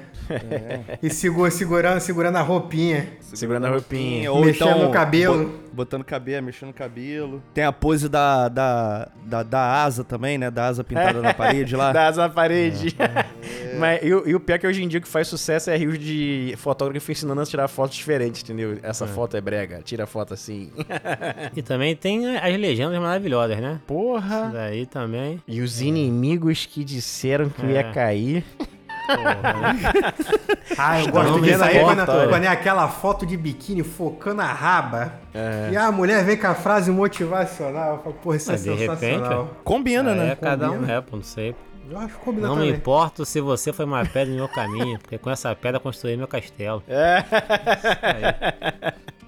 E 1.03 1.11
segura, 1.11 1.51
segurando, 1.51 2.01
segurando 2.01 2.37
a 2.37 2.43
roupinha. 2.43 3.09
Segurando 3.21 3.67
a 3.67 3.71
roupinha. 3.71 4.33
Ou 4.33 4.45
Mexendo 4.45 4.71
então, 4.71 4.83
no 4.87 4.91
cabelo. 4.91 5.53
Bo- 5.79 5.85
botando 5.89 6.05
cabelo, 6.05 6.45
mexendo 6.47 6.69
no 6.69 6.75
cabelo. 6.75 7.43
Tem 7.55 7.65
a 7.65 7.73
pose 7.73 8.09
da, 8.09 8.49
da, 8.49 9.09
da, 9.25 9.43
da 9.43 9.83
asa 9.83 10.05
também, 10.05 10.37
né? 10.37 10.51
Da 10.51 10.67
asa 10.67 10.85
pintada 10.85 11.21
na 11.23 11.33
parede 11.33 11.75
lá. 11.77 11.93
Dá 11.95 12.07
asa 12.09 12.23
na 12.23 12.29
parede. 12.29 12.95
Mas, 13.79 14.01
e, 14.03 14.13
o- 14.13 14.29
e 14.29 14.35
o 14.35 14.41
pior 14.41 14.57
é 14.57 14.59
que 14.59 14.67
hoje 14.67 14.83
em 14.83 14.89
dia 14.89 14.99
o 14.99 15.03
que 15.03 15.09
faz 15.09 15.29
sucesso 15.29 15.71
é 15.71 15.77
rios 15.77 15.99
de 15.99 16.55
fotógrafo 16.59 17.11
ensinando 17.11 17.41
a 17.41 17.47
tirar 17.47 17.69
fotos 17.69 17.97
diferentes, 17.97 18.43
entendeu? 18.43 18.79
Essa 18.83 19.07
foto 19.07 19.37
é 19.37 19.41
brega, 19.41 19.81
tira 19.83 20.05
a 20.05 20.07
foto 20.07 20.35
assim. 20.35 20.71
E 21.57 21.63
também 21.63 21.95
tem 21.97 22.37
as 22.37 22.57
legendas 22.59 22.99
maravilhosas, 23.01 23.59
né? 23.59 23.81
Porra! 23.87 24.51
Daí 24.53 24.87
também. 24.87 25.41
E 25.47 25.61
os 25.61 25.81
inimigos 25.81 26.67
que 26.67 26.85
disseram 26.85 27.49
que 27.49 27.65
ia 27.67 27.81
É. 27.81 27.93
cair. 27.93 28.45
Ah, 30.77 31.01
eu 31.01 31.09
gosto 31.11 31.33
Não, 31.33 31.41
disso 31.41 31.65
aí 31.65 31.81
quando, 31.81 32.45
é 32.45 32.49
aquela 32.49 32.89
foto 32.89 33.27
de 33.27 33.37
biquíni 33.37 33.83
focando 33.83 34.43
a 34.43 34.47
raba. 34.47 35.15
É. 35.35 35.71
E 35.73 35.77
a 35.77 35.91
mulher 35.91 36.25
vem 36.25 36.37
com 36.37 36.47
a 36.47 36.55
frase 36.55 36.91
motivacional. 36.91 37.97
Eu 37.97 37.99
falo, 38.03 38.15
porra, 38.23 38.37
isso 38.37 38.51
é 38.51 38.53
Mas 38.53 38.63
de 38.65 38.71
repente, 38.75 38.99
sensacional. 39.01 39.51
Combina, 39.65 40.13
Aí 40.13 40.19
né? 40.19 40.31
é 40.33 40.37
cada 40.37 40.71
um, 40.71 40.75
Combina. 40.75 40.93
é, 40.93 41.01
pô, 41.01 41.17
não 41.17 41.23
sei. 41.25 41.55
Eu 41.91 41.99
acho 41.99 42.15
que 42.19 42.21
combina 42.25 42.47
Não 42.49 42.57
me 42.57 42.63
também. 42.65 42.77
importo 42.77 43.25
se 43.25 43.41
você 43.41 43.73
foi 43.73 43.87
uma 43.87 44.05
pedra 44.05 44.27
no 44.27 44.37
meu 44.37 44.49
caminho, 44.49 44.99
porque 44.99 45.17
com 45.17 45.31
essa 45.31 45.55
pedra 45.55 45.81
construí 45.81 46.17
meu 46.19 46.29
castelo. 46.29 46.83
É. 46.87 47.25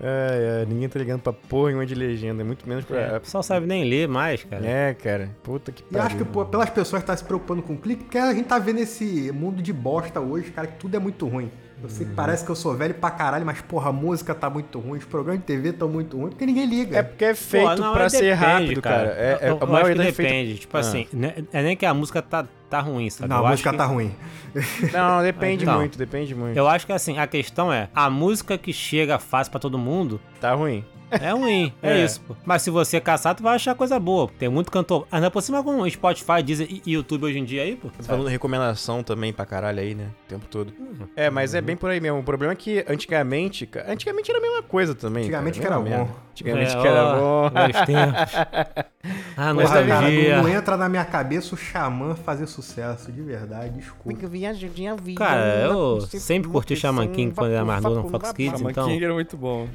É, 0.03 0.63
é, 0.63 0.67
ninguém 0.67 0.89
tá 0.89 0.99
ligando 0.99 1.21
pra 1.21 1.33
porra 1.33 1.67
nenhuma 1.69 1.85
de 1.85 1.95
legenda, 1.95 2.43
muito 2.43 2.67
menos 2.69 2.85
pra. 2.85 2.99
É, 3.01 3.17
o 3.19 3.21
pessoal 3.21 3.43
sabe 3.43 3.67
nem 3.67 3.85
ler 3.85 4.09
mais, 4.09 4.43
cara. 4.45 4.67
É, 4.67 4.95
cara. 4.95 5.31
Puta 5.43 5.71
que 5.71 5.83
E 5.91 5.95
eu 5.95 6.01
acho 6.03 6.17
que 6.17 6.25
pariu. 6.25 6.33
pô, 6.33 6.45
pelas 6.47 6.71
pessoas 6.71 7.03
estar 7.03 7.17
se 7.17 7.25
preocupando 7.25 7.61
com 7.63 7.75
o 7.75 7.77
clique, 7.79 8.05
porque 8.05 8.17
a 8.19 8.33
gente 8.33 8.47
tá 8.47 8.59
vendo 8.59 8.79
esse 8.79 9.31
mundo 9.33 9.61
de 9.63 9.73
bosta 9.73 10.19
hoje, 10.21 10.51
cara, 10.51 10.67
que 10.69 10.79
tudo 10.79 10.97
é 10.97 10.99
muito 10.99 11.27
ruim. 11.29 11.51
Eu 11.83 11.89
sei 11.89 12.07
que 12.07 12.13
parece 12.13 12.45
que 12.45 12.51
eu 12.51 12.55
sou 12.57 12.75
velho 12.75 12.93
pra 12.95 13.11
caralho, 13.11 13.45
mas 13.47 13.61
porra, 13.63 13.89
a 13.89 13.93
música 13.93 14.35
tá 14.35 14.51
muito 14.51 14.79
ruim, 14.79 14.99
os 14.99 15.05
programas 15.07 15.41
de 15.41 15.47
TV 15.47 15.71
estão 15.71 15.89
muito 15.89 16.15
ruins, 16.17 16.31
porque 16.31 16.45
ninguém 16.45 16.67
liga. 16.67 16.99
É 16.99 17.03
porque 17.03 17.25
é 17.25 17.35
feito 17.35 17.77
Pô, 17.77 17.77
não, 17.77 17.93
pra 17.95 18.05
é, 18.05 18.09
ser 18.11 18.19
depende, 18.23 18.35
rápido, 18.45 18.83
cara. 18.83 19.09
É, 19.17 19.39
é, 19.41 19.49
eu, 19.51 19.55
a 19.55 19.57
eu 19.57 19.63
acho 19.63 19.67
maioria 19.73 20.05
que 20.07 20.13
feita- 20.13 20.33
depende. 20.33 20.59
Tipo 20.59 20.77
Ah. 20.77 20.81
assim, 20.81 21.07
né, 21.13 21.35
é 21.53 21.63
nem 21.63 21.75
que 21.77 21.87
a 21.87 21.95
música 21.95 22.21
tá, 22.21 22.47
tá 22.71 22.81
ruim, 22.81 23.11
sabe? 23.11 23.29
Não, 23.29 23.39
Eu 23.41 23.47
a 23.47 23.51
música 23.51 23.71
que- 23.71 23.77
tá 23.77 23.85
ruim. 23.85 24.15
Não, 24.93 25.23
depende 25.23 25.65
Então. 25.65 25.79
muito, 25.79 25.99
depende 25.99 26.35
muito. 26.35 26.57
Eu 26.57 26.67
acho 26.69 26.87
que 26.87 26.93
assim, 26.93 27.19
a 27.19 27.27
questão 27.27 27.73
é, 27.73 27.89
a 27.95 28.09
música 28.11 28.57
que 28.59 28.73
chega 28.73 29.19
fácil 29.19 29.51
pra 29.51 29.61
todo 29.61 29.77
mundo 29.79 30.21
Tá 30.41 30.55
ruim. 30.55 30.85
É 31.11 31.31
ruim, 31.33 31.73
é, 31.83 32.01
É. 32.01 32.05
isso, 32.05 32.21
pô. 32.21 32.37
Mas 32.45 32.63
se 32.63 32.71
você 32.71 33.01
caçar, 33.01 33.35
tu 33.35 33.43
vai 33.43 33.55
achar 33.57 33.75
coisa 33.75 33.99
boa. 33.99 34.29
Tem 34.39 34.49
muito 34.49 34.71
cantor. 34.71 35.07
Ainda 35.11 35.31
por 35.31 35.43
cima 35.43 35.63
com 35.63 35.89
Spotify, 35.89 36.43
Deezer 36.45 36.69
e 36.71 36.93
YouTube 36.93 37.25
hoje 37.25 37.39
em 37.39 37.45
dia 37.45 37.63
aí, 37.63 37.77
pô. 37.77 37.89
Tô 37.97 38.03
falando 38.03 38.27
de 38.27 38.31
recomendação 38.33 39.03
também 39.03 39.33
pra 39.33 39.45
caralho 39.47 39.81
aí, 39.81 39.95
né? 39.95 40.07
O 40.27 40.29
tempo 40.29 40.47
todo. 40.47 40.73
É, 41.17 41.31
mas 41.31 41.55
é 41.55 41.61
bem 41.61 41.77
por 41.77 41.91
aí 41.91 42.01
mesmo. 42.01 42.19
O 42.19 42.23
problema 42.23 42.53
é 42.53 42.57
que 42.57 42.85
antigamente, 42.89 43.69
antigamente 43.87 44.31
era 44.31 44.39
a 44.39 44.43
mesma 44.43 44.63
coisa 44.63 44.95
também. 44.95 45.25
Antigamente 45.25 45.61
cara, 45.61 45.77
que 45.77 45.81
era 45.81 45.91
mesma 45.91 46.05
bom. 46.05 46.11
Antigamente 46.31 46.77
É, 46.77 46.81
que 46.81 46.87
era 46.87 47.05
ó, 47.05 47.51
bom. 47.51 47.51
Ah, 49.37 49.55
Porra, 49.55 49.87
cara, 49.87 50.11
não, 50.11 50.43
não 50.43 50.49
entra 50.49 50.77
na 50.77 50.87
minha 50.87 51.05
cabeça 51.07 51.55
o 51.55 51.59
Xamã 51.59 52.15
fazer 52.15 52.47
sucesso, 52.47 53.11
de 53.11 53.23
verdade, 53.23 53.71
desculpa. 53.79 54.29
viajadinha 54.29 54.95
vida. 54.95 55.19
Cara, 55.19 55.41
eu 55.63 56.03
sempre 56.03 56.51
curti 56.51 56.77
Shaman 56.77 57.09
King 57.09 57.35
quando 57.35 57.53
era 57.53 57.65
mais 57.65 57.83
novo 57.83 58.03
no 58.03 58.09
Fox 58.11 58.33
Kids, 58.33 58.61
então. 58.61 58.87
King 58.87 59.03
era 59.03 59.15
muito 59.15 59.39
bom. 59.39 59.67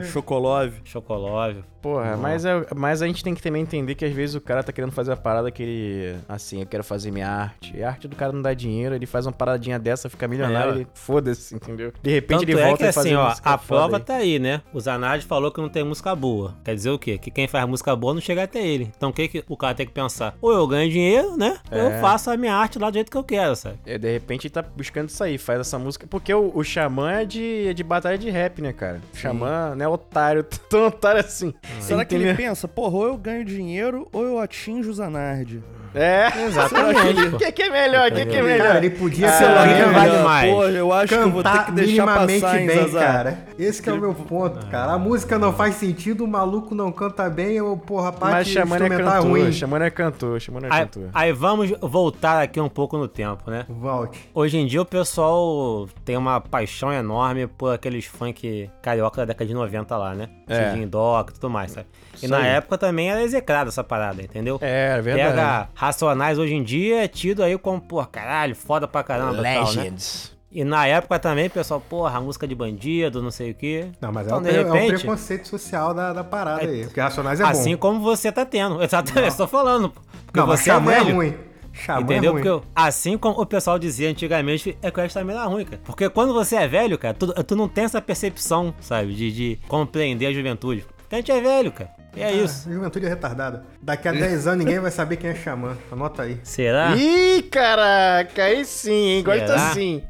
O 0.00 0.04
Chocolove. 0.46 0.80
Chocolove. 0.84 1.64
Porra, 1.82 2.16
mas, 2.16 2.44
é, 2.44 2.66
mas 2.74 3.00
a 3.00 3.06
gente 3.06 3.22
tem 3.22 3.32
que 3.32 3.40
também 3.40 3.62
entender 3.62 3.94
que 3.94 4.04
às 4.04 4.12
vezes 4.12 4.34
o 4.34 4.40
cara 4.40 4.60
tá 4.62 4.72
querendo 4.72 4.90
fazer 4.90 5.12
uma 5.12 5.16
parada 5.16 5.50
que 5.52 5.62
ele. 5.62 6.16
Assim, 6.28 6.60
eu 6.60 6.66
quero 6.66 6.82
fazer 6.82 7.12
minha 7.12 7.28
arte. 7.28 7.76
E 7.76 7.82
a 7.84 7.88
arte 7.88 8.08
do 8.08 8.16
cara 8.16 8.32
não 8.32 8.42
dá 8.42 8.52
dinheiro, 8.54 8.92
ele 8.94 9.06
faz 9.06 9.24
uma 9.24 9.32
paradinha 9.32 9.78
dessa, 9.78 10.08
fica 10.10 10.26
milionário, 10.26 10.72
É. 10.72 10.74
ele 10.76 10.86
foda-se, 10.94 11.54
entendeu? 11.54 11.92
De 12.02 12.10
repente 12.10 12.40
Tanto 12.40 12.50
ele 12.50 12.60
é 12.60 12.64
volta 12.64 12.78
que 12.78 12.90
e 12.90 12.92
faz 12.92 13.06
assim, 13.06 13.14
ó, 13.14 13.32
a 13.44 13.56
prova 13.58 13.98
aí. 13.98 14.02
tá 14.02 14.16
aí, 14.16 14.38
né? 14.40 14.62
O 14.72 14.80
Zanardi 14.80 15.24
falou 15.24 15.52
que 15.52 15.60
não 15.60 15.68
tem 15.68 15.84
música 15.84 16.12
boa. 16.16 16.56
Quer 16.64 16.74
dizer 16.74 16.90
o 16.90 16.98
quê? 16.98 17.18
Que 17.18 17.30
quem 17.30 17.46
faz 17.46 17.68
música 17.68 17.94
boa 17.94 18.12
não 18.14 18.20
chega 18.20 18.42
até 18.42 18.66
ele. 18.66 18.90
Então 18.96 19.10
o 19.10 19.12
que, 19.12 19.28
que 19.28 19.44
o 19.48 19.56
cara 19.56 19.74
tem 19.74 19.86
que 19.86 19.92
pensar? 19.92 20.34
Ou 20.42 20.52
eu 20.52 20.66
ganho 20.66 20.90
dinheiro, 20.90 21.36
né? 21.36 21.56
Ou 21.70 21.78
É. 21.78 21.86
eu 21.96 22.00
faço 22.00 22.30
a 22.32 22.36
minha 22.36 22.54
arte 22.54 22.80
lá 22.80 22.90
do 22.90 22.94
jeito 22.94 23.12
que 23.12 23.16
eu 23.16 23.22
quero, 23.24 23.54
sabe? 23.54 23.78
É, 23.86 23.96
de 23.96 24.10
repente 24.12 24.48
ele 24.48 24.52
tá 24.54 24.62
buscando 24.62 25.08
isso 25.08 25.22
aí, 25.22 25.38
faz 25.38 25.60
essa 25.60 25.78
música. 25.78 26.04
Porque 26.10 26.34
o, 26.34 26.50
o 26.52 26.64
Xamã 26.64 27.12
é 27.20 27.24
de, 27.24 27.68
é 27.68 27.72
de 27.72 27.84
batalha 27.84 28.18
de 28.18 28.28
rap, 28.28 28.60
né, 28.60 28.72
cara? 28.72 29.00
O 29.14 29.16
Xamã 29.16 29.74
não 29.76 29.84
é 29.84 29.88
otário, 29.88 30.35
tão 30.68 30.86
otário 30.86 31.20
assim. 31.20 31.54
Será 31.80 32.04
que 32.04 32.14
ele 32.14 32.34
pensa, 32.34 32.66
porra, 32.66 32.96
ou 32.96 33.06
eu 33.06 33.16
ganho 33.16 33.44
dinheiro 33.44 34.08
ou 34.12 34.24
eu 34.24 34.38
atinjo 34.38 34.90
o 34.90 34.94
Zanardi? 34.94 35.62
É. 35.96 36.28
Exatamente, 36.46 37.34
O 37.34 37.38
que, 37.38 37.52
que 37.52 37.62
é 37.62 37.70
melhor? 37.70 38.10
O 38.10 38.14
que, 38.14 38.26
que 38.26 38.36
é 38.36 38.42
melhor? 38.42 38.66
Cara, 38.66 38.78
ele 38.78 38.90
podia 38.90 39.28
Ah, 39.28 39.32
ser 39.32 39.46
que 39.46 39.74
mesmo, 39.74 39.92
vale 39.94 40.18
mais. 40.22 40.52
Pô, 40.52 40.64
eu 40.64 40.92
acho 40.92 41.08
que 41.08 41.14
eu 41.14 41.30
vou 41.30 41.42
ter 41.42 41.50
que 41.50 41.56
cantar 41.58 41.72
deixar 41.72 41.86
minimamente 42.06 42.40
passar, 42.42 42.60
hein, 42.60 42.66
bem, 42.66 42.76
Zazá? 42.88 43.00
cara. 43.00 43.38
Esse 43.58 43.82
que 43.82 43.88
é 43.88 43.92
o 43.92 43.96
meu 44.00 44.14
ponto, 44.14 44.66
cara. 44.66 44.92
A 44.92 44.98
música 44.98 45.38
não 45.38 45.52
faz 45.52 45.74
sentido, 45.76 46.24
o 46.24 46.28
maluco 46.28 46.74
não 46.74 46.92
canta 46.92 47.28
bem, 47.30 47.60
ou 47.60 47.76
porra, 47.76 48.10
a 48.10 48.12
parte 48.12 48.32
Mas 48.34 48.48
Xamã 48.48 48.76
é 48.76 48.84
é 48.84 48.88
cantor. 48.90 49.22
ruim. 49.22 49.52
Xamã 49.52 49.78
é 49.84 49.90
cantor. 49.90 50.40
Xamã 50.40 50.60
é 50.62 50.66
Aí, 50.70 50.80
cantor. 50.82 51.08
aí 51.14 51.32
vamos 51.32 51.72
voltar 51.80 52.42
aqui 52.42 52.60
um 52.60 52.68
pouco 52.68 52.98
no 52.98 53.08
tempo, 53.08 53.50
né? 53.50 53.64
Volte. 53.68 54.28
Hoje 54.34 54.58
em 54.58 54.66
dia 54.66 54.82
o 54.82 54.84
pessoal 54.86 55.88
tem 56.04 56.16
uma 56.16 56.40
paixão 56.40 56.92
enorme 56.92 57.46
por 57.46 57.72
aqueles 57.74 58.04
funk 58.04 58.70
carioca 58.82 59.18
da 59.22 59.24
década 59.26 59.46
de 59.46 59.54
90 59.54 59.96
lá, 59.96 60.14
né? 60.14 60.28
É. 60.46 60.68
Cidinho 60.70 60.86
Doc 60.88 61.30
e 61.30 61.32
tudo 61.34 61.48
mais, 61.48 61.70
sabe? 61.72 61.86
E 62.22 62.28
na 62.28 62.38
aí. 62.38 62.46
época 62.48 62.78
também 62.78 63.10
era 63.10 63.22
execrada 63.22 63.68
essa 63.68 63.84
parada, 63.84 64.22
entendeu? 64.22 64.58
É, 64.62 64.96
é 64.98 65.02
verdade. 65.02 65.30
Pega 65.30 65.68
Racionais 65.86 66.38
hoje 66.38 66.54
em 66.54 66.62
dia 66.62 67.04
é 67.04 67.08
tido 67.08 67.42
aí 67.42 67.56
como, 67.58 67.80
pô, 67.80 68.04
caralho, 68.06 68.54
foda 68.56 68.88
pra 68.88 69.02
caramba 69.02 69.34
e 69.34 69.54
tal, 69.54 69.74
né? 69.74 69.82
Legends. 69.84 70.34
E 70.50 70.64
na 70.64 70.86
época 70.86 71.18
também, 71.18 71.48
pessoal, 71.50 71.80
porra, 71.80 72.20
música 72.20 72.46
de 72.48 72.54
bandido, 72.54 73.22
não 73.22 73.30
sei 73.30 73.50
o 73.50 73.54
quê. 73.54 73.88
Não, 74.00 74.10
mas 74.10 74.26
Então, 74.26 74.38
é, 74.38 74.40
o, 74.40 74.42
de 74.44 74.50
pre- 74.50 74.58
é 74.58 74.62
repente- 74.82 75.00
preconceito 75.00 75.46
social 75.48 75.92
da, 75.92 76.12
da 76.12 76.24
parada 76.24 76.62
aí. 76.62 76.84
Porque 76.84 77.00
Racionais 77.00 77.40
é 77.40 77.44
assim 77.44 77.72
bom. 77.74 77.78
como 77.80 78.00
você 78.00 78.32
tá 78.32 78.44
tendo. 78.46 78.80
Exatamente, 78.82 79.28
estou 79.28 79.46
falando. 79.46 79.90
Porque 80.24 80.40
Não, 80.40 80.46
mas 80.46 80.60
você 80.60 80.70
é 80.70 80.74
Xamã 80.74 80.92
é 80.92 80.98
velho. 81.04 81.14
ruim. 81.16 81.34
Xamã 81.72 82.00
Entendeu? 82.00 82.30
é 82.30 82.34
ruim. 82.34 82.42
Porque 82.42 82.66
assim 82.74 83.18
como 83.18 83.40
o 83.40 83.44
pessoal 83.46 83.78
dizia 83.78 84.08
antigamente, 84.08 84.78
é 84.80 84.90
que 84.90 84.98
o 84.98 85.02
resto 85.02 85.18
também 85.18 85.36
era 85.36 85.44
ruim, 85.44 85.64
cara. 85.66 85.80
Porque 85.84 86.08
quando 86.08 86.32
você 86.32 86.56
é 86.56 86.66
velho, 86.66 86.96
cara, 86.96 87.12
tu, 87.14 87.26
tu 87.44 87.54
não 87.54 87.68
tem 87.68 87.84
essa 87.84 88.00
percepção, 88.00 88.74
sabe, 88.80 89.14
de, 89.14 89.30
de 89.30 89.58
compreender 89.68 90.26
a 90.26 90.32
juventude. 90.32 90.86
Porque 90.96 91.14
a 91.14 91.18
gente 91.18 91.30
é 91.32 91.40
velho, 91.40 91.70
cara. 91.70 91.90
E 92.16 92.22
é 92.22 92.32
isso. 92.32 92.66
Ah, 92.68 92.72
juventude 92.72 93.04
é 93.06 93.08
retardada. 93.08 93.64
Daqui 93.82 94.08
a 94.08 94.12
10 94.12 94.46
anos 94.46 94.64
ninguém 94.64 94.80
vai 94.80 94.90
saber 94.90 95.16
quem 95.16 95.30
é 95.30 95.34
Xamã. 95.34 95.76
Anota 95.92 96.22
aí. 96.22 96.40
Será? 96.42 96.96
Ih, 96.96 97.42
caraca, 97.42 98.42
aí 98.42 98.64
sim, 98.64 98.90
hein? 99.18 99.22
Gosto 99.24 99.46
Será? 99.46 99.68
assim. 99.70 100.02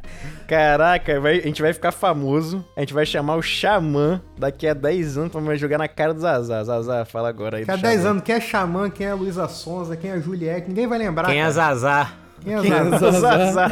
Caraca, 0.46 1.20
vai- 1.20 1.38
a 1.38 1.42
gente 1.42 1.60
vai 1.60 1.72
ficar 1.72 1.90
famoso. 1.90 2.64
A 2.76 2.80
gente 2.80 2.94
vai 2.94 3.04
chamar 3.04 3.34
o 3.36 3.42
Xamã 3.42 4.20
daqui 4.38 4.68
a 4.68 4.74
10 4.74 5.18
anos 5.18 5.32
pra 5.32 5.56
jogar 5.56 5.78
na 5.78 5.88
cara 5.88 6.14
do 6.14 6.20
Zazá. 6.20 6.62
Zazá, 6.62 7.04
fala 7.04 7.28
agora 7.28 7.56
aí. 7.58 7.64
Daqui 7.64 7.72
a 7.72 7.76
do 7.76 7.82
10 7.82 7.96
Xamã. 8.00 8.10
anos, 8.10 8.22
quem 8.22 8.34
é 8.36 8.40
Xamã, 8.40 8.88
quem 8.90 9.06
é 9.08 9.12
Luísa 9.14 9.48
Sonza, 9.48 9.96
quem 9.96 10.10
é 10.12 10.20
Juliette, 10.20 10.68
ninguém 10.68 10.86
vai 10.86 10.98
lembrar. 10.98 11.26
Quem 11.26 11.38
é 11.38 11.40
cara. 11.42 11.52
Zazá? 11.52 12.12
Quem 12.40 12.54
é 12.54 12.60
Quem 12.60 12.72
é 12.72 12.98
Zazá? 12.98 13.68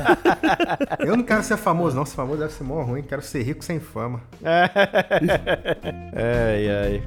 Eu 0.99 1.17
não 1.17 1.23
quero 1.23 1.45
ser 1.45 1.57
famoso, 1.57 1.95
não. 1.95 2.05
Ser 2.05 2.17
famoso 2.17 2.41
deve 2.41 2.53
ser 2.53 2.65
mó 2.65 2.83
ruim. 2.83 3.03
Quero 3.03 3.23
ser 3.23 3.43
rico 3.43 3.65
sem 3.65 3.79
fama. 3.79 4.21
ai, 6.15 6.69
ai. 6.71 7.03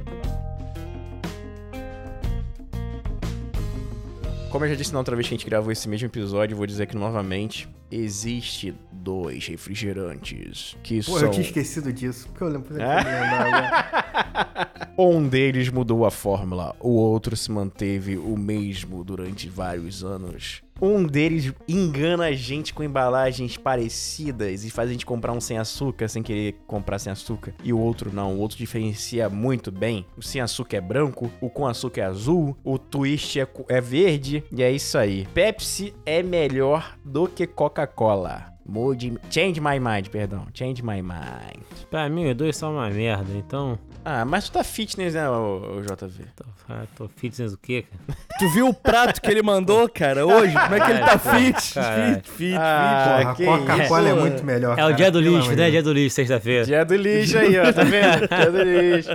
Como 4.51 4.63
eu 4.65 4.69
já 4.69 4.75
disse 4.75 4.93
na 4.93 4.99
outra 4.99 5.15
vez 5.15 5.27
que 5.27 5.33
a 5.33 5.37
gente 5.37 5.45
gravou 5.45 5.71
esse 5.71 5.87
mesmo 5.89 6.07
episódio, 6.07 6.55
vou 6.55 6.65
dizer 6.65 6.83
aqui 6.83 6.95
novamente: 6.95 7.67
existe 7.91 8.73
dois 8.91 9.45
refrigerantes 9.47 10.75
que 10.81 11.03
Porra, 11.03 11.19
são. 11.19 11.27
eu 11.27 11.31
tinha 11.31 11.45
esquecido 11.45 11.91
disso. 11.91 12.27
Porque 12.29 12.43
eu 12.43 12.47
lembro. 12.47 12.73
eu 12.75 12.81
É? 12.81 12.99
agora. 12.99 14.67
Um 14.99 15.27
deles 15.27 15.69
mudou 15.69 16.07
a 16.07 16.09
fórmula, 16.11 16.75
o 16.79 16.89
outro 16.89 17.37
se 17.37 17.51
manteve 17.51 18.17
o 18.17 18.35
mesmo 18.35 19.03
durante 19.03 19.47
vários 19.47 20.03
anos. 20.03 20.63
Um 20.81 21.03
deles 21.05 21.53
engana 21.67 22.25
a 22.25 22.31
gente 22.31 22.73
com 22.73 22.83
embalagens 22.83 23.57
parecidas 23.57 24.63
e 24.63 24.69
faz 24.69 24.89
a 24.89 24.91
gente 24.91 25.05
comprar 25.05 25.31
um 25.31 25.41
sem 25.41 25.57
açúcar 25.57 26.07
sem 26.07 26.21
querer 26.21 26.55
comprar 26.67 26.99
sem 26.99 27.11
açúcar. 27.11 27.53
E 27.63 27.73
o 27.73 27.79
outro 27.79 28.13
não, 28.13 28.35
o 28.35 28.39
outro 28.39 28.57
diferencia 28.57 29.27
muito 29.29 29.71
bem. 29.71 30.05
O 30.15 30.21
sem 30.21 30.41
açúcar 30.41 30.77
é 30.77 30.81
branco, 30.81 31.31
o 31.41 31.49
com 31.49 31.65
açúcar 31.65 32.01
é 32.01 32.05
azul, 32.05 32.55
o 32.63 32.77
twist 32.77 33.39
é, 33.39 33.47
é 33.69 33.81
verde. 33.81 34.43
E 34.51 34.61
é 34.61 34.71
isso 34.71 34.97
aí. 34.97 35.27
Pepsi 35.33 35.93
é 36.05 36.21
melhor 36.21 36.97
do 37.03 37.27
que 37.27 37.47
Coca-Cola. 37.47 38.57
Mude, 38.67 39.17
change 39.29 39.61
my 39.61 39.79
mind, 39.79 40.09
perdão. 40.09 40.45
Change 40.53 40.83
my 40.83 41.01
mind. 41.01 41.63
Pra 41.89 42.09
mim, 42.09 42.29
os 42.29 42.35
dois 42.35 42.57
são 42.57 42.73
uma 42.73 42.89
merda, 42.89 43.31
então. 43.33 43.79
Ah, 44.09 44.23
mas 44.23 44.45
tu 44.45 44.53
tá 44.53 44.63
fitness, 44.63 45.15
né, 45.15 45.29
o, 45.29 45.81
JV? 45.81 46.23
Tô, 46.33 46.45
ah, 46.69 46.83
tô 46.95 47.09
fitness 47.09 47.51
o 47.51 47.57
quê, 47.57 47.83
cara? 48.07 48.17
Tu 48.39 48.49
viu 48.53 48.69
o 48.69 48.73
prato 48.73 49.21
que 49.21 49.29
ele 49.29 49.41
mandou, 49.41 49.89
cara, 49.89 50.25
hoje? 50.25 50.53
Como 50.53 50.75
é 50.75 50.79
que 50.79 50.91
ele 50.91 50.99
tá 51.01 51.19
Caralho, 51.19 51.45
fit? 51.53 51.73
caralho. 51.73 52.13
Fit, 52.15 52.29
fit, 52.31 52.55
Ah, 52.57 53.05
Porra, 53.07 53.31
a 53.31 53.35
que 53.35 53.45
Coca-Cola 53.45 54.07
é 54.07 54.11
isso. 54.13 54.21
muito 54.21 54.45
melhor. 54.45 54.71
É 54.71 54.73
o 54.75 54.85
cara, 54.85 54.93
dia 54.93 55.11
do 55.11 55.19
pelo 55.21 55.31
lixo, 55.35 55.43
amor 55.47 55.49
de 55.49 55.55
né? 55.57 55.63
Deus. 55.63 55.71
Dia 55.73 55.83
do 55.83 55.91
lixo, 55.93 56.15
sexta-feira. 56.15 56.65
Dia 56.65 56.85
do 56.85 56.95
lixo 56.95 57.37
aí, 57.37 57.59
ó, 57.59 57.73
tá 57.73 57.83
vendo? 57.83 58.27
Dia 58.31 58.51
do 58.51 58.63
lixo. 58.63 59.09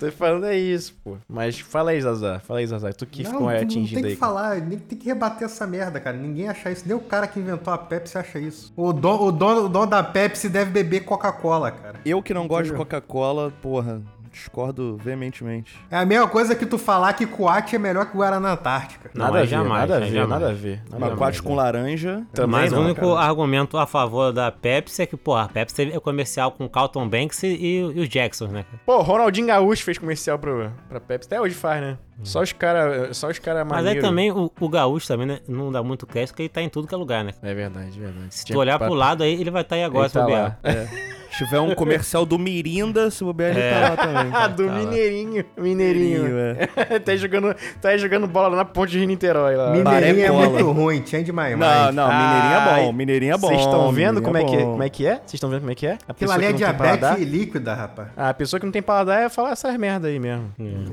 Tô 0.00 0.10
falando 0.12 0.46
é 0.46 0.56
isso, 0.56 0.94
pô. 1.04 1.18
Mas 1.28 1.58
fala 1.60 1.90
aí, 1.90 2.00
Zazá. 2.00 2.40
Fala 2.40 2.60
aí, 2.60 2.66
Zazá. 2.66 2.94
Tu 2.94 3.04
que 3.04 3.22
Não, 3.24 3.30
ficou 3.30 3.46
tu 3.48 3.52
não 3.52 3.60
atingido 3.60 4.00
tem 4.00 4.04
aí. 4.08 4.14
que 4.14 4.18
falar, 4.20 4.56
nem 4.56 4.78
tem 4.78 4.96
que 4.98 5.04
rebater 5.06 5.44
essa 5.44 5.66
merda, 5.66 6.00
cara. 6.00 6.16
Ninguém 6.16 6.48
acha 6.48 6.70
isso. 6.70 6.84
Nem 6.86 6.96
o 6.96 7.00
cara 7.00 7.26
que 7.26 7.38
inventou 7.38 7.74
a 7.74 7.76
Pepsi 7.76 8.16
acha 8.16 8.38
isso. 8.38 8.72
O 8.74 8.90
dono, 8.90 9.24
o 9.24 9.30
dono, 9.32 9.64
o 9.66 9.68
dono 9.68 9.86
da 9.86 10.02
Pepsi 10.02 10.48
deve 10.48 10.70
beber 10.70 11.00
Coca-Cola, 11.00 11.70
cara. 11.70 12.00
Eu 12.06 12.22
que 12.22 12.32
não 12.32 12.48
gosto 12.48 12.70
de? 12.70 12.76
Coca-Cola, 12.76 13.52
porra, 13.60 14.00
discordo 14.34 14.96
veementemente. 14.96 15.78
É 15.90 15.96
a 15.96 16.04
mesma 16.04 16.28
coisa 16.28 16.54
que 16.54 16.66
tu 16.66 16.76
falar 16.76 17.12
que 17.14 17.26
Coate 17.26 17.76
é 17.76 17.78
melhor 17.78 18.06
que 18.06 18.16
Guaraná 18.16 18.52
Antártica. 18.52 19.10
Não, 19.14 19.24
nada 19.26 19.38
a 19.38 19.40
aí 19.40 19.46
ver, 19.46 19.50
jamais, 19.50 19.80
nada 19.80 19.94
a 19.94 19.98
aí 19.98 20.10
ver, 20.10 20.14
jamais. 20.16 20.30
nada 20.30 20.48
a 20.50 20.52
ver. 20.52 20.82
Nada 20.90 21.06
a 21.06 21.30
ver. 21.30 21.42
Com 21.42 21.54
laranja. 21.54 22.26
Também 22.32 22.60
Mas 22.60 22.72
o 22.72 22.80
único 22.80 23.00
cara. 23.00 23.20
argumento 23.20 23.78
a 23.78 23.86
favor 23.86 24.32
da 24.32 24.50
Pepsi 24.50 25.02
é 25.02 25.06
que, 25.06 25.16
pô, 25.16 25.36
a 25.36 25.48
Pepsi 25.48 25.74
teve 25.74 25.98
comercial 26.00 26.52
com 26.52 26.68
Carlton 26.68 27.08
Banks 27.08 27.42
e, 27.42 27.46
e 27.56 27.82
os 28.00 28.08
Jacksons, 28.08 28.50
né? 28.50 28.64
Pô, 28.84 29.00
Ronaldinho 29.00 29.46
Gaúcho 29.46 29.84
fez 29.84 29.98
comercial 29.98 30.38
pro, 30.38 30.70
pra 30.88 31.00
Pepsi. 31.00 31.28
Até 31.28 31.40
hoje 31.40 31.54
faz, 31.54 31.80
né? 31.80 31.98
Só 32.22 32.42
os 32.42 32.52
caras 32.52 33.16
só 33.16 33.28
os 33.28 33.38
cara 33.38 33.64
Mas 33.64 33.84
aí 33.86 34.00
também 34.00 34.30
o, 34.30 34.50
o 34.60 34.68
Gaúcho 34.68 35.06
também 35.08 35.26
né, 35.26 35.40
não 35.48 35.72
dá 35.72 35.82
muito 35.82 36.06
crédito, 36.06 36.30
porque 36.30 36.42
ele 36.42 36.48
tá 36.48 36.62
em 36.62 36.68
tudo 36.68 36.86
que 36.86 36.94
é 36.94 36.96
lugar, 36.96 37.24
né? 37.24 37.32
É 37.42 37.54
verdade, 37.54 37.98
é 37.98 38.00
verdade. 38.00 38.34
Se 38.34 38.44
tu 38.46 38.58
olhar 38.58 38.78
pro 38.78 38.94
lado 38.94 39.22
aí, 39.22 39.34
ele 39.40 39.50
vai 39.50 39.62
estar 39.62 39.76
aí 39.76 39.84
agora, 39.84 40.04
Ele 40.04 40.08
se 40.10 40.14
tá 40.14 40.20
bobear. 40.20 40.58
lá. 40.62 40.70
Se 41.38 41.44
tiver 41.44 41.60
um 41.60 41.74
comercial 41.74 42.24
do 42.24 42.38
Mirinda, 42.38 43.10
se 43.10 43.24
bobear, 43.24 43.50
ele 43.56 43.70
tá 43.74 43.80
lá 43.88 43.96
também. 43.96 44.32
Ah, 44.32 44.46
do 44.48 44.66
Tá 44.66 44.72
lá. 44.72 44.78
Mineirinho. 44.78 45.44
Mineirinho. 45.56 46.22
Mineirinho, 46.24 46.38
é. 46.38 46.98
tá, 47.00 47.12
aí 47.12 47.18
jogando, 47.18 47.54
tá 47.80 47.88
aí 47.90 47.98
jogando 47.98 48.26
bola 48.26 48.48
lá 48.48 48.56
na 48.56 48.64
ponte 48.64 48.92
de 48.92 49.04
Niterói. 49.06 49.56
Lá. 49.56 49.70
Mineirinho 49.70 50.24
é 50.26 50.30
muito 50.30 50.70
ruim, 50.72 51.02
change 51.04 51.32
my 51.32 51.50
mind. 51.50 51.58
Não, 51.58 51.92
não, 51.92 52.08
Mineirinho 52.08 52.54
é 52.54 52.64
bom, 52.64 52.70
Ai, 52.70 52.92
Mineirinho 52.92 53.34
é 53.34 53.38
bom. 53.38 53.48
Vocês 53.48 53.60
estão 53.60 53.92
vendo 53.92 54.22
como 54.22 54.36
é, 54.36 54.44
que, 54.44 54.56
bom. 54.56 54.70
como 54.72 54.82
é 54.82 54.88
que 54.88 55.06
é? 55.06 55.14
Vocês 55.16 55.34
estão 55.34 55.50
vendo 55.50 55.60
como 55.60 55.72
é 55.72 55.74
que 55.74 55.86
é? 55.86 55.92
A 55.92 55.94
Aquilo 55.94 56.14
pessoa 56.18 56.34
ali 56.36 56.44
é 56.44 56.46
que 56.48 56.52
não 56.52 56.58
tem 56.68 56.76
paladar- 56.78 57.16
diabetes 57.16 57.32
líquida, 57.32 57.74
rapaz. 57.74 58.08
Ah, 58.16 58.28
a 58.28 58.34
pessoa 58.34 58.60
que 58.60 58.66
não 58.66 58.72
tem 58.72 58.82
paladar 58.82 59.22
é 59.22 59.28
falar 59.28 59.50
essas 59.52 59.76
merda 59.76 60.08
aí 60.08 60.18
mesmo. 60.20 60.52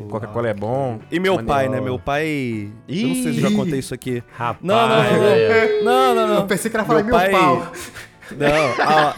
Coca-Cola 0.10 0.50
é 0.50 0.54
bom. 0.54 1.00
E 1.12 1.20
meu 1.20 1.44
pai, 1.44 1.70
né? 1.70 1.80
Meu 1.80 2.00
pai. 2.00 2.70
Eu 2.88 3.08
não 3.08 3.16
sei 3.16 3.24
se 3.24 3.28
eu 3.38 3.42
já 3.42 3.50
Ih. 3.50 3.56
contei 3.56 3.80
isso 3.80 3.94
aqui. 3.94 4.24
Rapaz, 4.36 4.64
Não, 4.64 4.88
não, 4.88 5.04
não. 5.04 5.20
velho. 5.20 5.84
Não, 5.92 6.16
não, 6.16 6.28
não. 6.28 6.36
Eu 6.38 6.46
pensei 6.46 6.70
que 6.70 6.78
era 6.78 6.86
falar 6.86 7.04
Meu 7.04 7.08
meu 7.08 7.16
pai- 7.16 7.32
pau. 7.32 7.72
Não, 8.38 8.74
ah. 8.80 9.14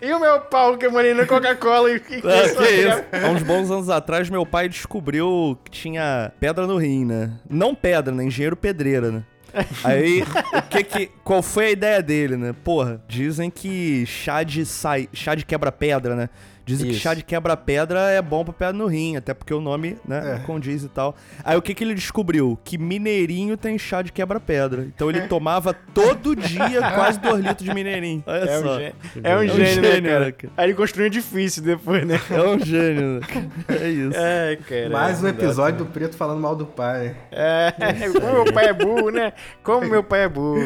E 0.00 0.12
o 0.12 0.20
meu 0.20 0.40
pau 0.40 0.76
que 0.76 0.86
eu 0.86 0.92
morei 0.92 1.14
na 1.14 1.26
Coca-Cola 1.26 1.92
e 1.92 2.00
que, 2.00 2.16
Ah, 2.16 2.20
que 2.20 2.70
isso? 2.70 3.26
Há 3.26 3.30
uns 3.30 3.42
bons 3.42 3.70
anos 3.70 3.88
atrás, 3.88 4.28
meu 4.30 4.44
pai 4.44 4.68
descobriu 4.68 5.58
que 5.64 5.70
tinha 5.70 6.32
pedra 6.40 6.66
no 6.66 6.76
rim, 6.76 7.04
né? 7.04 7.32
Não 7.48 7.74
pedra, 7.74 8.14
né? 8.14 8.24
Engenheiro 8.24 8.56
pedreira, 8.56 9.10
né? 9.10 9.22
Aí, 9.84 10.22
o 10.22 10.62
que 10.70 10.82
que... 10.82 11.10
Qual 11.22 11.42
foi 11.42 11.66
a 11.66 11.70
ideia 11.70 12.02
dele, 12.02 12.36
né? 12.36 12.54
Porra, 12.64 13.02
dizem 13.06 13.50
que 13.50 14.06
chá 14.06 14.42
de, 14.42 14.64
sai, 14.64 15.08
chá 15.12 15.34
de 15.34 15.44
quebra-pedra, 15.44 16.16
né? 16.16 16.28
Dizem 16.64 16.86
que 16.86 16.92
Isso. 16.92 17.00
chá 17.02 17.12
de 17.14 17.22
quebra-pedra 17.24 17.98
é 18.10 18.22
bom 18.22 18.44
pra 18.44 18.52
pedra 18.52 18.72
no 18.72 18.86
rim, 18.86 19.16
até 19.16 19.34
porque 19.34 19.52
o 19.52 19.60
nome, 19.60 19.96
né, 20.06 20.36
É. 20.42 20.46
condiz 20.46 20.84
e 20.84 20.88
tal. 20.88 21.16
Aí 21.44 21.56
o 21.56 21.62
que 21.62 21.74
que 21.74 21.82
ele 21.82 21.94
descobriu? 21.94 22.58
Que 22.64 22.78
mineirinho 22.78 23.56
tem 23.56 23.76
chá 23.78 24.00
de 24.02 24.12
quebra-pedra. 24.12 24.82
Então 24.84 25.08
ele 25.10 25.22
tomava 25.22 25.74
todo 25.74 26.36
dia 26.36 26.80
quase 26.94 27.18
2 27.20 27.44
litros 27.44 27.68
de 27.68 27.74
mineirinho. 27.74 28.22
Olha 28.26 28.38
É 28.50 28.58
um, 28.58 28.62
só. 28.62 28.78
gênio, 28.78 28.94
é 29.24 29.36
um 29.36 29.38
um 29.40 29.48
gênio, 29.48 29.58
né, 29.82 29.90
gênio, 29.92 30.10
cara? 30.10 30.24
né, 30.26 30.32
cara? 30.32 30.52
Aí 30.56 30.66
ele 30.66 30.74
construiu 30.74 31.04
um 31.04 31.06
edifício 31.08 31.62
depois, 31.62 32.06
né? 32.06 32.20
É 32.30 32.42
um 32.42 32.58
gênio, 32.64 33.20
né? 33.20 33.26
É 33.68 33.88
isso. 33.88 34.16
É, 34.16 34.56
cara. 34.68 34.90
Mais 34.90 35.22
um 35.22 35.28
episódio 35.28 35.78
do 35.78 35.86
Preto 35.86 36.16
falando 36.16 36.40
mal 36.40 36.54
do 36.54 36.66
pai. 36.66 37.16
É, 37.32 37.72
como 38.20 38.32
meu 38.44 38.52
pai 38.52 38.66
é 38.66 38.72
burro, 38.72 39.10
né? 39.10 39.32
Como 39.62 39.86
meu 39.88 40.04
pai 40.04 40.24
é 40.24 40.28
burro. 40.28 40.60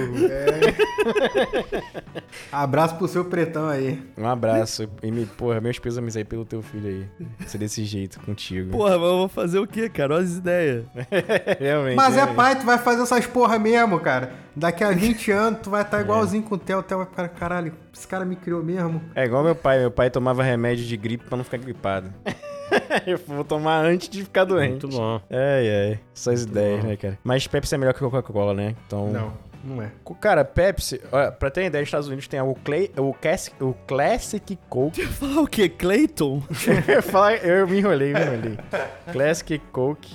Abraço 2.53 2.97
pro 2.97 3.09
seu 3.09 3.25
pretão 3.25 3.69
aí. 3.69 4.03
Um 4.17 4.27
abraço. 4.29 4.89
E, 5.03 5.11
me, 5.11 5.27
porra, 5.27 5.61
meus 5.61 5.79
pêsames 5.87 6.16
aí 6.16 6.25
pelo 6.25 6.44
teu 6.44 6.61
filho 6.62 6.88
aí. 6.88 7.27
Ser 7.46 7.59
desse 7.59 7.85
jeito 7.85 8.18
contigo. 8.20 8.72
Porra, 8.72 8.99
mas 8.99 9.09
eu 9.09 9.16
vou 9.18 9.29
fazer 9.29 9.61
o 9.61 9.66
quê, 9.68 9.88
cara? 9.88 10.14
Olha 10.14 10.25
as 10.25 10.37
ideias. 10.37 10.85
realmente. 11.61 11.94
Mas 11.94 12.14
é 12.14 12.16
realmente. 12.16 12.35
pai, 12.37 12.59
tu 12.59 12.66
vai 12.66 12.77
fazer 12.77 13.03
essas 13.03 13.27
porra 13.27 13.57
mesmo, 13.57 14.01
cara. 14.01 14.33
Daqui 14.57 14.83
a 14.83 14.90
20 14.90 15.31
anos 15.31 15.61
tu 15.62 15.70
vai 15.70 15.83
estar 15.83 16.01
igualzinho 16.01 16.42
com 16.42 16.57
o 16.57 16.59
Theo. 16.59 16.81
O 16.81 16.83
Theo 16.83 16.99
vai 16.99 17.07
ficar, 17.07 17.29
caralho, 17.29 17.72
esse 17.94 18.07
cara 18.09 18.25
me 18.25 18.35
criou 18.35 18.64
mesmo. 18.64 19.01
É 19.14 19.25
igual 19.25 19.44
meu 19.44 19.55
pai. 19.55 19.79
Meu 19.79 19.90
pai 19.92 20.11
tomava 20.11 20.42
remédio 20.42 20.85
de 20.85 20.96
gripe 20.96 21.25
pra 21.25 21.37
não 21.37 21.44
ficar 21.44 21.59
gripado. 21.59 22.12
Eu 23.07 23.18
vou 23.18 23.44
tomar 23.44 23.85
antes 23.85 24.09
de 24.09 24.25
ficar 24.25 24.44
doente. 24.44 24.85
Muito 24.85 24.88
bom. 24.88 25.20
Ai, 25.31 25.68
ai. 25.68 26.01
Essas 26.12 26.42
ideias, 26.42 26.83
né, 26.83 26.96
cara? 26.96 27.16
Mas 27.22 27.46
Pepsi 27.46 27.77
é 27.77 27.79
melhor 27.79 27.92
que 27.94 28.01
Coca-Cola, 28.01 28.55
né? 28.55 28.75
Então. 28.87 29.09
Não, 29.12 29.33
não 29.66 29.83
é. 29.83 29.90
Cara, 30.20 30.44
Pepsi, 30.44 31.00
olha, 31.12 31.31
pra 31.33 31.50
ter 31.50 31.64
ideia, 31.64 31.83
nos 31.83 31.88
Estados 31.88 32.07
Unidos 32.09 32.29
tem 32.29 32.40
o, 32.40 32.55
Clay, 32.55 32.90
o, 32.96 33.12
Classic, 33.12 33.55
o 33.62 33.74
Classic 33.87 34.59
Coke. 34.68 35.05
Falar 35.07 35.42
o 35.42 35.46
quê? 35.46 35.68
Clayton? 35.68 36.42
eu, 36.88 36.94
ia 36.94 37.02
falar- 37.02 37.37
eu 37.44 37.66
me 37.66 37.79
enrolei, 37.79 38.12
me 38.12 38.20
enrolei. 38.20 38.59
Classic 39.12 39.58
Coke. 39.73 40.14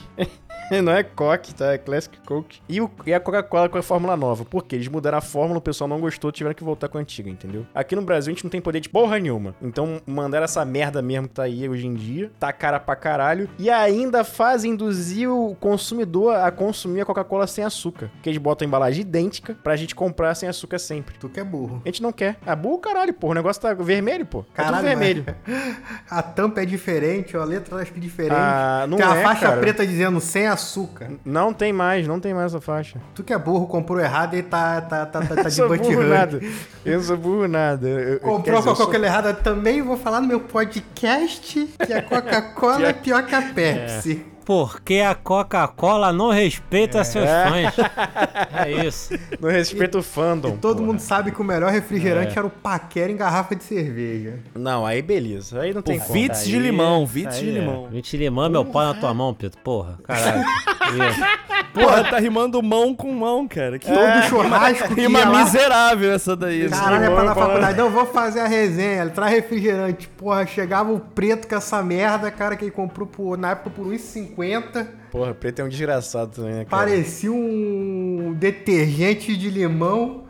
não 0.81 0.93
é 0.93 1.03
Coke, 1.03 1.53
tá? 1.53 1.73
É 1.73 1.77
Classic 1.77 2.17
Coke. 2.25 2.61
E, 2.69 2.79
o- 2.79 2.89
e 3.05 3.13
a 3.13 3.19
Coca-Cola 3.19 3.67
com 3.67 3.77
a 3.77 3.81
fórmula 3.83 4.15
nova. 4.15 4.45
Por 4.45 4.63
quê? 4.63 4.75
Eles 4.77 4.87
mudaram 4.87 5.17
a 5.17 5.21
fórmula, 5.21 5.57
o 5.57 5.61
pessoal 5.61 5.87
não 5.87 5.99
gostou, 5.99 6.31
tiveram 6.31 6.55
que 6.55 6.63
voltar 6.63 6.87
com 6.87 6.97
a 6.97 7.01
antiga, 7.01 7.29
entendeu? 7.29 7.65
Aqui 7.75 7.93
no 7.95 8.01
Brasil 8.01 8.31
a 8.31 8.33
gente 8.35 8.43
não 8.45 8.49
tem 8.49 8.61
poder 8.61 8.79
de 8.79 8.87
porra 8.87 9.19
nenhuma. 9.19 9.53
Então 9.61 10.01
mandaram 10.05 10.45
essa 10.45 10.63
merda 10.63 11.01
mesmo 11.01 11.27
que 11.27 11.33
tá 11.33 11.43
aí 11.43 11.67
hoje 11.67 11.85
em 11.87 11.93
dia. 11.93 12.31
Tá 12.39 12.53
cara 12.53 12.79
pra 12.79 12.95
caralho. 12.95 13.49
E 13.59 13.69
ainda 13.69 14.23
fazem 14.23 14.71
induzir 14.71 15.29
o 15.29 15.55
consumidor 15.59 16.35
a 16.35 16.49
consumir 16.51 17.01
a 17.01 17.05
Coca-Cola 17.05 17.47
sem 17.47 17.63
açúcar. 17.65 18.09
Que 18.23 18.29
eles 18.29 18.39
botam 18.41 18.65
a 18.65 18.67
embalagem 18.67 19.01
idêntica 19.01 19.57
pra 19.61 19.75
gente 19.75 19.93
comprar 19.93 20.33
sem 20.35 20.47
açúcar 20.47 20.79
sempre. 20.79 21.15
Tu 21.19 21.27
que 21.27 21.39
é 21.39 21.43
burro. 21.43 21.81
A 21.83 21.87
gente 21.89 22.01
não 22.01 22.13
quer. 22.13 22.37
Ah, 22.45 22.55
burro 22.55 22.77
caralho, 22.79 23.13
pô. 23.13 23.27
O 23.27 23.33
negócio 23.33 23.61
tá 23.61 23.73
vermelho, 23.73 24.25
pô. 24.25 24.43
Tá 24.43 24.63
tudo 24.63 24.65
Caralho, 24.73 24.83
vermelho. 24.87 25.25
mas- 25.45 25.75
A 26.09 26.21
tampa 26.21 26.61
é 26.61 26.65
diferente, 26.65 27.35
a 27.35 27.43
letra 27.43 27.77
acho 27.81 27.91
que 27.91 27.97
é 27.99 28.01
diferente. 28.01 28.35
Ah, 28.37 28.85
não 28.87 28.97
Tem 28.97 29.05
a 29.05 29.17
é, 29.17 29.23
faixa 29.23 29.47
cara. 29.47 29.59
preta 29.59 29.85
dizendo 29.85 30.19
sem 30.19 30.40
açúcar. 30.47 31.11
Não 31.25 31.53
tem 31.53 31.71
mais, 31.73 32.07
não 32.07 32.19
tem 32.19 32.33
mais 32.33 32.47
essa 32.53 32.61
faixa. 32.61 32.99
Tu 33.15 33.23
que 33.23 33.33
é 33.33 33.37
burro, 33.37 33.67
comprou 33.67 33.99
errado 33.99 34.35
e 34.35 34.43
tá, 34.43 34.81
tá, 34.81 35.05
tá, 35.05 35.21
tá, 35.21 35.35
tá 35.35 35.43
de 35.49 35.55
sou 35.55 35.67
butt 35.67 35.81
burro 35.81 35.99
hurt. 36.01 36.09
nada. 36.09 36.41
Eu 36.85 37.01
sou 37.01 37.17
burro 37.17 37.47
nada. 37.47 37.87
Eu- 37.87 38.19
Comprou 38.19 38.57
dizer, 38.59 38.69
a 38.69 38.75
Coca-Cola 38.75 39.05
errada 39.05 39.33
também, 39.33 39.81
vou 39.81 39.97
falar 39.97 40.21
no 40.21 40.27
meu 40.27 40.39
podcast 40.39 41.67
que 41.85 41.93
a 41.93 42.01
Coca-Cola 42.01 42.87
é 42.89 42.93
pior 42.93 43.25
que 43.25 43.35
a 43.35 43.41
Pepsi. 43.41 44.25
Porque 44.45 44.95
a 44.99 45.13
Coca-Cola 45.15 46.11
não 46.11 46.29
respeita 46.31 47.03
seus 47.03 47.25
fãs. 47.29 47.75
É 48.53 48.85
isso. 48.85 49.13
Não 49.39 49.49
respeito 49.49 49.99
o 49.99 50.03
fandom. 50.03 50.57
Todo 50.57 50.77
porra. 50.77 50.87
mundo 50.87 50.99
sabe 50.99 51.31
que 51.31 51.41
o 51.41 51.43
melhor 51.43 51.71
refrigerante 51.71 52.37
era 52.37 52.45
o 52.45 52.49
Paquera 52.49 53.11
em 53.11 53.15
garrafa 53.15 53.55
de 53.55 53.63
cerveja. 53.63 54.39
Não, 54.53 54.85
aí 54.85 55.01
beleza. 55.01 55.61
Aí 55.61 55.73
não 55.73 55.81
tem 55.81 55.99
como. 55.99 56.13
Vitz 56.13 56.45
de 56.45 56.55
Aí- 56.55 56.61
limão, 56.61 57.05
Vitz 57.05 57.35
aí 57.37 57.43
de 57.45 57.49
é. 57.49 57.53
limão. 57.59 57.87
Vinte 57.89 58.11
de 58.11 58.17
limão, 58.17 58.49
meu 58.49 58.65
pau 58.65 58.83
na 58.83 58.93
tua 58.93 59.13
mão, 59.13 59.33
Pito. 59.33 59.57
Porra, 59.59 59.97
caralho. 60.03 60.43
Porra, 61.73 62.03
tá 62.03 62.19
rimando 62.19 62.61
mão 62.61 62.93
com 62.95 63.11
mão, 63.13 63.47
cara. 63.47 63.79
Que 63.79 63.87
Todo 63.87 64.23
churrasco 64.29 64.93
que 64.95 65.01
rima 65.01 65.19
ia 65.19 65.29
lá, 65.29 65.43
miserável 65.43 66.11
essa 66.11 66.35
daí. 66.35 66.69
Caralho, 66.69 67.05
é 67.05 67.09
pra 67.09 67.23
na 67.23 67.35
faculdade. 67.35 67.77
Não, 67.77 67.89
vou 67.89 68.05
fazer 68.05 68.41
a 68.41 68.47
resenha. 68.47 69.01
Ele 69.01 69.11
traz 69.11 69.31
refrigerante. 69.33 70.07
Porra, 70.09 70.45
chegava 70.45 70.91
o 70.91 70.99
preto 70.99 71.47
com 71.47 71.55
essa 71.55 71.81
merda, 71.81 72.29
cara, 72.29 72.55
que 72.55 72.65
ele 72.65 72.71
comprou 72.71 73.07
por, 73.07 73.37
na 73.37 73.51
época 73.51 73.69
por 73.69 73.87
1,50. 73.87 74.87
Porra, 75.11 75.33
preto 75.33 75.59
é 75.59 75.65
um 75.65 75.67
desgraçado 75.67 76.31
também, 76.31 76.53
né, 76.53 76.65
cara? 76.65 76.83
Parecia 76.85 77.31
um 77.31 78.33
detergente 78.37 79.35
de 79.35 79.49
limão. 79.49 80.23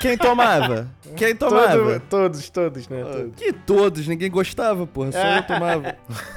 Quem 0.00 0.18
tomava? 0.18 0.88
Quem 1.16 1.36
Todo- 1.36 1.50
tomava? 1.50 2.00
todos, 2.10 2.50
todos, 2.50 2.88
né? 2.88 3.04
Todos. 3.04 3.32
Que 3.36 3.52
todos, 3.52 4.08
ninguém 4.08 4.28
gostava, 4.28 4.84
porra. 4.88 5.12
Só 5.12 5.18
eu 5.18 5.42
tomava. 5.44 5.94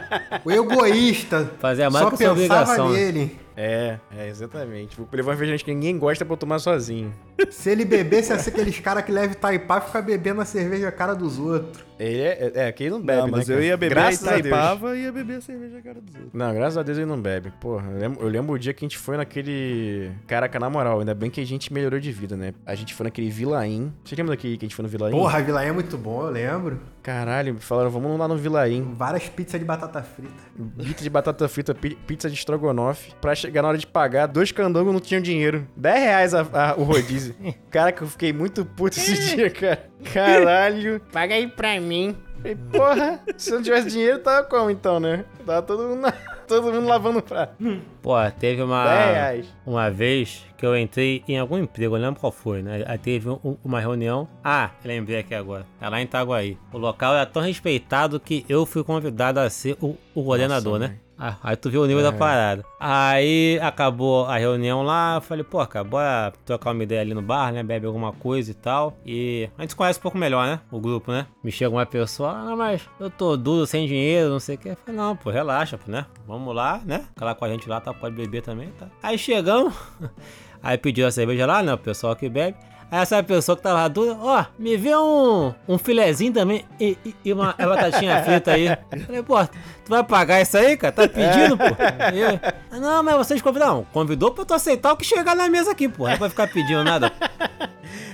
O 0.45 0.51
egoísta. 0.51 1.51
Fazer 1.61 1.85
a 1.85 1.91
mais 1.91 2.05
só 2.05 2.11
pensava 2.17 2.72
obrigação, 2.81 2.91
né? 2.91 2.99
nele. 3.13 3.39
É, 3.57 3.99
é, 4.17 4.29
exatamente. 4.29 4.97
Vou 4.97 5.09
levar 5.13 5.31
um 5.31 5.33
refrigerante 5.33 5.65
que 5.65 5.73
ninguém 5.75 5.99
gosta 5.99 6.25
pra 6.25 6.33
eu 6.35 6.39
tomar 6.39 6.59
sozinho. 6.59 7.13
Se 7.51 7.71
ele 7.71 7.85
bebesse, 7.85 8.33
ia 8.33 8.39
ser 8.39 8.51
aqueles 8.51 8.79
caras 8.81 9.05
que 9.05 9.13
levam 9.13 9.33
Itaipá 9.33 9.79
e 9.79 9.81
fica 9.83 10.03
bebendo 10.03 10.41
a 10.41 10.45
cerveja 10.45 10.89
a 10.89 10.93
cara 10.93 11.15
dos 11.15 11.39
outros. 11.39 11.85
Ele 11.99 12.21
é, 12.21 12.53
é, 12.55 12.69
é 12.69 12.73
que 12.73 12.83
ele 12.85 12.91
não 12.91 13.01
bebe, 13.01 13.21
Não, 13.23 13.29
mas 13.29 13.47
né, 13.47 13.55
eu 13.55 13.59
cara? 13.59 13.67
ia 13.67 13.77
beber 13.77 13.95
Graças 13.95 14.27
a. 14.27 14.39
Itaipava 14.39 14.97
e 14.97 15.03
ia 15.03 15.13
beber 15.13 15.37
a 15.37 15.41
cerveja 15.41 15.79
a 15.79 15.83
cara 15.83 16.01
dos 16.01 16.15
outros. 16.15 16.33
Não, 16.33 16.53
graças 16.55 16.77
a 16.79 16.83
Deus 16.83 16.99
ele 16.99 17.07
não 17.07 17.21
bebe. 17.21 17.53
Porra, 17.61 17.91
eu 17.93 17.99
lembro, 17.99 18.23
eu 18.23 18.29
lembro 18.29 18.53
o 18.55 18.59
dia 18.59 18.73
que 18.75 18.85
a 18.85 18.89
gente 18.89 18.99
foi 18.99 19.17
naquele. 19.17 20.11
Caraca, 20.27 20.59
na 20.59 20.69
moral, 20.69 20.99
ainda 21.01 21.15
bem 21.15 21.31
que 21.31 21.41
a 21.41 21.47
gente 21.47 21.73
melhorou 21.73 22.01
de 22.01 22.11
vida, 22.11 22.37
né? 22.37 22.55
A 22.67 22.75
gente 22.75 22.93
foi 22.95 23.05
naquele 23.05 23.31
Vilaim. 23.31 23.93
Você 24.05 24.17
lembra 24.17 24.35
daquele 24.35 24.57
que 24.57 24.65
a 24.65 24.69
gente 24.69 24.75
foi 24.75 24.83
no 24.83 24.89
Vilaim? 24.89 25.13
Porra, 25.13 25.39
a 25.39 25.43
Vilaí 25.43 25.69
é 25.69 25.73
muito 25.73 25.97
bom, 25.97 26.27
eu 26.27 26.31
lembro. 26.31 26.81
Caralho, 27.03 27.57
falaram, 27.61 27.91
vamos 27.91 28.19
lá 28.19 28.27
no 28.27 28.37
Vilaim. 28.37 28.93
Várias 28.95 29.29
pizzas 29.29 29.61
de 29.61 29.67
batata 29.67 30.03
frita. 30.03 30.33
Pizza 30.79 31.03
de 31.05 31.11
batata 31.11 31.49
frita, 31.49 31.75
pi- 31.75 31.97
pizza 32.07 32.29
de 32.29 32.35
estrogonofe. 32.35 33.13
Pra 33.21 33.33
chegar 33.43 33.63
na 33.63 33.69
hora 33.69 33.79
de 33.79 33.87
pagar, 33.87 34.27
dois 34.27 34.51
candangos 34.53 34.93
não 34.93 35.01
tinham 35.01 35.21
dinheiro. 35.23 35.67
10 35.77 36.01
reais 36.03 36.35
a- 36.35 36.47
a- 36.53 36.75
o 36.77 36.83
rodízio. 36.85 37.35
Caraca, 37.71 38.05
eu 38.05 38.09
fiquei 38.09 38.33
muito 38.33 38.65
puto 38.65 38.99
esse 38.99 39.37
dia, 39.37 39.51
cara. 39.51 39.87
Caralho. 40.13 41.01
Paga 41.13 41.35
aí 41.35 41.47
pra 41.47 41.79
mim. 41.81 42.17
Falei, 42.39 42.57
porra, 42.73 43.21
se 43.37 43.51
eu 43.51 43.57
não 43.57 43.63
tivesse 43.63 43.89
dinheiro, 43.91 44.19
tava 44.19 44.45
como 44.47 44.69
então, 44.71 44.99
né? 44.99 45.25
Tava 45.47 45.63
todo 45.63 45.85
mundo, 45.85 46.01
na- 46.01 46.13
todo 46.49 46.73
mundo 46.73 46.87
lavando 46.89 47.23
prato. 47.23 47.55
Pô, 48.03 48.15
teve 48.39 48.61
uma. 48.63 48.85
10 48.85 49.15
reais. 49.15 49.47
Uma 49.65 49.91
vez 49.91 50.45
que 50.59 50.67
eu 50.67 50.77
entrei 50.77 51.23
em 51.29 51.39
algum 51.39 51.57
emprego, 51.59 51.97
eu 51.97 52.01
lembro 52.01 52.21
qual 52.21 52.33
foi, 52.33 52.61
né? 52.63 52.85
Aí 52.87 52.99
teve 52.99 53.29
um- 53.29 53.57
uma 53.65 53.79
reunião. 53.81 54.29
Ah, 54.43 54.71
lembrei 54.85 55.19
aqui 55.21 55.35
agora. 55.35 55.65
É 55.81 55.89
lá 55.89 56.01
em 56.01 56.05
Itaguaí. 56.05 56.59
O 56.73 56.79
local 56.79 57.15
é 57.17 57.25
tão 57.25 57.43
respeitado 57.43 58.19
que 58.19 58.45
eu 58.49 58.67
fui 58.67 58.83
convidado 58.83 59.39
a 59.39 59.49
ser 59.49 59.77
o, 59.81 59.97
o 60.15 60.25
coordenador, 60.25 60.79
né? 60.81 60.97
Ah, 61.25 61.37
aí 61.41 61.55
tu 61.55 61.71
viu 61.71 61.83
o 61.83 61.87
nível 61.87 62.03
da 62.03 62.11
parada. 62.11 62.65
Aí 62.81 63.57
acabou 63.63 64.27
a 64.27 64.37
reunião 64.39 64.83
lá, 64.83 65.15
eu 65.19 65.21
falei, 65.21 65.45
pô, 65.45 65.65
cara, 65.65 65.85
bora 65.85 66.33
trocar 66.45 66.73
uma 66.73 66.83
ideia 66.83 67.01
ali 67.01 67.15
no 67.15 67.23
bar, 67.23 67.53
né? 67.53 67.63
Bebe 67.63 67.87
alguma 67.87 68.13
coisa 68.13 68.51
e 68.51 68.55
tal. 68.55 68.99
E 69.07 69.49
a 69.57 69.63
gente 69.63 69.77
conhece 69.77 70.01
um 70.01 70.03
pouco 70.03 70.19
melhor, 70.19 70.45
né? 70.49 70.59
O 70.69 70.81
grupo, 70.81 71.13
né? 71.13 71.29
Me 71.45 71.53
chega 71.53 71.71
uma 71.71 71.87
pessoa, 71.87 72.33
ah, 72.33 72.57
mas 72.57 72.89
eu 72.99 73.09
tô 73.09 73.37
duro, 73.37 73.65
sem 73.69 73.87
dinheiro, 73.87 74.31
não 74.31 74.41
sei 74.41 74.57
o 74.57 74.59
que. 74.59 74.71
Eu 74.71 74.77
falei, 74.77 75.01
não, 75.01 75.15
pô, 75.15 75.31
relaxa, 75.31 75.79
pô, 75.79 75.93
né? 75.93 76.07
Vamos 76.27 76.53
lá, 76.53 76.81
né? 76.85 77.05
Fica 77.11 77.25
lá 77.25 77.37
com 77.37 77.45
a 77.45 77.49
gente 77.49 77.69
lá, 77.69 77.81
tá? 77.81 77.95
Pode 77.95 78.17
beber 78.17 78.43
também, 78.43 78.73
tá? 78.73 78.89
Aí 79.01 79.17
chegamos, 79.17 79.73
aí 80.61 80.77
pediu 80.77 81.07
a 81.07 81.13
cerveja 81.13 81.47
lá, 81.47 81.63
né? 81.63 81.73
O 81.73 81.79
pessoal 81.79 82.17
que 82.17 82.29
bebe. 82.29 82.57
Essa 82.93 83.23
pessoa 83.23 83.57
que 83.57 83.63
tava 83.63 83.89
dura, 83.89 84.15
ó, 84.21 84.45
me 84.59 84.77
vê 84.77 84.95
um, 84.95 85.55
um 85.67 85.79
filezinho 85.79 86.31
também 86.31 86.67
e, 86.79 86.99
e- 87.25 87.33
uma 87.33 87.55
batatinha 87.55 88.23
frita 88.23 88.53
aí. 88.53 88.67
Falei, 89.07 89.23
pô, 89.23 89.43
tu 89.47 89.89
vai 89.89 90.05
pagar 90.05 90.43
isso 90.43 90.59
aí, 90.59 90.77
cara? 90.77 90.93
Tá 90.93 91.09
pedindo, 91.09 91.57
pô? 91.57 91.65
Eu, 92.15 92.39
"Ah, 92.71 92.79
não, 92.79 93.03
mas 93.03 93.17
vocês 93.17 93.41
convidaram. 93.41 93.87
Convidou 93.95 94.31
pra 94.33 94.45
tu 94.45 94.53
aceitar 94.53 94.93
o 94.93 94.97
que 94.99 95.07
chegar 95.07 95.35
na 95.35 95.49
mesa 95.49 95.71
aqui, 95.71 95.89
pô. 95.89 96.07
Não 96.07 96.19
vai 96.19 96.29
ficar 96.29 96.47
pedindo 96.53 96.85
nada. 96.85 97.11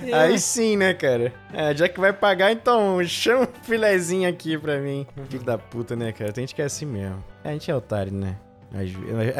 Eu, 0.05 0.15
Aí 0.15 0.39
sim, 0.39 0.77
né, 0.77 0.93
cara? 0.93 1.33
É, 1.53 1.75
já 1.75 1.89
que 1.89 1.99
vai 1.99 2.13
pagar, 2.13 2.53
então 2.53 3.03
chama 3.03 3.43
um 3.43 3.63
filezinho 3.63 4.29
aqui 4.29 4.57
pra 4.57 4.77
mim. 4.79 5.05
Filho 5.29 5.43
da 5.43 5.57
puta, 5.57 5.93
né, 5.93 6.13
cara? 6.13 6.31
Tem 6.31 6.43
gente 6.43 6.55
que 6.55 6.61
é 6.61 6.65
assim 6.65 6.85
mesmo. 6.85 7.21
É, 7.43 7.49
a 7.49 7.51
gente 7.51 7.69
é 7.69 7.75
otário, 7.75 8.13
né? 8.13 8.37
Às, 8.73 8.89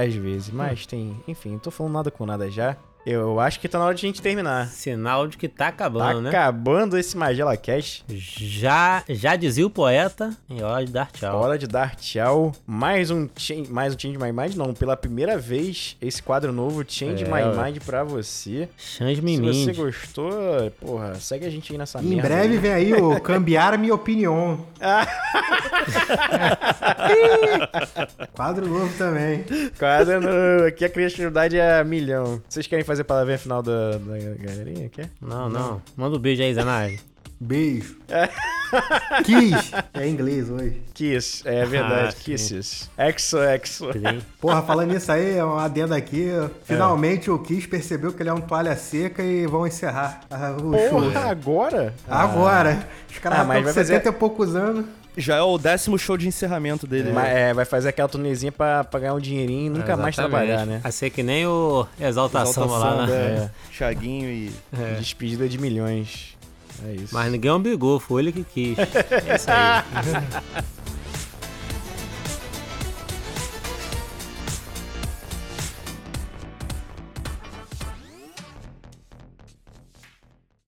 às 0.08 0.14
vezes. 0.16 0.50
Mas 0.50 0.86
tem. 0.86 1.24
Enfim, 1.30 1.52
não 1.54 1.60
tô 1.60 1.72
falando 1.72 1.94
nada 1.94 2.12
com 2.12 2.26
nada 2.26 2.52
já. 2.52 2.76
Eu 3.06 3.40
acho 3.40 3.60
que 3.62 3.68
tá 3.68 3.80
na 3.80 3.86
hora 3.86 3.96
de 3.96 4.06
a 4.06 4.10
gente 4.10 4.22
terminar. 4.22 4.68
Sinal 4.68 5.26
de 5.26 5.38
que 5.38 5.48
tá 5.48 5.66
Tá 5.66 5.68
acabando, 5.70 6.22
né? 6.22 6.30
acabando 6.30 6.98
esse 6.98 7.18
Magela 7.18 7.56
Cash. 7.58 8.04
Já, 8.10 9.04
já 9.10 9.36
dizia 9.36 9.66
o 9.66 9.70
poeta, 9.70 10.32
em 10.50 10.62
hora 10.62 10.86
de 10.86 10.92
dar 10.92 11.10
tchau. 11.12 11.40
Hora 11.42 11.58
de 11.58 11.66
dar 11.66 11.96
tchau. 11.96 12.52
Mais 12.68 13.10
um, 13.10 13.28
Change- 13.38 13.72
mais 13.72 13.96
um 13.96 14.00
Change 14.00 14.18
My 14.18 14.32
Mind, 14.34 14.56
não. 14.56 14.74
Pela 14.74 14.96
primeira 14.98 15.38
vez, 15.38 15.96
esse 16.02 16.22
quadro 16.22 16.52
novo, 16.52 16.84
Change 16.88 17.24
É, 17.24 17.28
My. 17.28 17.42
Mind 17.64 17.78
pra 17.84 18.04
você. 18.04 18.68
Change 18.78 19.16
Se 19.16 19.22
me 19.22 19.38
você 19.38 19.66
mind. 19.68 19.78
gostou, 19.78 20.32
porra, 20.80 21.16
segue 21.16 21.46
a 21.46 21.50
gente 21.50 21.72
aí 21.72 21.78
nessa 21.78 22.00
Em 22.02 22.16
merda. 22.16 22.28
breve 22.28 22.58
vem 22.58 22.72
aí 22.74 22.94
o 22.94 23.20
cambiar 23.22 23.78
minha 23.78 23.96
opinião. 23.96 24.60
Quadro 28.34 28.68
novo 28.68 28.92
também. 28.98 29.46
Quadro 29.78 30.20
no... 30.22 30.66
Aqui 30.68 30.86
a 30.86 30.90
criatividade 30.90 31.58
é 31.58 31.84
milhão. 31.84 32.42
Vocês 32.48 32.68
querem 32.68 32.86
fazer 32.90 33.04
palavrinha 33.04 33.38
final 33.38 33.62
da, 33.64 33.92
da 33.92 34.18
galerinha? 34.40 34.90
Quer? 34.90 35.10
Não, 35.22 35.48
não. 35.50 35.82
Manda 35.96 36.18
um 36.18 36.20
beijo 36.20 36.42
aí, 36.44 36.54
Zanardi. 36.54 37.00
Beijo. 37.42 37.96
Kiss. 39.24 39.72
É 39.94 40.08
inglês 40.08 40.50
hoje. 40.50 40.82
Kiss, 40.94 41.42
é 41.48 41.66
verdade, 41.66 42.16
Ah. 42.20 42.24
Kisses. 42.24 42.90
Exo, 42.98 43.40
exo. 43.40 43.92
Sim. 43.94 44.22
Porra, 44.40 44.62
falando 44.62 44.92
nisso 44.92 45.12
aí, 45.12 45.38
é 45.38 45.44
uma 45.44 45.64
adenda 45.64 45.96
aqui. 45.96 46.28
Finalmente 46.66 47.32
o 47.32 47.40
Kiss 47.40 47.68
percebeu 47.68 48.12
que 48.14 48.22
ele 48.22 48.30
é 48.30 48.34
um 48.34 48.42
toalha 48.42 48.76
seca 48.76 49.24
e 49.24 49.48
vão 49.48 49.66
encerrar 49.66 50.22
ah, 50.30 50.52
o 50.62 50.74
show. 50.90 51.02
Porra, 51.02 51.30
agora? 51.32 51.94
Agora. 52.08 52.88
Os 53.10 53.18
caras 53.20 53.40
Ah, 53.40 53.42
estão 53.44 53.56
com 53.58 53.64
vai 53.64 53.74
fazer- 53.74 53.86
70 53.94 54.10
e 54.10 54.12
poucos 54.12 54.56
anos. 54.56 54.86
Já 55.18 55.36
é 55.36 55.42
o 55.42 55.58
décimo 55.58 55.98
show 55.98 56.16
de 56.18 56.28
encerramento 56.28 56.88
dele. 56.88 57.12
Mas, 57.12 57.26
né? 57.26 57.50
é, 57.50 57.54
vai 57.54 57.66
fazer 57.66 57.90
aquela 57.90 58.08
turnezinha 58.08 58.52
pra, 58.52 58.84
pra 58.84 59.00
ganhar 59.00 59.14
um 59.14 59.20
dinheirinho 59.20 59.68
e 59.68 59.70
nunca 59.70 59.98
mais 59.98 60.16
Exatamente. 60.16 60.46
trabalhar, 60.48 60.66
né? 60.66 60.82
A 60.84 60.92
ser 60.92 61.10
que 61.10 61.22
nem 61.24 61.46
o 61.46 61.86
Exaltação, 62.00 62.68
lá, 62.68 63.06
né? 63.06 63.14
é. 63.14 63.50
Chaguinho 63.72 64.30
e. 64.30 64.52
Despedida 65.00 65.48
de 65.50 65.58
milhões. 65.58 66.38
É 66.88 66.94
isso. 66.94 67.14
Mas 67.14 67.32
ninguém 67.32 67.52
obrigou, 67.52 68.00
foi 68.00 68.22
ele 68.22 68.32
que 68.32 68.44
quis. 68.44 68.78
É 69.28 69.36
isso 69.36 69.48
aí. 69.50 70.64